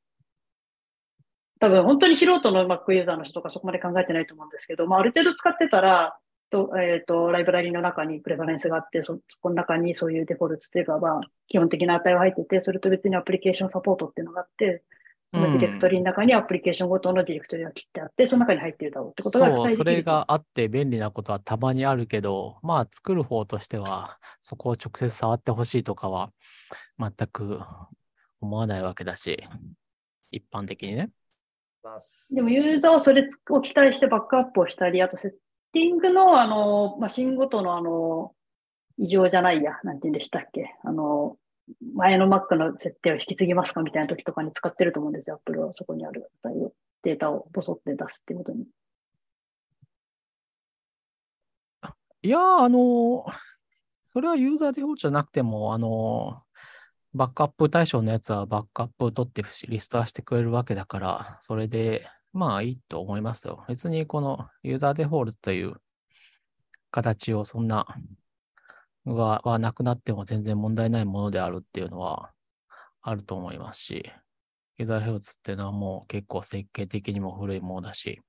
[1.58, 6.18] 多分本当に素人の Mac ユーザーの人とかそこまで考えてないと思うんですけど、まあ、ある程度使ってたら、
[6.52, 14.82] とえっ、と、ライブラリの中にプレファレンスがあって、そ、そこの中にそういうデフォルトっていうか、まあ、基本的な値が入ってて、それと別にアプリケーションサポートっていうのがあって、
[15.32, 19.90] そのディレクトリの中にアプリケーションごとのディレクトリが切ってあって、その中に入ってるだろうってことが期そう、待できる。
[19.92, 26.30] それがあって便利なことはたまにあるけど、まあ作る方としては、そこを直接触ってほしいとかは
[26.98, 27.60] 全く
[28.42, 29.42] 思わないわけだし、
[30.30, 31.10] 一般的にね。
[32.30, 35.30] でもユーザーはそれを期待してバックアップをしたり、あとセッ
[35.72, 38.34] ティングのあの、マシンごとのあの、
[38.98, 40.74] 異常じゃないや、なんて言うんでしたっけ？
[40.84, 41.38] あの、
[41.94, 46.30] 前の Mac の設定を引き継ぎますかみたいな時とかに使ってると思うんですよ、Apple はそこにある
[47.02, 48.66] データをボソって出すってことに。
[52.24, 53.24] いや、あの、
[54.08, 56.42] それはユーザーデフォルトじゃなくても、あの、
[57.14, 63.64] バックアップ対象のやつはバックアップ取ってリストアしてくれるわけだから、それで、まあいいと思いますよ。
[63.68, 65.74] 別にこのユーザーデフォルトという
[66.90, 67.86] 形をそんな、
[69.04, 72.30] は、はなくなっても全然問題ないものであるっていうのは
[73.02, 74.10] あると思いますし、
[74.78, 78.20] ユーザーデフォルトっていうのはもう結構設計的にも古いものだし、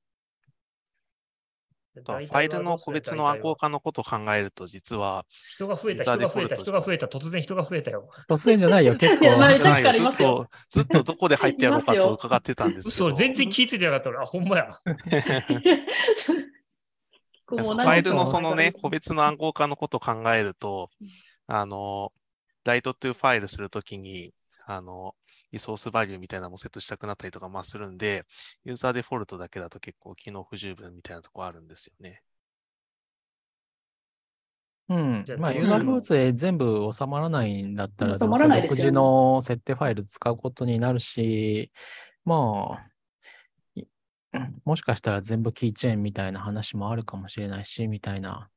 [1.95, 5.25] ファイルの個別の暗号化のことを考えると、実は、
[5.55, 8.09] 人が増えた、人が増えた、人が増えた、突然人が増えたよ。
[8.27, 9.23] 突然じゃないよ、 結構。
[9.23, 13.07] じゃないよずっと、ずっとどこで入ってやろうかと伺ってたんですけど。
[13.07, 14.19] 嘘、全然気づいてなかった俺。
[14.19, 14.79] あ、ほんまや。
[17.45, 20.89] ファイルのそのね、個別の暗号化のことを考えると、
[21.45, 22.11] あの、
[22.63, 24.33] ライトトゥファイルするときに、
[24.65, 25.15] あの、
[25.51, 28.25] リソースバリューみたいなのもセットしたくなったりとかまあするんで、
[28.63, 32.21] ユーザーデフォルトだけだと結構機能不十分みたいなところあるんですよね。
[34.89, 35.25] うん。
[35.39, 41.71] まあ、ユーザーフルーツで全部収まらないんだったら、独自の設定ファイル使うことになるし、
[42.25, 42.87] まあ、
[43.75, 43.85] い
[44.65, 48.49] もしかしたら全部キーチェーンみたいな話もあるかもしれないし、みたいな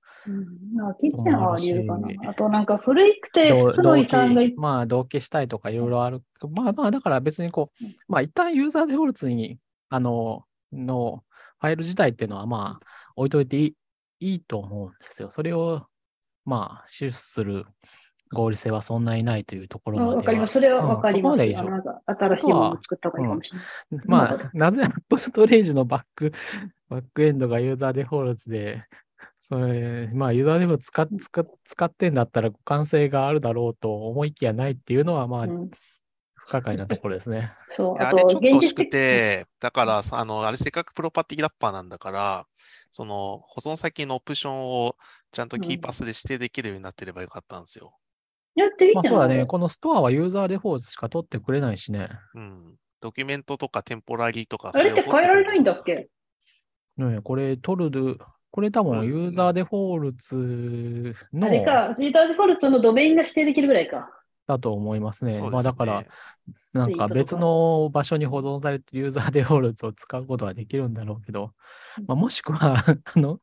[1.00, 2.30] キッチンはあり得るかな。
[2.30, 6.22] あとなんか古くて同複の遺産がまあ、同期したいとかいろいろある。
[6.50, 9.58] まあまあ、だから別にこううん、まあ一旦ユーザーデフォルツに、
[9.88, 11.22] あの、の
[11.60, 12.86] ファイル自体っていうのはまあ、
[13.16, 13.76] 置いといていい
[14.20, 15.30] いいと思うんですよ。
[15.30, 15.86] それを、
[16.44, 17.66] まあ、シフトする
[18.32, 20.16] 合理性はそんなにないというところまでは。
[20.16, 20.54] わかります。
[20.54, 21.40] それはわかります。
[21.40, 21.46] うん
[22.06, 24.06] 新しいものを作った方がいいかもしれない。
[24.06, 26.32] まあ、なぜ アップストレージのバック、
[26.88, 28.84] バックエンドがユーザーデフォルツで、
[29.38, 35.70] それ、まあ、ユーザーデフォルツ使っ使っ使ってんだったら互換性があるだろうと思いきやないっていうのは、まあ、うん、
[36.34, 37.52] 不可解なところですね。
[37.70, 37.96] そう。
[37.96, 42.46] いやあと、あれちょっと惜しくて、だから、さあの、あれせっかくプロパティラッパーなんだから、
[42.90, 44.96] その保存先のオプションを
[45.32, 47.96] ちゃんとキーパスで指定できるようになってればよかったんですよ。
[48.54, 49.46] やってみてないまあそうだね。
[49.46, 52.08] このストアはユーザーデフォルツしか取ってくれないしね。
[52.34, 52.74] うん。
[53.00, 56.08] ドキュメントとかテンポラリーとか、あれって変えられないんだっけ？
[56.96, 58.18] けねこれ取る、
[58.56, 64.08] これ多分ユーザーデフォルツのあれか、リーダーデフォルツのドメインが指定できるぐらいか。
[64.46, 65.40] だと思いますね。
[65.40, 66.04] そうまあだから、
[66.72, 71.50] なんか別の場所に保存されてユーザーデフォルツを使うことはできるんだろうけど、
[72.06, 73.40] まあ、もしくは、あの、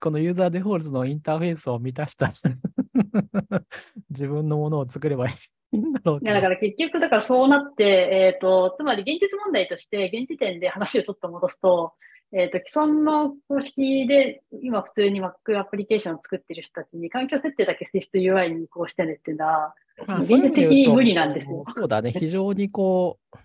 [0.00, 2.32] このユーザーデフォルツのインターフェースを満たした
[4.08, 5.36] 自分のものを作ればい
[5.74, 6.20] いんだろう。
[6.22, 11.92] いや、だから結局、だからそうなって、えっ、と、つまり現実問題として、現時点で話をちょっと戻すと、
[12.36, 19.74] えっ、と、既存の公式で、今普通に Mac アプリケーションを作ってる人たちに環境設定だけ SIST UI に移行してねっていうのは、
[20.08, 22.10] まあ現実的に無理なんですよそうだね。
[22.18, 23.38] 非常にこう、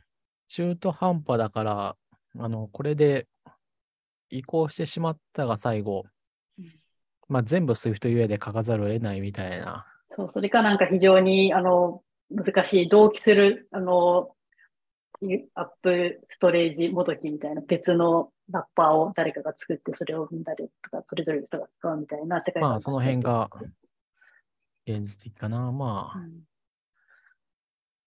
[0.47, 1.95] 中途半端だから、
[2.39, 3.27] あの、これで
[4.31, 6.05] 移行してしまったが最後
[6.57, 6.73] うん、
[7.27, 9.85] まあ全部 SwiftUI で書かざるを得ないみたいな。
[10.09, 12.01] そう、それかなんか非常に、あの、
[12.31, 14.31] 難しい、同期する、あの、
[15.53, 23.49] アップストレージもどきみたいな別のラッパーを誰かが作って、それをみんなでとか、それぞれの人が使うみたいな世界観まあその辺が
[24.87, 25.71] 現実的かな。
[25.71, 26.49] まあ、うん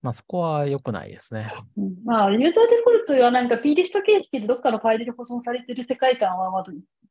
[0.02, 1.48] まあそこは良くないですね。
[1.76, 2.52] うんまあ、ユーザーデ
[2.84, 6.64] フォルトはなんか P リスト形式でどっかのファイルで保存されている世界観は、まあ、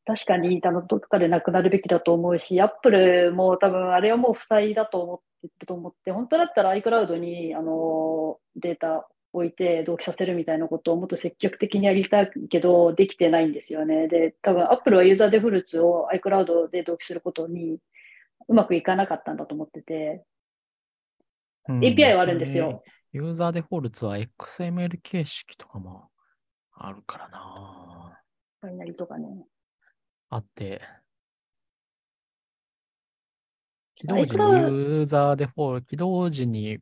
[0.05, 14.07] 確かにあのどっかでなくなるべきだと思うし、Apple も多分あれはもう負債だと思ってると思って、本当だったら iCloud にあのデータ置いて同期させるみたいなことをもっと積極的にやりたいけど、できてないんですよね。
[14.07, 17.79] で、多分 Apple はユーザーデフォルトを iCloud で同期することに
[18.47, 20.25] うまくいかなかったんだと思ってて、
[21.69, 22.83] うん API はあるんですよ。
[23.13, 26.09] ユーザーデフォルツは XML 形式とかも
[26.73, 28.19] あるからな。
[28.61, 29.27] バイナリとかね。
[30.29, 30.81] あって、
[33.95, 36.79] 起動時にユーザーデフォルト、起動時に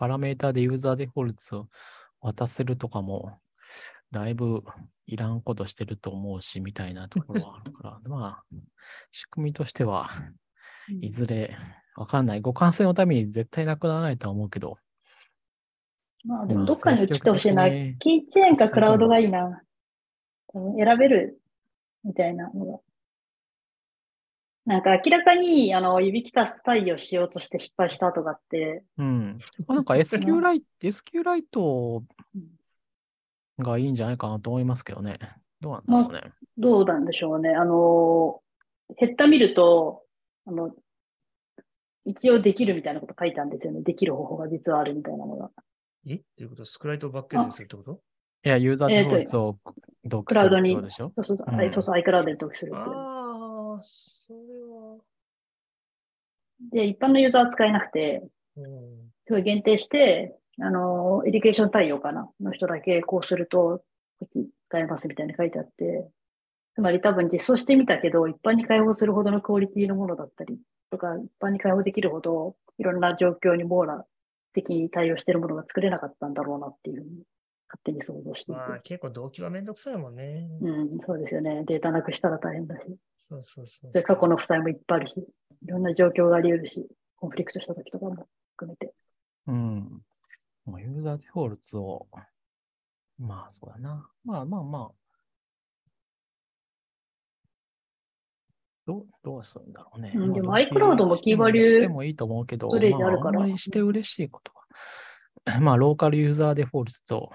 [0.00, 1.68] パラメータでユーザーデフォルツを
[2.22, 3.38] 渡せるとかも、
[4.10, 4.64] だいぶ
[5.06, 8.56] いらんことしてると思うし、みたいなところはあるから、 まあ、
[9.10, 10.08] 仕組みとしては、
[11.02, 11.54] いずれ、
[11.96, 12.40] わかんない。
[12.40, 14.78] 互換性のために絶対なくならないとは思うけど、
[16.24, 17.68] まあでもまあどっかに移ってほしいな。
[17.68, 17.98] キー
[18.30, 19.62] チェーンかクラウドがいいな。
[20.54, 21.42] 選べる
[22.04, 22.78] みたいなのが。
[24.70, 29.38] なんか明らかにあの指揮ス対応しようとして失敗した後があって、うん。
[29.66, 32.02] まあなんか SQLite、 SQLite
[33.58, 35.18] がいいんじゃないかなと思いますけどね。
[35.60, 36.32] どうなんだろうね。
[36.56, 37.50] どうなんでしょうね。
[37.50, 38.40] あの、
[38.96, 40.04] ヘッダ見ると、
[40.46, 40.70] あの、
[42.04, 43.82] 一応できるみたいなこと書いたんですよね。
[43.82, 45.50] できる方法が実はあるみたいなのが。
[46.06, 46.20] え？
[46.36, 46.64] ということ？
[46.64, 48.00] SQLite をバックエンドにするってこと？
[48.44, 49.58] いや、 UserDefaults を
[50.04, 51.12] 同期するってことでしょ？
[51.16, 52.84] そうそうそう、そうそう、iCloud で同期するっていう。
[52.94, 53.82] ああ。
[56.72, 58.22] で、一般のユーザーは使えなくて、
[58.56, 63.84] うんすごい限定して、あの、 education 対応かなの人だけこうすると、
[64.18, 66.10] こっち使えますみたいに書いてあって、
[66.74, 70.58] つまり多分実装してみたけど、一般に開放するほどのクオリティのものだったり
[70.90, 74.04] とか、一般に開放できるほど、いろんな状況に網羅
[74.52, 77.22] 的に対応しているものが作れなかったんだろうなっていうふうに、
[77.68, 78.60] 勝手に想像していて。
[78.60, 80.48] まあ、結構動機はめんどくさいもんね。
[80.60, 81.62] うん、そうですよね。
[81.66, 82.96] データなくしたら大変だし、
[83.30, 83.92] そうそうそう。
[83.92, 88.26] で過去の負債もいっぱいあるし、いろんな状況があり得るし、コンフリクトした時とかも
[88.56, 88.92] 含めて。
[89.46, 90.02] うん。
[90.64, 92.08] もうユーザーデフォルツを、
[93.18, 94.08] まあそうだな。
[94.24, 95.00] まあまあまあ。
[98.86, 100.12] どう、どうするんだろうね。
[100.12, 104.52] まあうんでも同期 iCloud もキーバリューしてもいいと思うけど、ストレージあるからまあ、あんまりして嬉しいこと
[105.44, 105.60] は。
[105.60, 107.30] まあ、ローカルユーザーデフォルツと、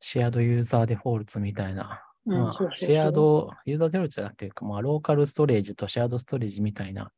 [0.00, 2.03] シェアドユーザーデフォルツみたいな。
[2.26, 7.12] うんまあ、シェアド、ユーザーデフォルツじゃなくて、まあ、ローカルストレージとシェアドストレージみたいな、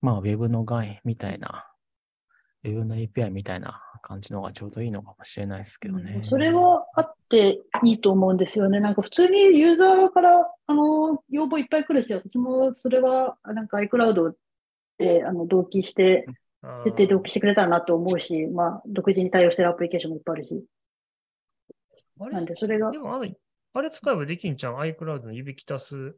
[0.00, 1.72] まあ、ウェブの概みたいな
[2.64, 6.20] 余分な API みたいな感じの方がちょうどいいのかもしれないですけどね。
[6.22, 8.78] それはあっていいと思うんですよね。
[8.78, 14.34] なんか普通にユーザーから、あの、要望いっぱい来るし、私もそれは、なんか iCloud
[14.98, 16.26] で、あの、同期して、
[16.84, 20.64] 設定同期してくれたらなと思うし、まあ、独自に対応してるアプリケーションもいっぱいあるし。
[22.18, 23.26] なんで、それがで、もあの、
[23.74, 26.16] あれ使えばできんじゃん ?iCloud の指きたす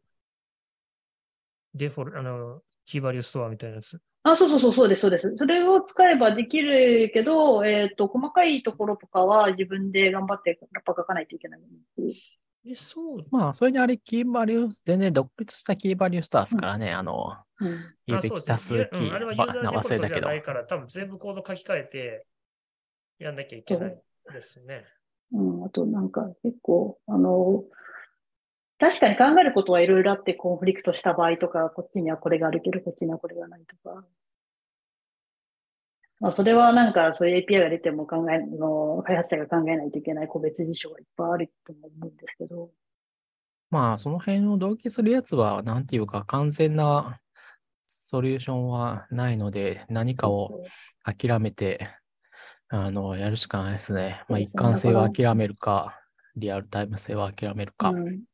[1.74, 4.00] デフォル、あの、キーバリューストアみたいなやつ。
[4.22, 5.34] あ、そうそうそう、そうです、そうです。
[5.36, 11.60] それを使えばできるけど、えっと、細かいところとかは自分で頑張ってラッパー書かないといけない。
[12.66, 17.94] え、そうまあ、それにあれ、キーバリュー、全然独立したキーバリュースターですからね、あの、うん。
[18.10, 20.34] あ指そうきたすキーうんあれはユーザーデはフな。
[20.34, 22.26] いから、多分全部コード書き換えて
[23.18, 24.02] やんなきゃいけない
[24.32, 24.86] ですね。
[25.34, 27.64] うん、あとなんか結構、あの、
[28.78, 34.04] 確かに考えることはいろいろあってコンフリクトした場合とか、こっちにはこれがあるけど、こっちにはこれがないとか。
[36.20, 42.70] まあ、それはなんかそういう API が出ても考え、あの、開発者が考えないといけない個別事象がいっぱいあると思うんですけど。
[43.70, 47.20] まあ、その辺を同期するやつは、なんていうか、完全な
[47.86, 50.62] ソリューションはないので、何かを
[51.02, 51.88] 諦めて、
[52.68, 54.24] あの、やるしかないですね。
[54.28, 56.00] まあ、一貫性は諦めるか、
[56.36, 58.24] リアルタイム性は諦めるか、うん。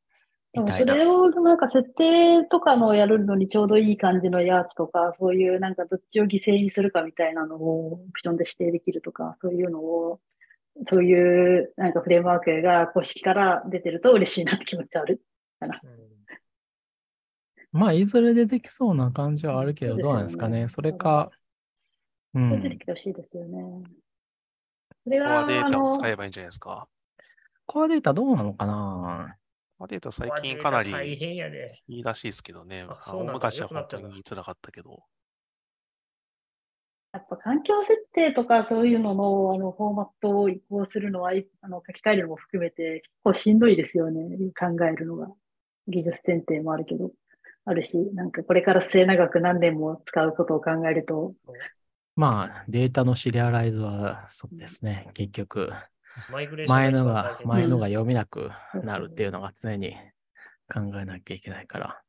[0.78, 10.20] それをなんか設定とかのやるのにちょうどいい感じのやつとか、そういうなんかどっちを犠牲にするかみたいなのをオプションで指定できるとか、そういうのを、
[10.88, 15.22] そういうなんかフレームワークが公式から出てると嬉しいなって気持ちはある。
[15.82, 16.20] うん
[17.72, 20.68] まあ、いずれ出てきそうな感じはあるけど、どうなんですかね。
[20.68, 21.30] それか、
[22.34, 22.78] うそれ出てん。
[22.78, 23.62] きてほしいですよね。
[25.04, 26.88] それコが、アデータを使えばいいんじゃないですか？
[27.66, 29.36] コアデータどうなのかな？
[29.78, 31.80] コアデータ最近かなり大変やで。
[31.88, 32.86] いいらしいですけどね。
[33.32, 35.02] 昔は本当に辛かったけど。
[37.12, 44.22] やっぱ環境設定とかそういうのの、あの、フォーマットを移行するのは、いあの、書き換えるのも含めて、結構しんどいですよね。
[44.58, 45.26] 考えるのが。
[45.88, 47.10] 技術選定もあるけど、
[47.64, 51.34] あるし、なんかこれから末永く何年も使うことを考えると、
[52.20, 55.08] まあ、データのシリアライズはそうですね。
[55.14, 55.72] 結局、
[56.30, 58.50] マイグレーション前のが前のうんが読めなく
[58.84, 59.96] なるっていうのが常に
[60.70, 62.02] 考えなきゃいけないから。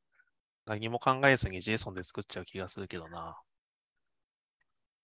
[0.66, 3.38] 何も考えずに JSON で作っちゃう気がするけどな。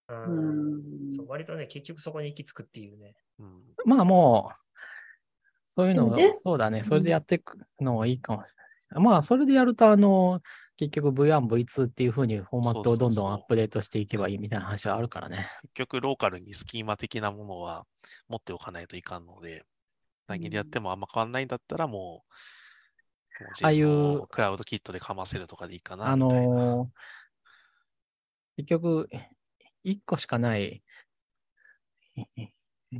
[0.09, 1.13] ううんん。
[1.13, 3.15] そう割とね、結局そこに行き着くっていうね。
[3.39, 3.61] うん。
[3.85, 4.55] まあもう、
[5.69, 6.13] そういうの
[6.43, 8.55] そうだね、んそれでやっていくのはいいかもしれ
[8.91, 9.03] ない。
[9.05, 10.41] まあ、それでやると、あの、
[10.77, 15.49] 結局 V1、V2 っていうふうにフォーマットをどんどんアップデートしていけばいいみたいな話はあるからね。
[15.61, 17.85] 結局、ローカルにスキーマ的なものは
[18.29, 19.65] 持っておかないといかんので、
[20.27, 26.55] 何でやってもあんま変わんないんだったらもう、ああいうクラウドキットでかませるとかでいいかな、あみたいな。
[26.55, 26.91] の
[28.57, 29.09] 結局、
[29.83, 30.83] 1個しかない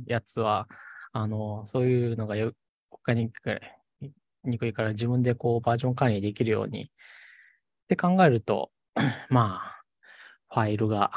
[0.06, 0.68] やつは、
[1.12, 2.52] あのそういうのがよ
[2.90, 3.30] 他に
[4.44, 6.90] にくいから自分でこうバージョン管理できるように
[7.88, 8.70] って考えると、
[9.30, 9.82] まあ、
[10.54, 11.10] ファイルが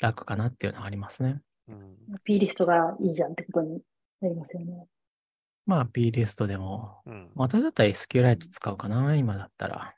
[0.00, 1.40] 楽かなっていうのはありますね。
[1.68, 3.80] うん、P リストがいいじゃんってことに
[4.20, 4.86] なりますよね。
[5.64, 7.30] まあ、B リストでも、うん。
[7.36, 9.94] 私だったら SQLite 使うかな、今だったら。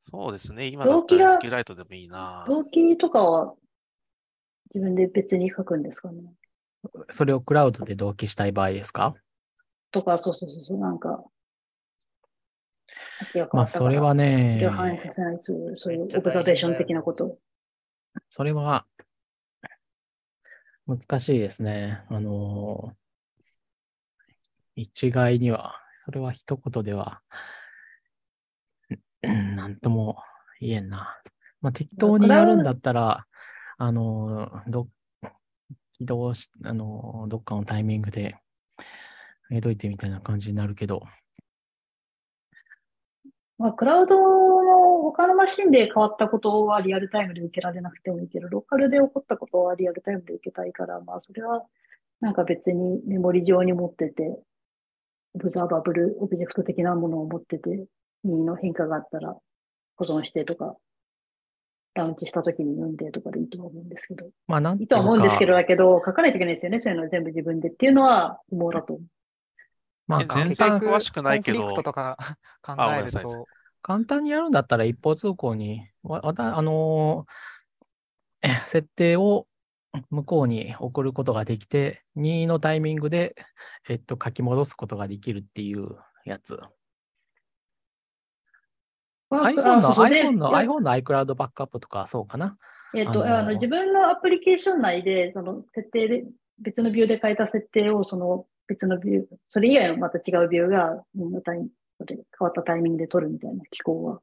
[0.00, 0.66] そうですね。
[0.68, 2.44] 今だったら動 SQLite でもいいな。
[2.46, 3.54] 動機とかは
[4.74, 6.22] 自分で別に書くんですかね。
[7.10, 9.14] それをクラウドで同期したい場合ですか？
[9.90, 11.24] とか、そうそうそうそう、なんか、
[13.52, 15.40] まあ、それはね、させない、
[15.76, 17.38] そういう、オブザベーション的なこと。
[18.28, 18.86] それは
[20.86, 22.04] 難しいですね。
[22.08, 22.94] あのー
[24.76, 27.22] 一概には、それは一言では、
[29.22, 30.16] なんとも
[30.60, 31.16] 言えんな。
[31.60, 33.24] まあ、適当にやるんだったら、
[33.78, 34.88] あのーど、
[35.92, 38.36] 起動し、あのーどっかのタイミングで、
[39.48, 41.04] 入れといてみたいな感じになるけど、
[43.58, 51.64] まあ、クラウドの他のマシンで変わったことはリアルタイムで受けられなくてもいいけど、ローカルで起こったことはリアルタイムで受けたいから、まあ、それは
[52.20, 54.38] なんか別にメモリ上に持ってて、
[55.34, 57.86] Observable、Object 的なものを持ってて、
[58.24, 59.36] 任意の変化があったら
[59.96, 60.76] 保存してとか、
[61.94, 64.26] ラウンチした時に読んでとかでいいとは思うんですけど。
[64.48, 66.80] まあ、なんていういいとは思うんですけど、か、だけど、書かないといけないですよね。
[66.80, 69.06] そういうの全部自分でっていうのは、不毛だと思う。
[70.06, 72.16] まあ、全然単、詳しくないけどコンフリクトとか
[72.62, 73.46] 考えると、
[73.82, 77.32] 簡単にやるんだったら一方通行に、わ、わた、あのー
[78.46, 79.46] え設定を
[80.10, 83.34] 向こうに送ることができて、任意のタイミングで、
[83.88, 86.58] えっと、書き戻すことができるっていうやつ。
[89.30, 92.58] iPhone の、iPhone の、iPhone の iCloud バックアップとかはそうかな？
[92.94, 96.24] えっ、と、あのーあの、自分のアプリケーション内で、その設定で、
[96.58, 101.68] 別のビューで変えた設定を、その別のビュー、それ以外のまた違うビューが、変
[102.40, 104.20] わったタイミングで取るみたいな機構は。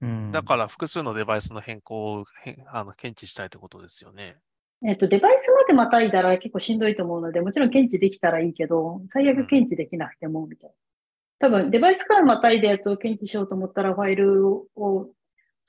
[0.00, 2.24] うんだから複数のデバイスの変更を
[2.68, 4.36] あの検知したいってことですよね。
[4.86, 11.48] えっ、と、デバイスまでまたいだら結構しんどいと思うので、もちろん検知できたらいいけど、最悪検知できなくても、みたいな。
[11.48, 15.08] 多分、デバイスからまたいだやつを検知しようと思ったら、ファイルを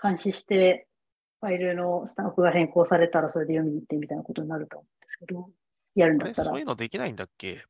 [0.02, 0.88] 監視して、
[1.42, 5.50] ファイルのスタンプが変更されたらそれで読みに行ってみたいなことになると思うんですけど、
[6.02, 6.66] やるんだったらそういう。
[6.66, 7.64] のできないんだっけ？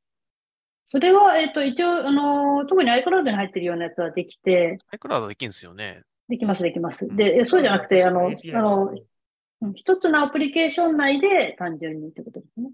[0.92, 6.02] それは、えっ、と、一応、あの、特に iCloud に入ってるようなやつはできて、iCloud できるんですよね。
[6.28, 7.06] できます、できます。
[7.06, 12.72] うんで、えそうじゃなくて、あの、あの、うん一つのアプリケーション内で単純にってことですね。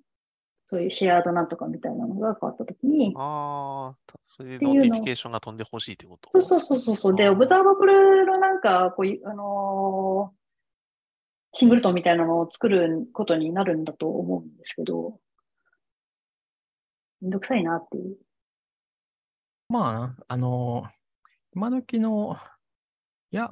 [0.70, 6.30] そういう shared なんとかみたいなのが変わったときに、ああ、たそれでっていうの notification が飛んでほしいってこと？
[6.32, 7.16] そうそうそうそうそう。
[7.16, 10.36] で、 Observable のなんか、こういう、あのー
[11.58, 15.18] singleton みたいなのを作ることになるんだと思うんですけど、
[17.26, 18.18] めんどくさいなっていう。
[19.68, 20.84] まあ、あの、
[21.56, 22.38] 今時の、
[23.32, 23.52] いや、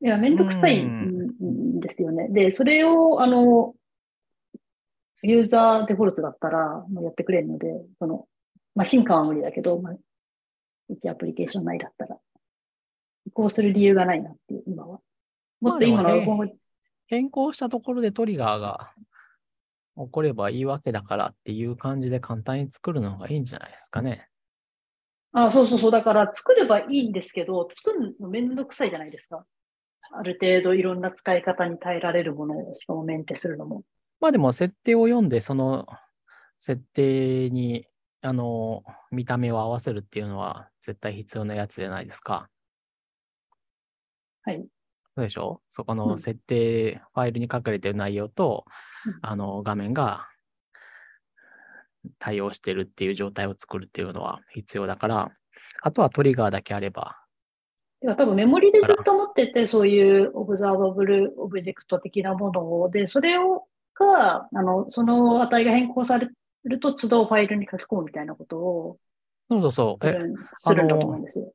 [0.00, 2.28] いや、めんどくさいうんんですよね。
[2.30, 3.76] で、それを、あの、
[5.22, 7.68] ユーザーデフォルトだったら、もうやってくれるので、
[8.00, 8.26] その、
[8.74, 9.96] マシン間は無理だけど、まあ、
[10.88, 12.18] 一アプリケーション内だったら、
[13.24, 15.00] 移行する理由がないなっていう、今は。
[15.60, 16.52] もっと今の今後、
[17.06, 18.92] 変更したところでトリガーが
[20.06, 24.28] 起こればいいわけだからっていう感じで簡単に作るのがいいんじゃないですかね。
[25.32, 25.90] あ、そうそうそう。
[25.90, 29.44] だから作ればいいんですけど、作るのめんどくさいじゃないですか。
[30.10, 33.82] ある程度いろんな使い方に耐えられるものをしかもメンテするのも。
[34.20, 35.86] まあでも設定を読んで、その
[36.58, 37.86] 設定に、
[38.22, 42.48] あの、見た目を合わせるっていうのは絶対必要なやつじゃないですか。
[44.42, 44.66] はい。
[45.18, 45.60] そうでしょ？
[45.68, 45.98] そこうん。
[45.98, 48.64] の設定、ファイルに書かれている内容と、
[49.04, 49.18] うん。
[49.20, 50.28] あの、画面が
[52.20, 55.32] 対応してるっていう状態を作るっていうのは必要だから、
[55.82, 57.16] あとはトリガーだけあれば、
[58.00, 63.66] 多分メモリでずっと持ってて、そういう Observable Object 的なものを、で、それを、
[63.98, 66.28] が、あの、その値が変更され
[66.62, 68.98] ると都度ファイルに書き込むみたいなことを
[69.50, 70.40] そうそうそう。
[70.60, 71.52] するんだと思うんですよ。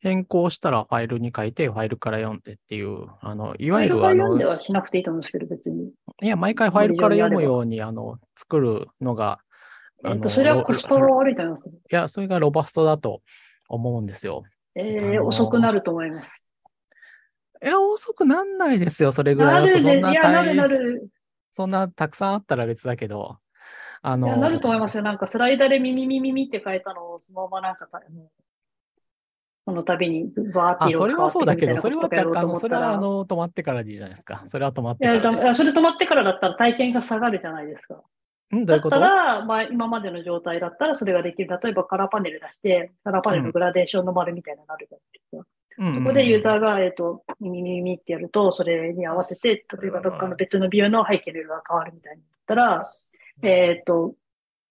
[0.00, 5.92] 変更したらファイルに書いて、ファイルから読んでっていう、あの、いわゆるあのが読んで、はしなくていいと思うんですけど、別に。
[6.22, 9.40] いや、毎回ファイルから読むように、あの、作るのが、
[10.04, 11.68] えっと、それはロコスパが悪いと思います。
[11.68, 13.22] いや、それがロバストだと
[13.68, 14.44] 思うんですよ。
[14.74, 16.44] えあー、遅くなると思います。
[17.64, 19.66] いや、遅くなんないですよ、それぐらない。
[19.68, 19.80] だと。
[19.80, 21.08] そんな大なる。
[21.50, 23.38] そんなたくさんあったら別だけど、
[24.02, 25.02] あの、いや、なると思いますよ。
[25.02, 27.88] なんかスライダーでミミミミミって書いたのを、そのままなんか
[29.66, 32.96] その度にバーってあ、色それはが変わってくそうだけど、それは若干、それはあ。
[32.96, 34.44] の止まってからでいいじゃないですか。
[34.46, 38.00] それは止まってからいやそれ止まってからだったら体験が下がるじゃないですか。
[38.52, 39.00] うん、どうだったいうこと？
[39.00, 41.60] ら、まあ、今までの状態だったらそれができる。
[41.62, 45.36] 例えばカラーパネル出して、カラーパネルのグラデーションの丸みたいなのがあるじゃないですか。
[45.38, 52.82] うんうんそこでユーザーが、えっと、ミミミミってやると、それに合わせて、例えばどっかの別のビューの背景の色が変わるみたいになったら、
[53.42, 54.14] えっと、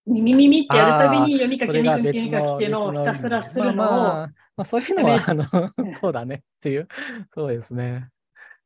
[0.04, 5.44] ミミミミってやるたびに読み書き読み書き読み書きっていうのをひたすらするのを、まあまあ、まあ、そういうのは、あの
[5.76, 6.88] うん、 そうだねっていう、
[7.34, 8.08] そうですね。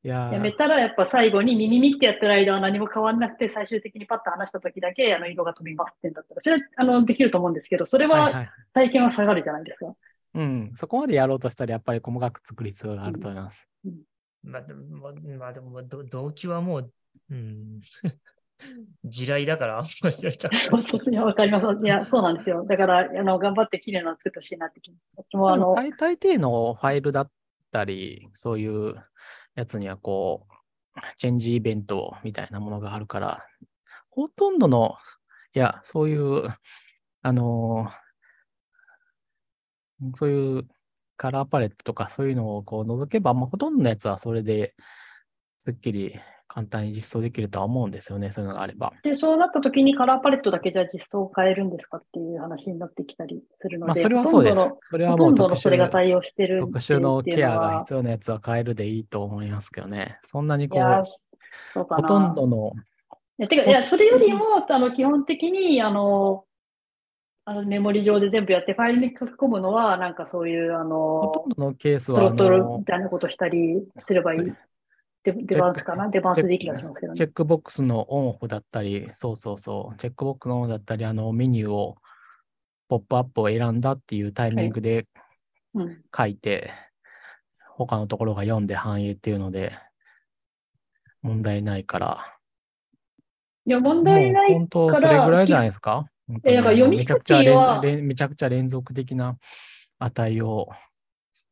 [0.03, 8.51] いやーやめたらやっぱ最後にミミミってやってる間は何も変わんなくて、最終的にパッと話した時だけあの色が飛びますってんだったら、それはあのできると思うんですけど、それははいはい。
[8.73, 9.95] 体験は下がるじゃないですか。
[10.33, 13.69] うん、そこまでやろうとしたら、やっぱり細かく作る必要があると思います。
[14.43, 16.93] まあ、でも、まあ、でも、ど動機はもう、
[17.31, 17.81] うん、
[19.05, 20.63] 地雷だから、あんまりやりたくない
[21.11, 21.67] いや、わかります。
[21.83, 22.65] いや、そうなんですよ。
[22.69, 25.01] だから、あの、頑張って綺麗なの作ってほしいなって気持ち。
[25.17, 27.31] 私もあの、大大抵のファイルだっ
[27.73, 28.95] たり、そういう
[29.55, 33.47] やつにはこう、チェンジイベントみたいなものがあるから、
[34.11, 34.97] ほとんどの、
[35.55, 36.49] いや、そういう、
[37.23, 38.11] あのー
[40.15, 40.69] そういう
[41.17, 44.75] カラーパレットとかそういうのをこう除けば、まあ、ほとんどのやつはそれで
[45.61, 46.15] すっきり
[46.53, 48.93] 簡単に実装できるとは思うんですよね、そういうのがあれば。
[49.05, 54.73] で、そうなった時にカラーパレットだけじゃ実装を変えるんですかっていう話になってきたりするので、まあ、それはそうです。
[54.83, 60.19] それはもう特殊のそれが対応してる特殊のケアが必要なやつは変えるでいいと思いますけどね。
[60.25, 61.07] そんなにこう、、
[61.73, 61.87] そう。
[61.89, 62.73] ほとんどの、
[63.39, 66.47] いや、てか、いや、それよりも、あの、基本的に、あの、
[67.45, 74.53] あのメモリ上で全部やって、ファイルに書き込むのは、なんかそういう、あの、ほとんどのケーススは、あロットみたいなことしたりすればいい。
[75.23, 76.09] デデバンスかな？
[76.09, 77.17] デバンスでいい気がしますけどね。
[77.19, 81.97] チェックボックスのオンオフだったり、そうそうそう、チェックボックスのオンだったり、あのメニューを、
[82.89, 85.07] ポップアップを選んだっていうタイミングで
[85.75, 86.03] うん。
[86.17, 86.73] 書いて、
[87.77, 89.73] 他のところが読んで反映っていうので、
[91.23, 92.39] 問題ないから。
[93.67, 96.07] いや、問題ないもう本当、それぐらいじゃないですか？
[96.27, 99.37] 本当にだから読みめちゃくちゃ連書きは連めちゃくちゃ連続的な
[99.99, 100.69] 値を。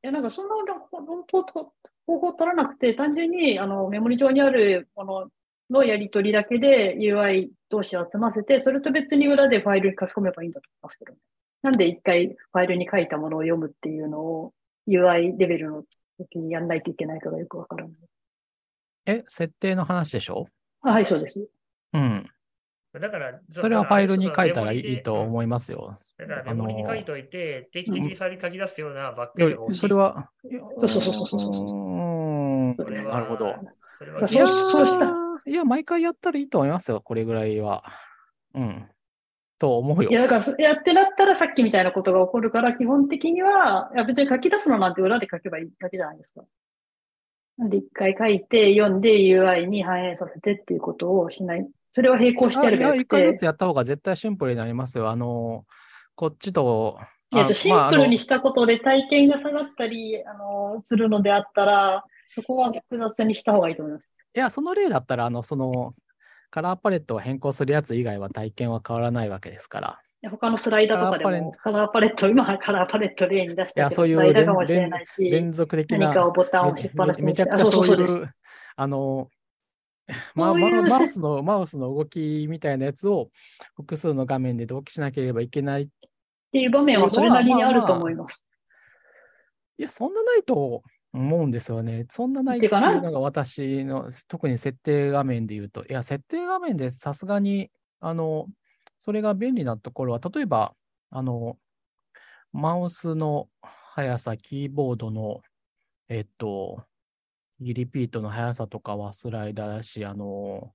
[0.02, 1.72] いや、なんかそんな論法と
[2.08, 5.30] 方法を取らなくて、単純にあのメモリ上にあるもの
[5.70, 11.18] のやり取りだけで UI 同士を集ませて、それと別に裏でファイルに書き込めばいいんだと思いますけどね。
[11.62, 14.52] なんで一回ファイルに書いたものを読むっていうのを
[14.88, 15.84] UI レベルの
[16.18, 17.98] 時にやんないといけないかがよくわからない。
[19.06, 20.44] え、設定の話でしょ？
[20.80, 21.46] あはい、そうです。
[21.92, 22.26] うん。
[23.00, 25.96] だから、それはファイルに書いたらいいいと思いますよ。
[26.18, 33.54] だからあメモリに書いのといて、定期的にファイルに書き出すようなバッそれは、そうそうそうそうなるほど。
[33.90, 37.84] それはそういやそうしたーいや、毎回やったらいいと思いますよ、これぐらいは。
[38.54, 38.88] うん。
[39.58, 40.12] と思うよい。
[40.12, 46.44] や、だから、やってなったらさっきみたいなことが起こるから、基本的には、いや別に書き出すのなんて裏で書けばいいだけじゃないですか。
[47.56, 51.68] なんで一回書いて、読んで UI に反映させてっていうことをしない。
[51.92, 55.10] それは並行してやればあいや、よくて一回ずつ、やった方が絶対シンプルになりますよ。
[55.10, 55.64] あの、
[56.14, 56.98] こっちと、
[57.30, 62.04] いやあシンプルにましたことで体験が下がったり、あの、するのであったら、
[62.34, 64.04] そこは複雑にした方がいいと思います。
[64.34, 65.94] いや、その例だったら、あの、その、
[66.50, 70.00] カラーパレットを変更するやつ以外は体験は変わらないわけですから。
[70.22, 78.34] で他のスライダーとかでも、カラーパレット、今はカラーパレット例に出したけど、いやそういうスライダーかもしれないし、連続的な何かをボタンを押しっぱなしにめめちゃくちゃあそういう、
[78.76, 79.28] あの、
[80.34, 83.30] まそういうまマウスの、マウスの動きみたいなやつを
[83.76, 85.82] 複数の画面で同期しなければいけない。
[85.82, 85.88] っ
[86.52, 88.44] ていう場面はそれなりにあると思います。
[89.78, 90.82] いや、そんなないと
[91.12, 92.06] 思うんですよね。
[92.10, 92.72] そんなないっていう
[93.02, 97.70] のが私の、特に設定画面で言うと、いや、設定画面でさすがに、
[98.00, 98.46] あの、
[98.96, 100.74] それが便利なところは、例えば、
[101.10, 101.58] あの、
[102.52, 105.42] マウスの速さ、キーボードの、
[106.08, 106.82] えっと、
[107.60, 110.72] リピートの速さとかはスライダーだし、あの、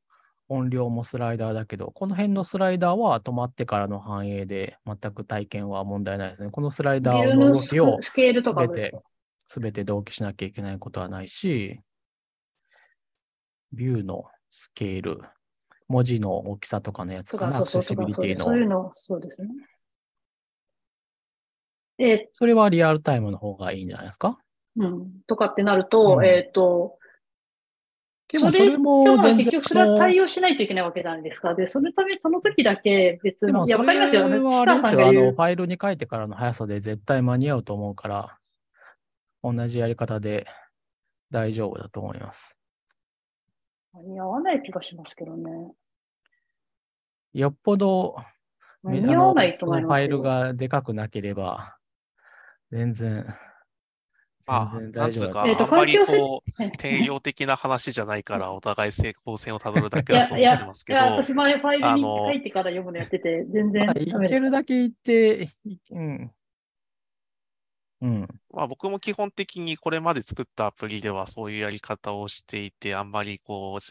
[0.50, 6.52] 音量もスライダーだけど、この辺のスライダーは止まってからの反映で全く体験は問題ないですね。
[6.52, 8.92] このスライダーの動きをスケールとすべて
[9.46, 11.80] すべて同期しなきゃいけないことはないし、
[13.72, 15.22] ビューのスケール、
[15.88, 18.84] 文字の大きさとかのやつかな、アクセシビリティそういうの。
[18.84, 19.48] の、そうですね。
[21.98, 24.38] で、それはリアルタイムの方がいいんじゃないですか？
[24.78, 26.98] うん、とかってなると、うんえっ、と、
[28.34, 31.54] でもそれも結局それは対応しないといけないわけじゃないですか。
[31.54, 34.26] で、そのため、その時だけ別に、いや、わかりますよ。
[34.26, 38.38] あれですよ、あの、ファイルに書いてからの速さで絶対間に合うと思うから、
[39.44, 40.48] 同じやり方で
[41.30, 42.58] 大丈夫だと思います。
[43.94, 45.72] 間に合わない気がしますけどね。
[47.34, 48.16] よっぽど、
[48.82, 51.78] 間に合わないと思いますファイルがでかくなければ、
[52.72, 53.28] 全然、
[54.48, 56.00] あ全然なんつうか、大丈夫だと思いえ。
[56.00, 66.32] あんまり環境設こう、定量 的な話じゃないから、お互い成功線をたどるだけいや、だと思いや、ってますけど、いや、私前ファイルにあの書いてから読むのやってて、全然いけるだけ言って、いうん。
[68.04, 68.28] うん。
[68.52, 73.84] まあ僕も基本的にこれまで作ったアプリではそういうやり方をしていて、あんまりこう、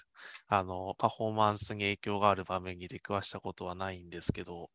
[0.49, 4.69] あの、パフォーマンスに影響がある場面に出くわしたことはないんですけど、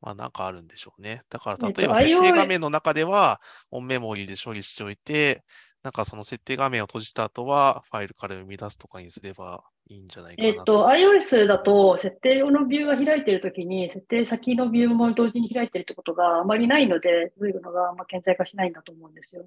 [0.00, 1.22] まあなんかあるんでしょうね。
[1.28, 3.40] だからえっと例えば設定画面の中では、
[3.72, 5.42] オンメモリーで処理しておいて、
[5.86, 19.46] なんかその設定画面を閉じた後は、ファイルから読み出すとかにすればいいんじゃないかなえっと、iOS だと、設定用のビューが開いているときに、設定先のビューも同時に開いているってことがあまりないので、そういうのがあんま顕在化しないんだと思うんですよ。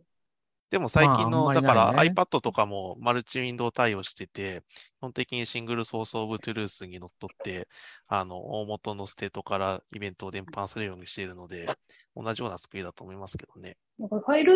[0.69, 7.67] でも最近の、まああんまりだから iPad とかもマルチウィンドウ対応してて、基本的に single source of truth にのっとって、
[8.07, 11.67] あの、大元のステートからイベントを伝播するようにしているので、
[12.15, 13.77] 同じような作りだと思いますけどね。
[13.97, 14.53] ファイル、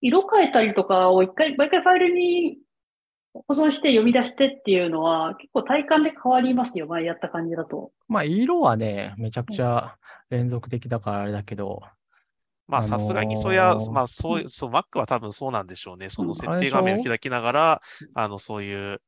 [0.00, 2.58] 色変えたりとかを一回、毎回ファイルに
[3.32, 7.92] 保存して読み出してっていうのは、結構体感で変わりますよ、前やった感じだと。
[8.08, 9.96] まあ、色はね、めちゃくちゃ
[10.30, 11.82] 連続的だからあれだけど、
[12.66, 16.10] まあ、あのーさすがにそりゃ、まあ、そういう、そう、Mac は多分そうなんでしょうね。
[16.10, 17.82] そのうん設定画面を開きながら、
[18.14, 19.00] あの、そういう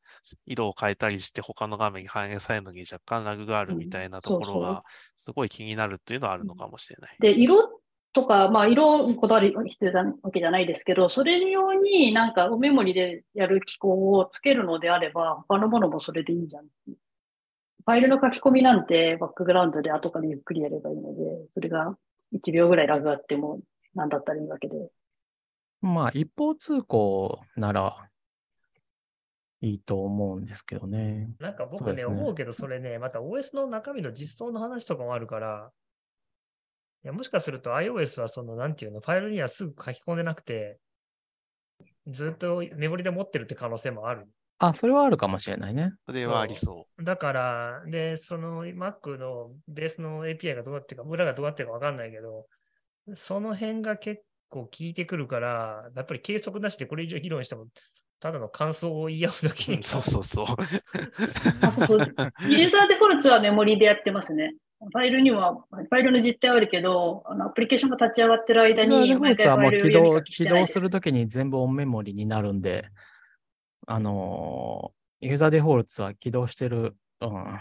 [0.46, 4.82] 色を変えたりして、他の画面に反映されるのに若干ラグがあるみたいなところが、
[5.16, 7.16] すごい気になるっていうのはあるのかもしれない。
[7.20, 7.80] で、色
[8.12, 16.64] とか、まあ、色にこだわり必要なわけじゃないですけど、それ用になんかメモリでやる機構をつけるのであれば、他のものもそれでいいじゃん。
[16.64, 21.20] ファイルの書き込みなんてバックグラウンドで後からゆっくりやればいいので、
[21.54, 21.96] それが
[22.34, 23.60] 1秒ぐらいラグあっても
[23.94, 24.74] 何だったらいいわけで。
[25.80, 28.10] まあ、一方通行なら
[29.62, 31.30] いいと思うんですけどね。
[31.38, 35.70] なんか僕ね、ね思うけど、それね、また OS の中身の実装の話とかもあるから、
[37.05, 40.78] いやもしかすると iOS はその、なんていうの、ファイルにはすぐ書き込んでなくて、
[42.06, 44.27] ずっとメモリで持ってるって可能性もある。
[44.59, 45.93] あ、それはあるかもしれないね。
[46.06, 52.47] それはありそだから、で、その Mac のベースの API がどうやってるか、裏がどうやってるかわかんないけど、
[53.16, 57.66] その辺が結構効いてくるから、やっぱり計測なしでこれ以上議論しても、
[58.20, 59.77] ただの感想を言い合うだけう。
[59.77, 60.47] にそうそうそう。
[60.47, 62.16] あそうそう
[62.51, 64.55] ユーザーデフォルトはメモリでやってますね。
[64.81, 72.89] ファイルには、ファイルの実態はあるけど、あのアプリケーションが立ち上がってる間に、それデフォルトはもう起動起動するときに全部オンメモリになるんで、
[73.86, 77.61] あのーユーザーデフォルトは起動してる、うん。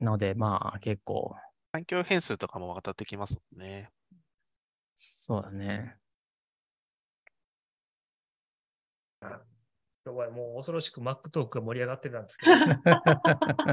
[0.00, 1.36] ので、まあ結構、
[1.70, 3.90] 環境変数とかも渡ってきますもんね。
[4.96, 5.96] そうだね。
[10.06, 12.52] 今日はもう恐ろしく Mac トークが盛り上がってたんですけど、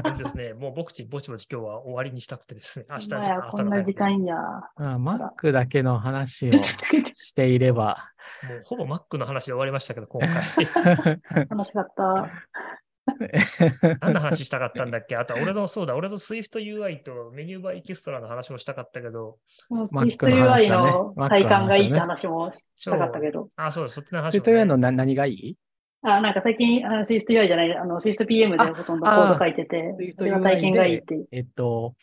[0.02, 4.34] れですね、もう僕ちぼちぼち今日は終わりにしたくてですね、明日のこんな時間や。
[4.78, 4.96] まあ、
[5.36, 6.64] Mac だけの話を楽
[7.12, 7.98] していれば、
[8.48, 10.42] もうほぼ Mac の話で終わりましたけど、今回。
[10.64, 12.30] しかった。
[14.00, 15.16] 何の話したかったんだっけ？
[15.16, 19.36] あとは俺の、そうだ、俺の SwiftUI とメニューバーエキストラの話もしたかったけど、
[19.70, 23.50] SwiftUI の体感がいいっての話もしたかったけど。
[23.56, 25.56] あ、そうだ、そっちの話ね、ートやのな何がいい？
[26.02, 31.28] あ、なんか最近、あの SwiftUI じゃない、あの SwiftPM でほとんどコード書いてて、あそれが体験がいいっていう。
[31.30, 31.94] えっと、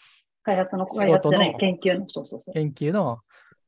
[0.43, 2.53] 開発の、開発じゃないの、研究の、そうそうそう。
[2.53, 3.19] 研究の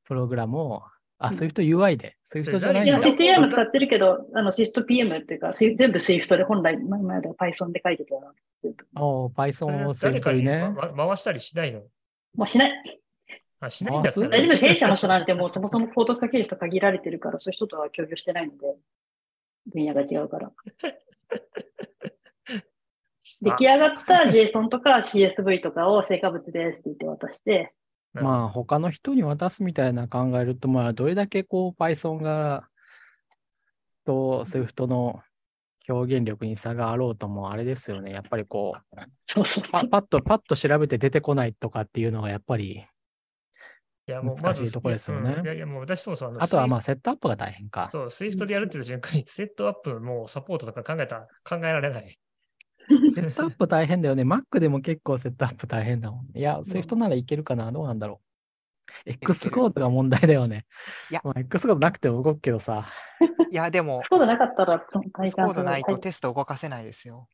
[0.05, 0.83] プログラムを、
[1.19, 3.07] あ、うん Swift UI で、Swift じゃないいや、んだ。
[3.07, 8.33] SwiftUI も使ってるけど、あの SwiftPM っていうか、全部 Swift で本来、前までは Python で書いてたよな。
[8.95, 10.69] おーそれ Python を誰 Swift かに、にね。
[10.95, 11.81] ま回したりしないの？
[12.35, 13.01] もうしない。
[13.59, 18.75] あ、しないんだ大丈夫、弊社の人なんてもうそもそもコード書ける人限られてるから、そういう人とは共有してないので、
[19.67, 20.51] 分野が違うから。
[23.41, 27.73] 出来上がった JSON とか CSV とかを成果物ですって言って渡して、
[28.15, 32.67] あまあ、他の人に渡すみたいな考えると、まあ、どれだけこう Python が、
[34.05, 35.21] と Swift の
[35.87, 38.11] 表現力に差があろうとも、あれですよね。
[38.11, 39.63] やっぱりこう、そうそう。
[39.71, 42.85] パパッと、パッと調べて出てこないとかっていうのがやっぱり、い
[44.11, 47.89] や、もう難しいとこですよねうんいやいや、もう私そもそものあとはまあ、セットアップが大変か。
[47.91, 52.19] そう、Swift でやるって言った瞬間に、 セットアップもサポートとか考えた、考えられない。
[53.15, 54.23] セットアップ大変だよね。
[54.25, 56.37] Mac でも結構セットアップ大変だもん。
[56.37, 57.71] いや、Swift ならいけるかな。
[57.71, 58.31] どうなんだろう。
[59.05, 60.65] X コードが問題だよね。
[61.09, 62.85] いやまあ、X コードなくても動くけどさ。
[63.49, 67.27] いや、でも、コードなかったら、その体スコードないとはいテスト動かせないですよ。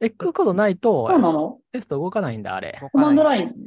[0.00, 1.58] X コードないとそうなの？
[1.72, 2.78] テスト動かないんだ、あれ。
[2.92, 3.58] コマンドラインないです。。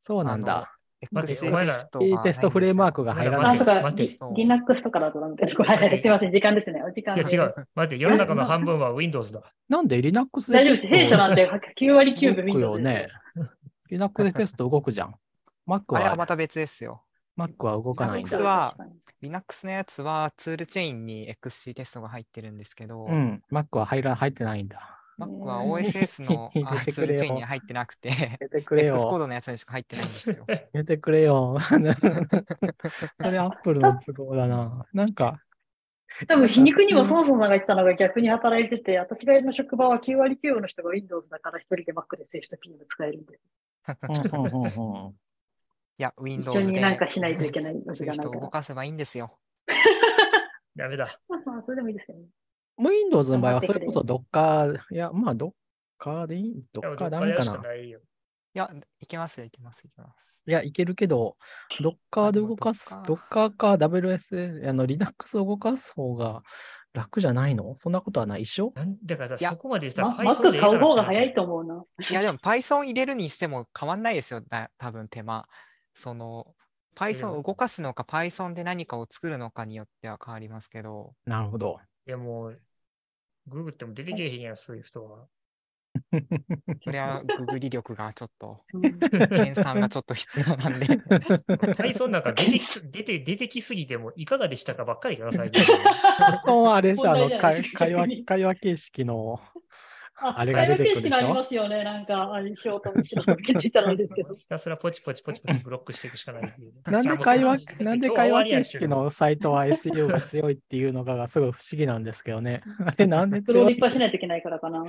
[0.00, 0.73] そうなんだ。
[1.10, 3.64] 待ってお前らテストいいがテストフレームワークが入らないそ。
[3.64, 3.94] っか、
[4.36, 6.82] Linux とかだとなんて、すいません、時間ですね。
[6.82, 7.54] お時間いや、違う。
[7.74, 9.42] 待って、世の中の半分は Windows だ。
[9.68, 10.82] なんで Linux 大丈夫です。
[10.82, 13.08] でテスト弊社なんて9割9分動くよ Windows ね。
[13.90, 15.14] Linux でテスト動くじゃん。
[15.66, 17.02] Mac は、あれはまた別ですよ。
[17.38, 18.44] Mac は動かないん Linux だ。
[18.44, 18.76] は
[19.22, 23.42] Linux のやつはツールチェーンに XC テストが入ってるんですけど、うん。
[23.50, 24.93] Mac は入ら入ってないんだ。
[25.18, 26.50] Mac は OSS の
[26.90, 28.10] ツールチェーンに入ってなくて、
[28.40, 29.18] X コーよ。
[29.18, 30.44] ドのやつにしか入ってないんですよ。
[30.48, 31.58] 入れてくれよ。
[33.20, 34.86] それ Apple の都合だな。
[34.92, 35.40] なんか、
[36.28, 43.42] 多分皮肉にもそもそもが言ってたのが逆に働いてて、私がいるの職場は9割9分の人が Windows だから一人で Mac で SwiftPM 使えるんです。
[44.08, 45.14] うんうんうんうん
[45.96, 48.40] いや、一 Windows で緒になんかしないといけないそういう人をがないから。
[48.40, 49.38] 動かせばいいんですよ。
[50.76, 51.20] ダメだ。
[51.28, 52.26] まあまあ、それでもいいですよね。
[52.78, 57.58] Windows の場合はそれこそ Docker、いや、まあ Docker でいい ?Docker ダメかな。
[57.58, 57.90] ない
[58.54, 58.70] や、
[59.00, 60.42] いけますよ、いけます、いけます。
[60.46, 61.36] いや、いけるけど、
[61.80, 66.42] Docker で動かす、Docker か WS、あの Linux を動かす方が
[66.92, 67.76] 楽じゃないの？
[67.76, 71.84] そんなことはない一緒なんだからそこまでしたらま Python で Mac 買う方が早いと思うな。
[72.08, 75.48] いや、でも Python 入れるにしても変わんないですよ、だ多分手間。
[75.92, 76.54] その、
[76.94, 81.80] Python を動かすのか Python で何かを作るのかによっては変わりますけど、なるほど。
[82.06, 82.60] いやもう、
[83.46, 85.26] ググっても出てけえへんやん、そういう人は。
[86.82, 90.86] それはググり力がちょっと、うん研鑽がちょっと必要なんで。
[90.86, 95.64] Python なんか出てきす出て出てきすぎてもいかがでしたかばっかりかな、最近。
[95.64, 99.40] 本当はあれでしょ、あの問題じゃない会会話、会話形式の、
[100.16, 101.10] ああれが出てくるでしょ？
[101.10, 101.84] 会話形式がありますよね。
[101.84, 104.36] なんか、あれしようともしろとけてたらですけど。
[104.36, 106.42] ひたすらポチポチポチポチブロックしていくしかない。
[106.86, 112.62] なんで会話なんで会話形式のサイトは SEO が強いっていうのかがすごい不思議なんですけどね。
[112.86, 113.44] あれなんで強い？
[113.46, 114.84] プローいっぱいしないといけないからかな。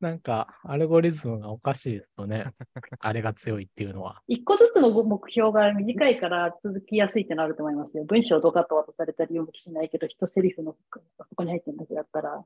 [0.00, 2.46] なんか、アルゴリズムがおかしいですよね。
[3.00, 4.20] あれが強いっていうのは。
[4.28, 8.04] 一個ずつの目標が短いから続きやすいってなると思いますよ。
[8.04, 10.76] 文章をドカッと渡されたり読む気しないけど、一セリフの
[11.18, 12.44] そこに入ってるだけだったら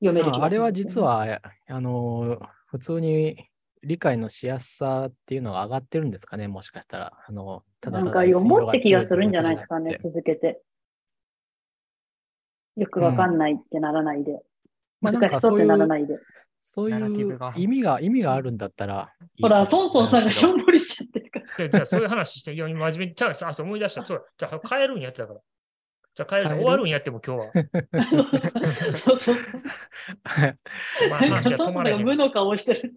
[0.00, 3.48] 読めるねああれは実、は、あの、普通に
[3.82, 7.12] 理解のしやすさっていうのが上がってるんですかね、もしかしたら。
[7.26, 10.00] あの、ただなんかただ SEO 思って気がするんじゃ強ないですかね？
[10.02, 10.62] 続けて。
[12.76, 14.40] よくわかんないってならないで。
[15.00, 16.18] まあなん難しそうってならないで。
[16.58, 17.08] そういう
[17.56, 21.46] 意味が、意味があるんだったらいいほら、と思ソンソンさんがしょうんんぼりしちゃってるから。
[21.56, 24.04] で じゃあそういう話して、いや、今真面目に、じゃあ、あそう思い出した。
[24.04, 25.40] そう、じゃあ帰るんやってたから。
[26.20, 27.52] じゃあ帰る終わるんやっても今日は。
[28.94, 29.36] そうそう。
[31.06, 31.98] お前の話ソンソンさんが止まらへん。
[31.98, 32.94] が無の顔してる。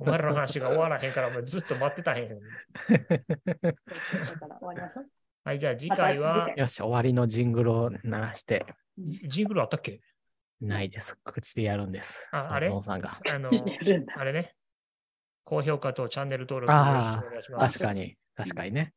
[0.00, 2.38] お前らの話が終わらへんから、お前ずっと待ってたへん。
[5.44, 8.66] はい、じゃあ次回はよし、終わりのジングルを鳴らして、
[8.98, 10.02] ジングルあったっけ？
[10.60, 11.18] ないです。
[11.24, 12.28] 口でやるんです。
[12.32, 12.70] ああれ？
[12.82, 13.14] さんが。
[13.30, 13.48] あの。
[14.16, 14.54] あれね。
[15.44, 17.00] 高評価とチャンネル登録お願
[17.40, 17.78] いします。
[17.78, 18.92] 確かに、確かにね。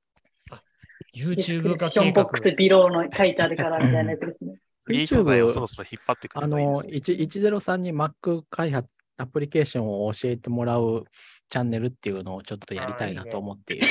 [1.14, 2.26] YouTube 化計画ションボッ。
[2.26, 4.56] クスビローの書いてあるからみたいなやつですね。
[4.84, 6.98] フリー素材をそろそろ引っ張ってくあるのがいいの、ですね。
[6.98, 11.06] 1 103に Mac 開発、アプリケーションを教えてもらう
[11.50, 13.88] チャンネルっていうのをちょっとやりたいなと思っている。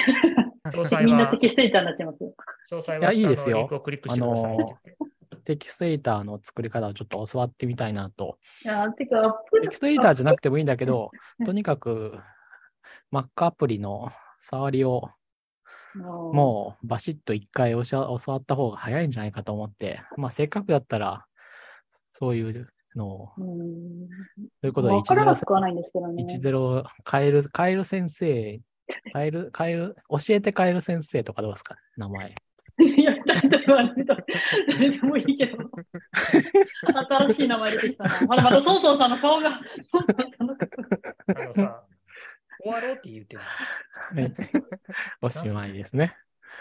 [0.67, 2.35] 詳 細みんなは、テキストエディターになっちゃいますよ。
[2.71, 5.13] 詳細いやはい下いですよのリンクをクリックしてくださいって言って。
[5.45, 8.39] テキストエディターの作り方をちょっと教わってみたいなと。
[8.65, 11.11] いや、てか、テキストエディターじゃなくてもいいんだけど、
[11.45, 12.19] とにかく
[13.13, 15.09] Mac アプリの触りを
[15.95, 21.27] ももうバシッと一回教わ教わった方が早いんじゃないかと思って、まあせっかくだったら、
[22.13, 26.25] そういうのを、う、ういうことでわからなくは10ないんですけどね。
[26.25, 28.61] 10カエル、カエル先生、
[29.13, 31.77] カエル、カエル、教えてカエル先生とかどうですか？
[31.97, 32.35] 名前。
[32.79, 34.25] いや、誰と言われたら
[34.71, 35.59] 誰でもいいけど。
[37.29, 38.11] 新しい名前出てきたな。
[38.11, 39.61] ほら、またソンソンさんの顔が。
[39.83, 40.69] ソンソンさんの顔
[41.29, 41.85] あのさ、
[42.63, 43.43] 終わろうって言ってる。
[43.43, 44.35] はい
[45.21, 46.17] おしまいですね。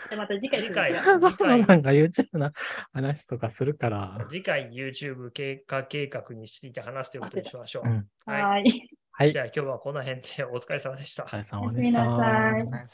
[0.10, 2.52] でまた次回 次回続き佐藤さんが YouTube の
[2.94, 4.26] 話とかするから。
[4.30, 7.90] 次回 YouTube 経過計画について話すということにしましょう。
[7.90, 8.08] うん。
[8.26, 8.42] はい。
[8.42, 8.90] はい。
[9.12, 9.34] はい。
[9.34, 11.28] じゃあ今日はこの辺でお疲れ様でしたお。
[11.28, 12.06] 疲れ様でした。
[12.06, 12.88] なさいお疲れ様